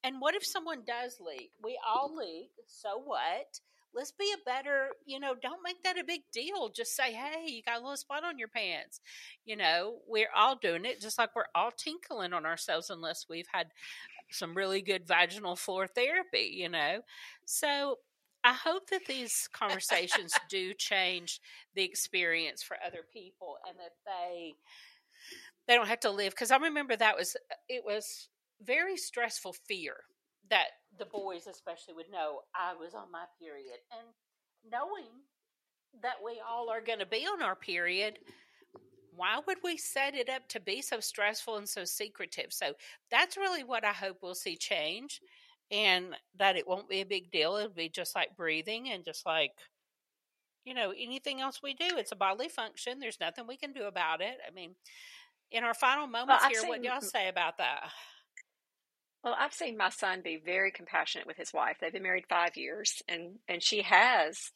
And 0.03 0.21
what 0.21 0.35
if 0.35 0.45
someone 0.45 0.83
does 0.87 1.19
leak? 1.21 1.51
We 1.63 1.79
all 1.87 2.17
leak. 2.17 2.51
So 2.67 3.01
what? 3.05 3.61
Let's 3.95 4.13
be 4.13 4.33
a 4.35 4.45
better, 4.45 4.89
you 5.07 5.21
know, 5.21 5.35
don't 5.41 5.63
make 5.65 5.83
that 5.85 5.99
a 5.99 6.05
big 6.05 6.23
deal. 6.33 6.69
Just 6.69 6.97
say, 6.97 7.13
hey, 7.13 7.45
you 7.47 7.63
got 7.63 7.79
a 7.79 7.81
little 7.81 7.97
spot 7.97 8.25
on 8.25 8.39
your 8.39 8.49
pants. 8.49 9.01
You 9.45 9.57
know, 9.57 9.99
we're 10.09 10.31
all 10.35 10.57
doing 10.57 10.85
it 10.85 11.01
just 11.01 11.19
like 11.19 11.35
we're 11.37 11.45
all 11.55 11.71
tinkling 11.71 12.33
on 12.33 12.45
ourselves 12.45 12.91
unless 12.91 13.27
we've 13.29 13.49
had 13.53 13.69
some 14.31 14.57
really 14.57 14.83
good 14.83 15.07
vaginal 15.07 15.57
floor 15.57 15.87
therapy, 15.87 16.53
you 16.55 16.69
know. 16.69 17.01
So 17.45 17.99
I 18.43 18.53
hope 18.53 18.91
that 18.91 19.07
these 19.07 19.49
conversations 19.53 20.35
do 20.49 20.75
change 20.75 21.41
the 21.75 21.83
experience 21.83 22.63
for 22.63 22.77
other 22.87 23.05
people 23.13 23.57
and 23.69 23.79
that 23.79 23.95
they 24.05 24.55
they 25.67 25.75
don't 25.75 25.89
have 25.89 26.01
to 26.01 26.11
live 26.11 26.33
because 26.33 26.51
I 26.51 26.57
remember 26.57 26.95
that 26.95 27.17
was 27.17 27.37
uh, 27.37 27.55
it 27.69 27.85
was 27.85 28.29
very 28.63 28.97
stressful 28.97 29.55
fear 29.67 29.97
that 30.51 30.67
the 30.99 31.07
boys 31.07 31.47
especially 31.47 31.95
would 31.95 32.11
know 32.11 32.41
I 32.55 32.75
was 32.75 32.95
on 32.95 33.11
my 33.11 33.25
period 33.41 33.79
and 33.91 34.09
knowing 34.71 35.11
that 36.03 36.17
we 36.25 36.41
all 36.47 36.71
are 36.71 36.81
going 36.81 36.99
to 36.99 37.07
be 37.07 37.27
on 37.27 37.43
our 37.43 37.57
period 37.57 38.19
why 39.17 39.41
would 39.47 39.59
we 39.63 39.77
set 39.77 40.15
it 40.15 40.29
up 40.29 40.49
to 40.49 40.61
be 40.61 40.83
so 40.83 41.01
stressful 41.01 41.57
and 41.57 41.69
so 41.69 41.85
secretive? 41.85 42.53
So 42.53 42.73
that's 43.11 43.37
really 43.37 43.65
what 43.65 43.85
I 43.85 43.93
hope 43.93 44.19
we'll 44.23 44.35
see 44.35 44.57
change 44.57 45.21
and 45.71 46.17
that 46.39 46.57
it 46.57 46.67
won't 46.67 46.89
be 46.89 47.01
a 47.01 47.07
big 47.07 47.31
deal. 47.31 47.57
It'll 47.57 47.71
be 47.71 47.89
just 47.89 48.15
like 48.15 48.37
breathing 48.37 48.91
and 48.91 49.05
just 49.05 49.25
like, 49.25 49.53
you 50.65 50.75
know, 50.75 50.93
anything 50.99 51.41
else 51.41 51.61
we 51.63 51.75
do. 51.75 51.89
It's 51.97 52.13
a 52.13 52.17
bodily 52.17 52.49
function. 52.49 52.99
There's 52.99 53.21
nothing 53.21 53.47
we 53.47 53.57
can 53.57 53.73
do 53.73 53.85
about 53.85 54.21
it. 54.21 54.37
I 54.47 54.51
mean, 54.53 54.75
in 55.51 55.65
our 55.65 55.75
final 55.75 56.07
moments 56.07 56.45
I've 56.45 56.53
here, 56.53 56.67
what 56.67 56.83
do 56.83 56.89
y'all 56.89 57.01
say 57.01 57.29
about 57.29 57.59
that? 57.59 57.91
Well, 59.25 59.35
I've 59.39 59.55
seen 59.55 59.77
my 59.77 59.89
son 59.89 60.21
be 60.23 60.37
very 60.45 60.71
compassionate 60.71 61.27
with 61.27 61.39
his 61.39 61.53
wife. 61.53 61.79
They've 61.81 61.93
been 61.93 62.03
married 62.05 62.27
five 62.29 62.57
years, 62.57 63.03
and 63.09 63.39
and 63.49 63.63
she 63.63 63.83
has 63.83 64.53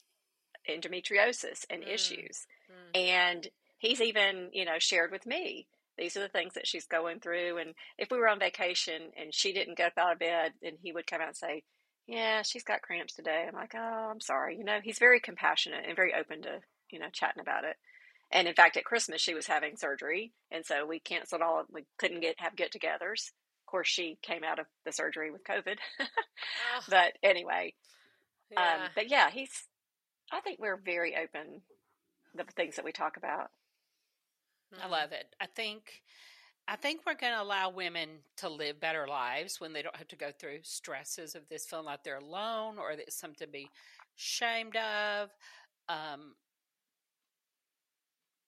endometriosis 0.68 1.64
and 1.70 1.82
Mm. 1.82 1.88
issues, 1.94 2.46
Mm. 2.70 2.90
and 2.94 3.48
he's 3.78 4.00
even 4.02 4.50
you 4.52 4.64
know 4.66 4.78
shared 4.78 5.10
with 5.10 5.26
me 5.26 5.66
these 5.98 6.16
are 6.16 6.20
the 6.20 6.28
things 6.28 6.54
that 6.54 6.66
she's 6.66 6.86
going 6.86 7.20
through. 7.20 7.58
And 7.58 7.74
if 7.98 8.10
we 8.10 8.18
were 8.18 8.28
on 8.28 8.38
vacation 8.38 9.10
and 9.16 9.34
she 9.34 9.52
didn't 9.52 9.76
get 9.76 9.88
up 9.88 9.98
out 9.98 10.12
of 10.12 10.18
bed, 10.20 10.52
and 10.62 10.78
he 10.80 10.92
would 10.92 11.06
come 11.06 11.20
out 11.20 11.28
and 11.28 11.36
say, 11.36 11.64
yeah, 12.06 12.42
she's 12.42 12.64
got 12.64 12.82
cramps 12.82 13.14
today. 13.14 13.44
I'm 13.46 13.54
like, 13.54 13.74
oh, 13.74 14.08
I'm 14.10 14.20
sorry. 14.20 14.56
You 14.56 14.64
know, 14.64 14.80
he's 14.82 14.98
very 14.98 15.20
compassionate 15.20 15.84
and 15.86 15.96
very 15.96 16.14
open 16.14 16.42
to, 16.42 16.60
you 16.90 16.98
know, 16.98 17.08
chatting 17.12 17.40
about 17.40 17.64
it. 17.64 17.76
And 18.30 18.46
in 18.48 18.54
fact, 18.54 18.76
at 18.76 18.84
Christmas, 18.84 19.20
she 19.20 19.34
was 19.34 19.46
having 19.46 19.76
surgery. 19.76 20.32
And 20.50 20.64
so 20.64 20.86
we 20.86 21.00
canceled 21.00 21.42
all, 21.42 21.64
we 21.70 21.84
couldn't 21.98 22.20
get, 22.20 22.36
have 22.38 22.56
get 22.56 22.72
togethers. 22.72 23.32
Of 23.68 23.70
course, 23.70 23.88
she 23.88 24.16
came 24.22 24.44
out 24.44 24.58
of 24.58 24.64
the 24.86 24.92
surgery 24.92 25.30
with 25.30 25.44
COVID. 25.44 25.76
But 26.88 27.18
anyway, 27.22 27.74
um, 28.56 28.62
yeah. 28.62 28.84
Um, 28.84 28.90
but 28.94 29.10
yeah, 29.10 29.30
he's, 29.30 29.50
I 30.32 30.40
think 30.40 30.58
we're 30.58 30.80
very 30.82 31.14
open 31.14 31.60
the 32.34 32.44
things 32.56 32.76
that 32.76 32.84
we 32.84 32.92
talk 32.92 33.18
about. 33.18 33.50
I 34.82 34.88
love 34.88 35.12
it. 35.12 35.26
I 35.38 35.46
think 35.54 35.82
I 36.66 36.76
think 36.76 37.00
we're 37.06 37.14
going 37.14 37.34
to 37.34 37.42
allow 37.42 37.70
women 37.70 38.08
to 38.38 38.48
live 38.48 38.80
better 38.80 39.06
lives 39.06 39.60
when 39.60 39.74
they 39.74 39.82
don't 39.82 39.96
have 39.96 40.08
to 40.08 40.16
go 40.16 40.30
through 40.38 40.60
stresses 40.62 41.34
of 41.34 41.42
this 41.50 41.66
feeling 41.66 41.86
like 41.86 42.04
they're 42.04 42.18
alone 42.18 42.78
or 42.78 42.96
that 42.96 43.02
it's 43.02 43.18
something 43.18 43.46
to 43.46 43.52
be 43.52 43.68
ashamed 44.18 44.76
of. 44.76 45.30
Um, 45.90 46.34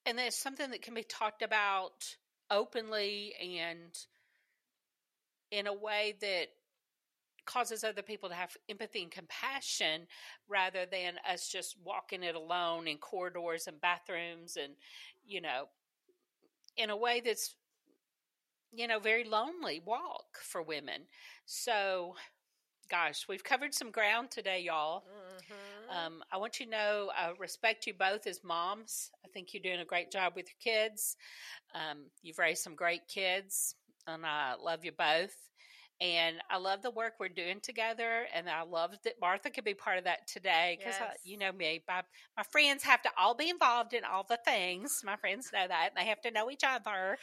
and 0.06 0.16
there's 0.16 0.36
something 0.36 0.70
that 0.70 0.82
can 0.82 0.94
be 0.94 1.02
talked 1.02 1.42
about 1.42 1.92
openly 2.50 3.34
and 3.40 3.94
in 5.50 5.66
a 5.66 5.74
way 5.74 6.14
that 6.20 6.46
causes 7.46 7.82
other 7.84 8.02
people 8.02 8.28
to 8.28 8.34
have 8.34 8.56
empathy 8.68 9.02
and 9.02 9.10
compassion 9.10 10.06
rather 10.48 10.86
than 10.90 11.14
us 11.30 11.48
just 11.48 11.76
walking 11.84 12.22
it 12.22 12.34
alone 12.34 12.86
in 12.86 12.96
corridors 12.98 13.66
and 13.66 13.80
bathrooms 13.80 14.56
and 14.56 14.74
you 15.26 15.40
know 15.40 15.64
in 16.76 16.90
a 16.90 16.96
way 16.96 17.20
that's 17.24 17.56
you 18.72 18.86
know 18.86 19.00
very 19.00 19.24
lonely 19.24 19.82
walk 19.84 20.38
for 20.40 20.62
women. 20.62 21.02
So 21.46 22.14
gosh 22.88 23.26
we've 23.28 23.44
covered 23.44 23.74
some 23.74 23.90
ground 23.90 24.30
today 24.30 24.62
y'all. 24.62 25.04
Mm-hmm. 25.04 26.06
um, 26.06 26.22
i 26.32 26.36
want 26.36 26.58
you 26.58 26.66
to 26.66 26.72
know 26.72 27.10
i 27.16 27.32
respect 27.38 27.86
you 27.86 27.94
both 27.94 28.26
as 28.26 28.44
moms. 28.44 29.10
I 29.24 29.28
think 29.28 29.52
you're 29.52 29.62
doing 29.62 29.80
a 29.80 29.84
great 29.84 30.10
job 30.10 30.34
with 30.36 30.46
your 30.46 30.74
kids. 30.74 31.16
Um, 31.74 32.06
you've 32.22 32.38
raised 32.38 32.62
some 32.62 32.74
great 32.74 33.06
kids 33.08 33.74
and 34.06 34.24
i 34.24 34.54
love 34.62 34.84
you 34.84 34.92
both 34.92 35.34
and 36.00 36.36
I 36.48 36.56
love 36.56 36.80
the 36.80 36.90
work 36.90 37.14
we're 37.20 37.28
doing 37.28 37.60
together, 37.60 38.26
and 38.34 38.48
I 38.48 38.62
love 38.62 38.92
that 39.04 39.20
Martha 39.20 39.50
could 39.50 39.64
be 39.64 39.74
part 39.74 39.98
of 39.98 40.04
that 40.04 40.26
today 40.26 40.78
because 40.78 40.98
yes. 40.98 41.18
you 41.24 41.36
know 41.36 41.52
me, 41.52 41.84
my 41.86 42.02
my 42.38 42.42
friends 42.42 42.82
have 42.84 43.02
to 43.02 43.10
all 43.18 43.34
be 43.34 43.50
involved 43.50 43.92
in 43.92 44.02
all 44.04 44.24
the 44.26 44.38
things. 44.44 45.02
My 45.04 45.16
friends 45.16 45.50
know 45.52 45.68
that 45.68 45.90
they 45.94 46.06
have 46.06 46.22
to 46.22 46.30
know 46.30 46.50
each 46.50 46.64
other. 46.66 47.18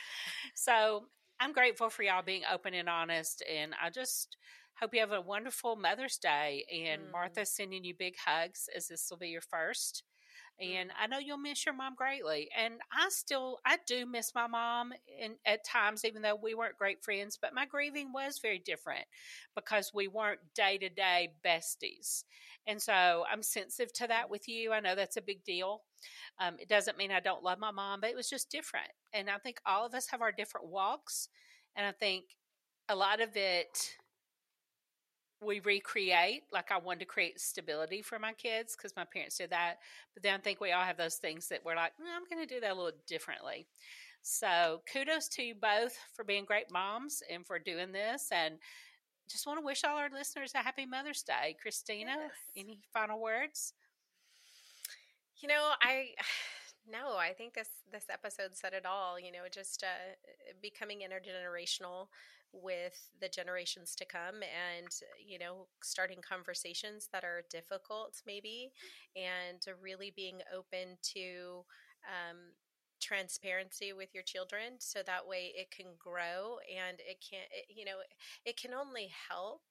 So 0.53 1.05
I'm 1.39 1.53
grateful 1.53 1.89
for 1.89 2.03
y'all 2.03 2.21
being 2.21 2.43
open 2.51 2.75
and 2.75 2.87
honest, 2.87 3.43
and 3.51 3.73
I 3.81 3.89
just 3.89 4.37
hope 4.79 4.93
you 4.93 4.99
have 4.99 5.11
a 5.11 5.21
wonderful 5.21 5.75
Mother's 5.75 6.19
Day. 6.19 6.63
And 6.71 7.01
mm. 7.01 7.11
Martha 7.11 7.47
sending 7.47 7.83
you 7.83 7.95
big 7.97 8.13
hugs 8.23 8.69
as 8.75 8.87
this 8.87 9.07
will 9.09 9.17
be 9.17 9.29
your 9.29 9.41
first 9.41 10.03
and 10.59 10.91
I 10.99 11.05
know 11.07 11.19
you'll 11.19 11.37
miss 11.37 11.65
your 11.65 11.75
mom 11.75 11.93
greatly. 11.95 12.49
And 12.57 12.75
I 12.91 13.09
still, 13.09 13.59
I 13.65 13.77
do 13.85 14.05
miss 14.05 14.33
my 14.33 14.47
mom 14.47 14.91
in, 15.19 15.35
at 15.45 15.63
times, 15.63 16.03
even 16.03 16.21
though 16.21 16.35
we 16.41 16.55
weren't 16.55 16.77
great 16.77 17.03
friends. 17.03 17.37
But 17.39 17.53
my 17.53 17.65
grieving 17.65 18.11
was 18.11 18.39
very 18.41 18.59
different 18.59 19.05
because 19.55 19.91
we 19.93 20.07
weren't 20.07 20.39
day 20.55 20.77
to 20.79 20.89
day 20.89 21.29
besties. 21.45 22.23
And 22.65 22.81
so 22.81 23.23
I'm 23.31 23.43
sensitive 23.43 23.93
to 23.93 24.07
that 24.07 24.29
with 24.29 24.47
you. 24.47 24.73
I 24.73 24.79
know 24.79 24.95
that's 24.95 25.17
a 25.17 25.21
big 25.21 25.43
deal. 25.43 25.83
Um, 26.39 26.55
it 26.59 26.67
doesn't 26.67 26.97
mean 26.97 27.11
I 27.11 27.19
don't 27.19 27.43
love 27.43 27.59
my 27.59 27.71
mom, 27.71 28.01
but 28.01 28.09
it 28.09 28.15
was 28.15 28.29
just 28.29 28.49
different. 28.49 28.89
And 29.13 29.29
I 29.29 29.37
think 29.37 29.59
all 29.65 29.85
of 29.85 29.93
us 29.93 30.07
have 30.09 30.21
our 30.21 30.31
different 30.31 30.67
walks. 30.67 31.29
And 31.75 31.85
I 31.85 31.91
think 31.91 32.25
a 32.89 32.95
lot 32.95 33.21
of 33.21 33.35
it 33.35 33.95
we 35.41 35.59
recreate. 35.59 36.43
Like 36.51 36.71
I 36.71 36.77
wanted 36.77 36.99
to 36.99 37.05
create 37.05 37.39
stability 37.39 38.01
for 38.01 38.19
my 38.19 38.33
kids 38.33 38.75
because 38.75 38.95
my 38.95 39.05
parents 39.05 39.37
did 39.37 39.51
that. 39.51 39.75
But 40.13 40.23
then 40.23 40.35
I 40.35 40.41
think 40.41 40.59
we 40.59 40.71
all 40.71 40.83
have 40.83 40.97
those 40.97 41.15
things 41.15 41.47
that 41.49 41.63
we're 41.63 41.75
like, 41.75 41.93
mm, 41.93 42.15
I'm 42.15 42.23
going 42.29 42.45
to 42.45 42.53
do 42.53 42.59
that 42.61 42.71
a 42.71 42.75
little 42.75 42.99
differently. 43.07 43.67
So 44.21 44.81
kudos 44.91 45.27
to 45.29 45.43
you 45.43 45.55
both 45.55 45.97
for 46.13 46.23
being 46.23 46.45
great 46.45 46.71
moms 46.71 47.21
and 47.31 47.45
for 47.45 47.59
doing 47.59 47.91
this. 47.91 48.29
And 48.31 48.55
just 49.29 49.45
want 49.45 49.59
to 49.59 49.65
wish 49.65 49.83
all 49.83 49.97
our 49.97 50.09
listeners 50.09 50.53
a 50.55 50.59
happy 50.59 50.85
Mother's 50.85 51.23
Day. 51.23 51.55
Christina, 51.61 52.15
yes. 52.17 52.31
any 52.55 52.79
final 52.93 53.21
words? 53.21 53.73
You 55.39 55.49
know, 55.49 55.71
I 55.81 56.09
no, 56.91 57.17
I 57.17 57.33
think 57.33 57.53
this 57.53 57.69
this 57.91 58.05
episode 58.11 58.55
said 58.55 58.73
it 58.73 58.85
all. 58.85 59.19
You 59.19 59.31
know, 59.31 59.47
just 59.51 59.83
uh, 59.83 60.15
becoming 60.61 60.99
intergenerational 60.99 62.07
with 62.53 63.09
the 63.21 63.29
generations 63.29 63.95
to 63.95 64.05
come 64.05 64.41
and 64.41 64.87
you 65.23 65.37
know 65.37 65.67
starting 65.83 66.19
conversations 66.27 67.09
that 67.11 67.23
are 67.23 67.43
difficult 67.49 68.21
maybe 68.25 68.71
and 69.15 69.61
really 69.81 70.11
being 70.15 70.39
open 70.55 70.97
to 71.01 71.63
um, 72.07 72.37
transparency 72.99 73.93
with 73.93 74.13
your 74.13 74.23
children 74.23 74.73
so 74.79 74.99
that 75.05 75.27
way 75.27 75.51
it 75.55 75.69
can 75.71 75.87
grow 75.99 76.57
and 76.67 76.97
it 76.99 77.17
can 77.21 77.41
it, 77.51 77.65
you 77.69 77.85
know 77.85 77.97
it 78.45 78.57
can 78.59 78.73
only 78.73 79.09
help 79.29 79.61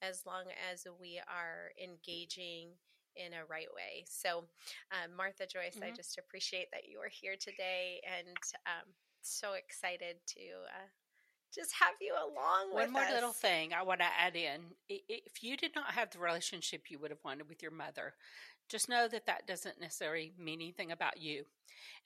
as 0.00 0.22
long 0.26 0.44
as 0.72 0.86
we 1.00 1.20
are 1.26 1.72
engaging 1.82 2.70
in 3.16 3.32
a 3.32 3.44
right 3.50 3.66
way 3.74 4.04
so 4.08 4.44
um, 4.92 5.10
martha 5.16 5.44
joyce 5.44 5.74
mm-hmm. 5.74 5.90
i 5.92 5.96
just 5.96 6.18
appreciate 6.18 6.68
that 6.72 6.88
you 6.88 6.98
are 6.98 7.10
here 7.10 7.34
today 7.40 8.00
and 8.06 8.36
um, 8.66 8.86
so 9.22 9.54
excited 9.54 10.16
to 10.26 10.40
uh, 10.70 10.88
just 11.54 11.72
have 11.80 11.94
you 12.00 12.14
along. 12.14 12.72
One 12.72 12.92
more 12.92 13.02
us. 13.02 13.12
little 13.12 13.32
thing 13.32 13.72
I 13.72 13.82
want 13.82 14.00
to 14.00 14.06
add 14.06 14.36
in. 14.36 14.60
If 14.88 15.42
you 15.42 15.56
did 15.56 15.72
not 15.74 15.92
have 15.92 16.10
the 16.10 16.18
relationship 16.18 16.90
you 16.90 16.98
would 16.98 17.10
have 17.10 17.24
wanted 17.24 17.48
with 17.48 17.62
your 17.62 17.70
mother, 17.70 18.14
just 18.68 18.88
know 18.88 19.08
that 19.08 19.26
that 19.26 19.46
doesn't 19.46 19.80
necessarily 19.80 20.32
mean 20.38 20.60
anything 20.60 20.92
about 20.92 21.20
you 21.20 21.44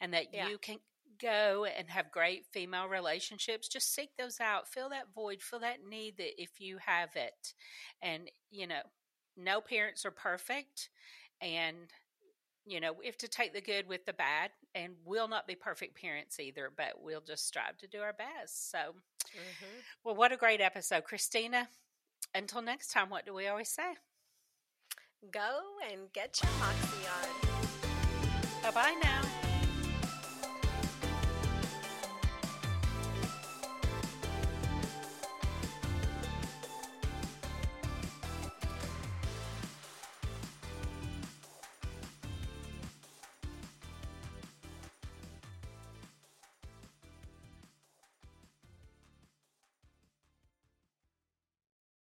and 0.01 0.15
that 0.15 0.27
yeah. 0.33 0.49
you 0.49 0.59
can 0.59 0.79
go 1.21 1.65
and 1.65 1.89
have 1.89 2.11
great 2.11 2.47
female 2.53 2.89
relationships 2.89 3.69
just 3.69 3.95
seek 3.95 4.11
those 4.19 4.41
out 4.41 4.67
fill 4.67 4.89
that 4.89 5.13
void 5.15 5.41
fill 5.41 5.61
that 5.61 5.77
need 5.89 6.17
that 6.17 6.41
if 6.41 6.59
you 6.59 6.79
have 6.85 7.11
it 7.15 7.53
and 8.01 8.31
you 8.51 8.67
know 8.67 8.81
no 9.37 9.61
parents 9.61 10.05
are 10.05 10.11
perfect 10.11 10.89
and 11.41 11.93
you 12.65 12.81
know, 12.81 12.93
we 12.93 13.07
have 13.07 13.17
to 13.19 13.29
take 13.29 13.53
the 13.53 13.61
good 13.61 13.89
with 13.89 14.05
the 14.07 14.13
bad, 14.13 14.51
and 14.75 14.95
we'll 15.05 15.29
not 15.29 15.47
be 15.47 15.55
perfect 15.55 16.01
parents 16.01 16.41
either, 16.41 16.71
but 16.77 16.95
we'll 17.01 17.21
just 17.21 17.47
strive 17.47 17.77
to 17.79 17.87
do 17.87 18.01
our 18.01 18.13
best. 18.13 18.71
So, 18.71 18.79
mm-hmm. 18.79 19.79
well, 20.05 20.15
what 20.15 20.33
a 20.33 20.37
great 20.37 20.61
episode, 20.61 21.05
Christina. 21.05 21.69
Until 22.35 22.63
next 22.63 22.93
time, 22.93 23.11
what 23.11 23.27
do 23.27 23.35
we 23.35 23.49
always 23.49 23.69
say? 23.69 23.95
Go 25.31 25.61
and 25.91 26.13
get 26.13 26.41
your 26.43 26.53
moxie 26.59 27.07
on. 27.07 28.63
Bye 28.63 28.71
bye 28.71 29.01
now. 29.03 29.52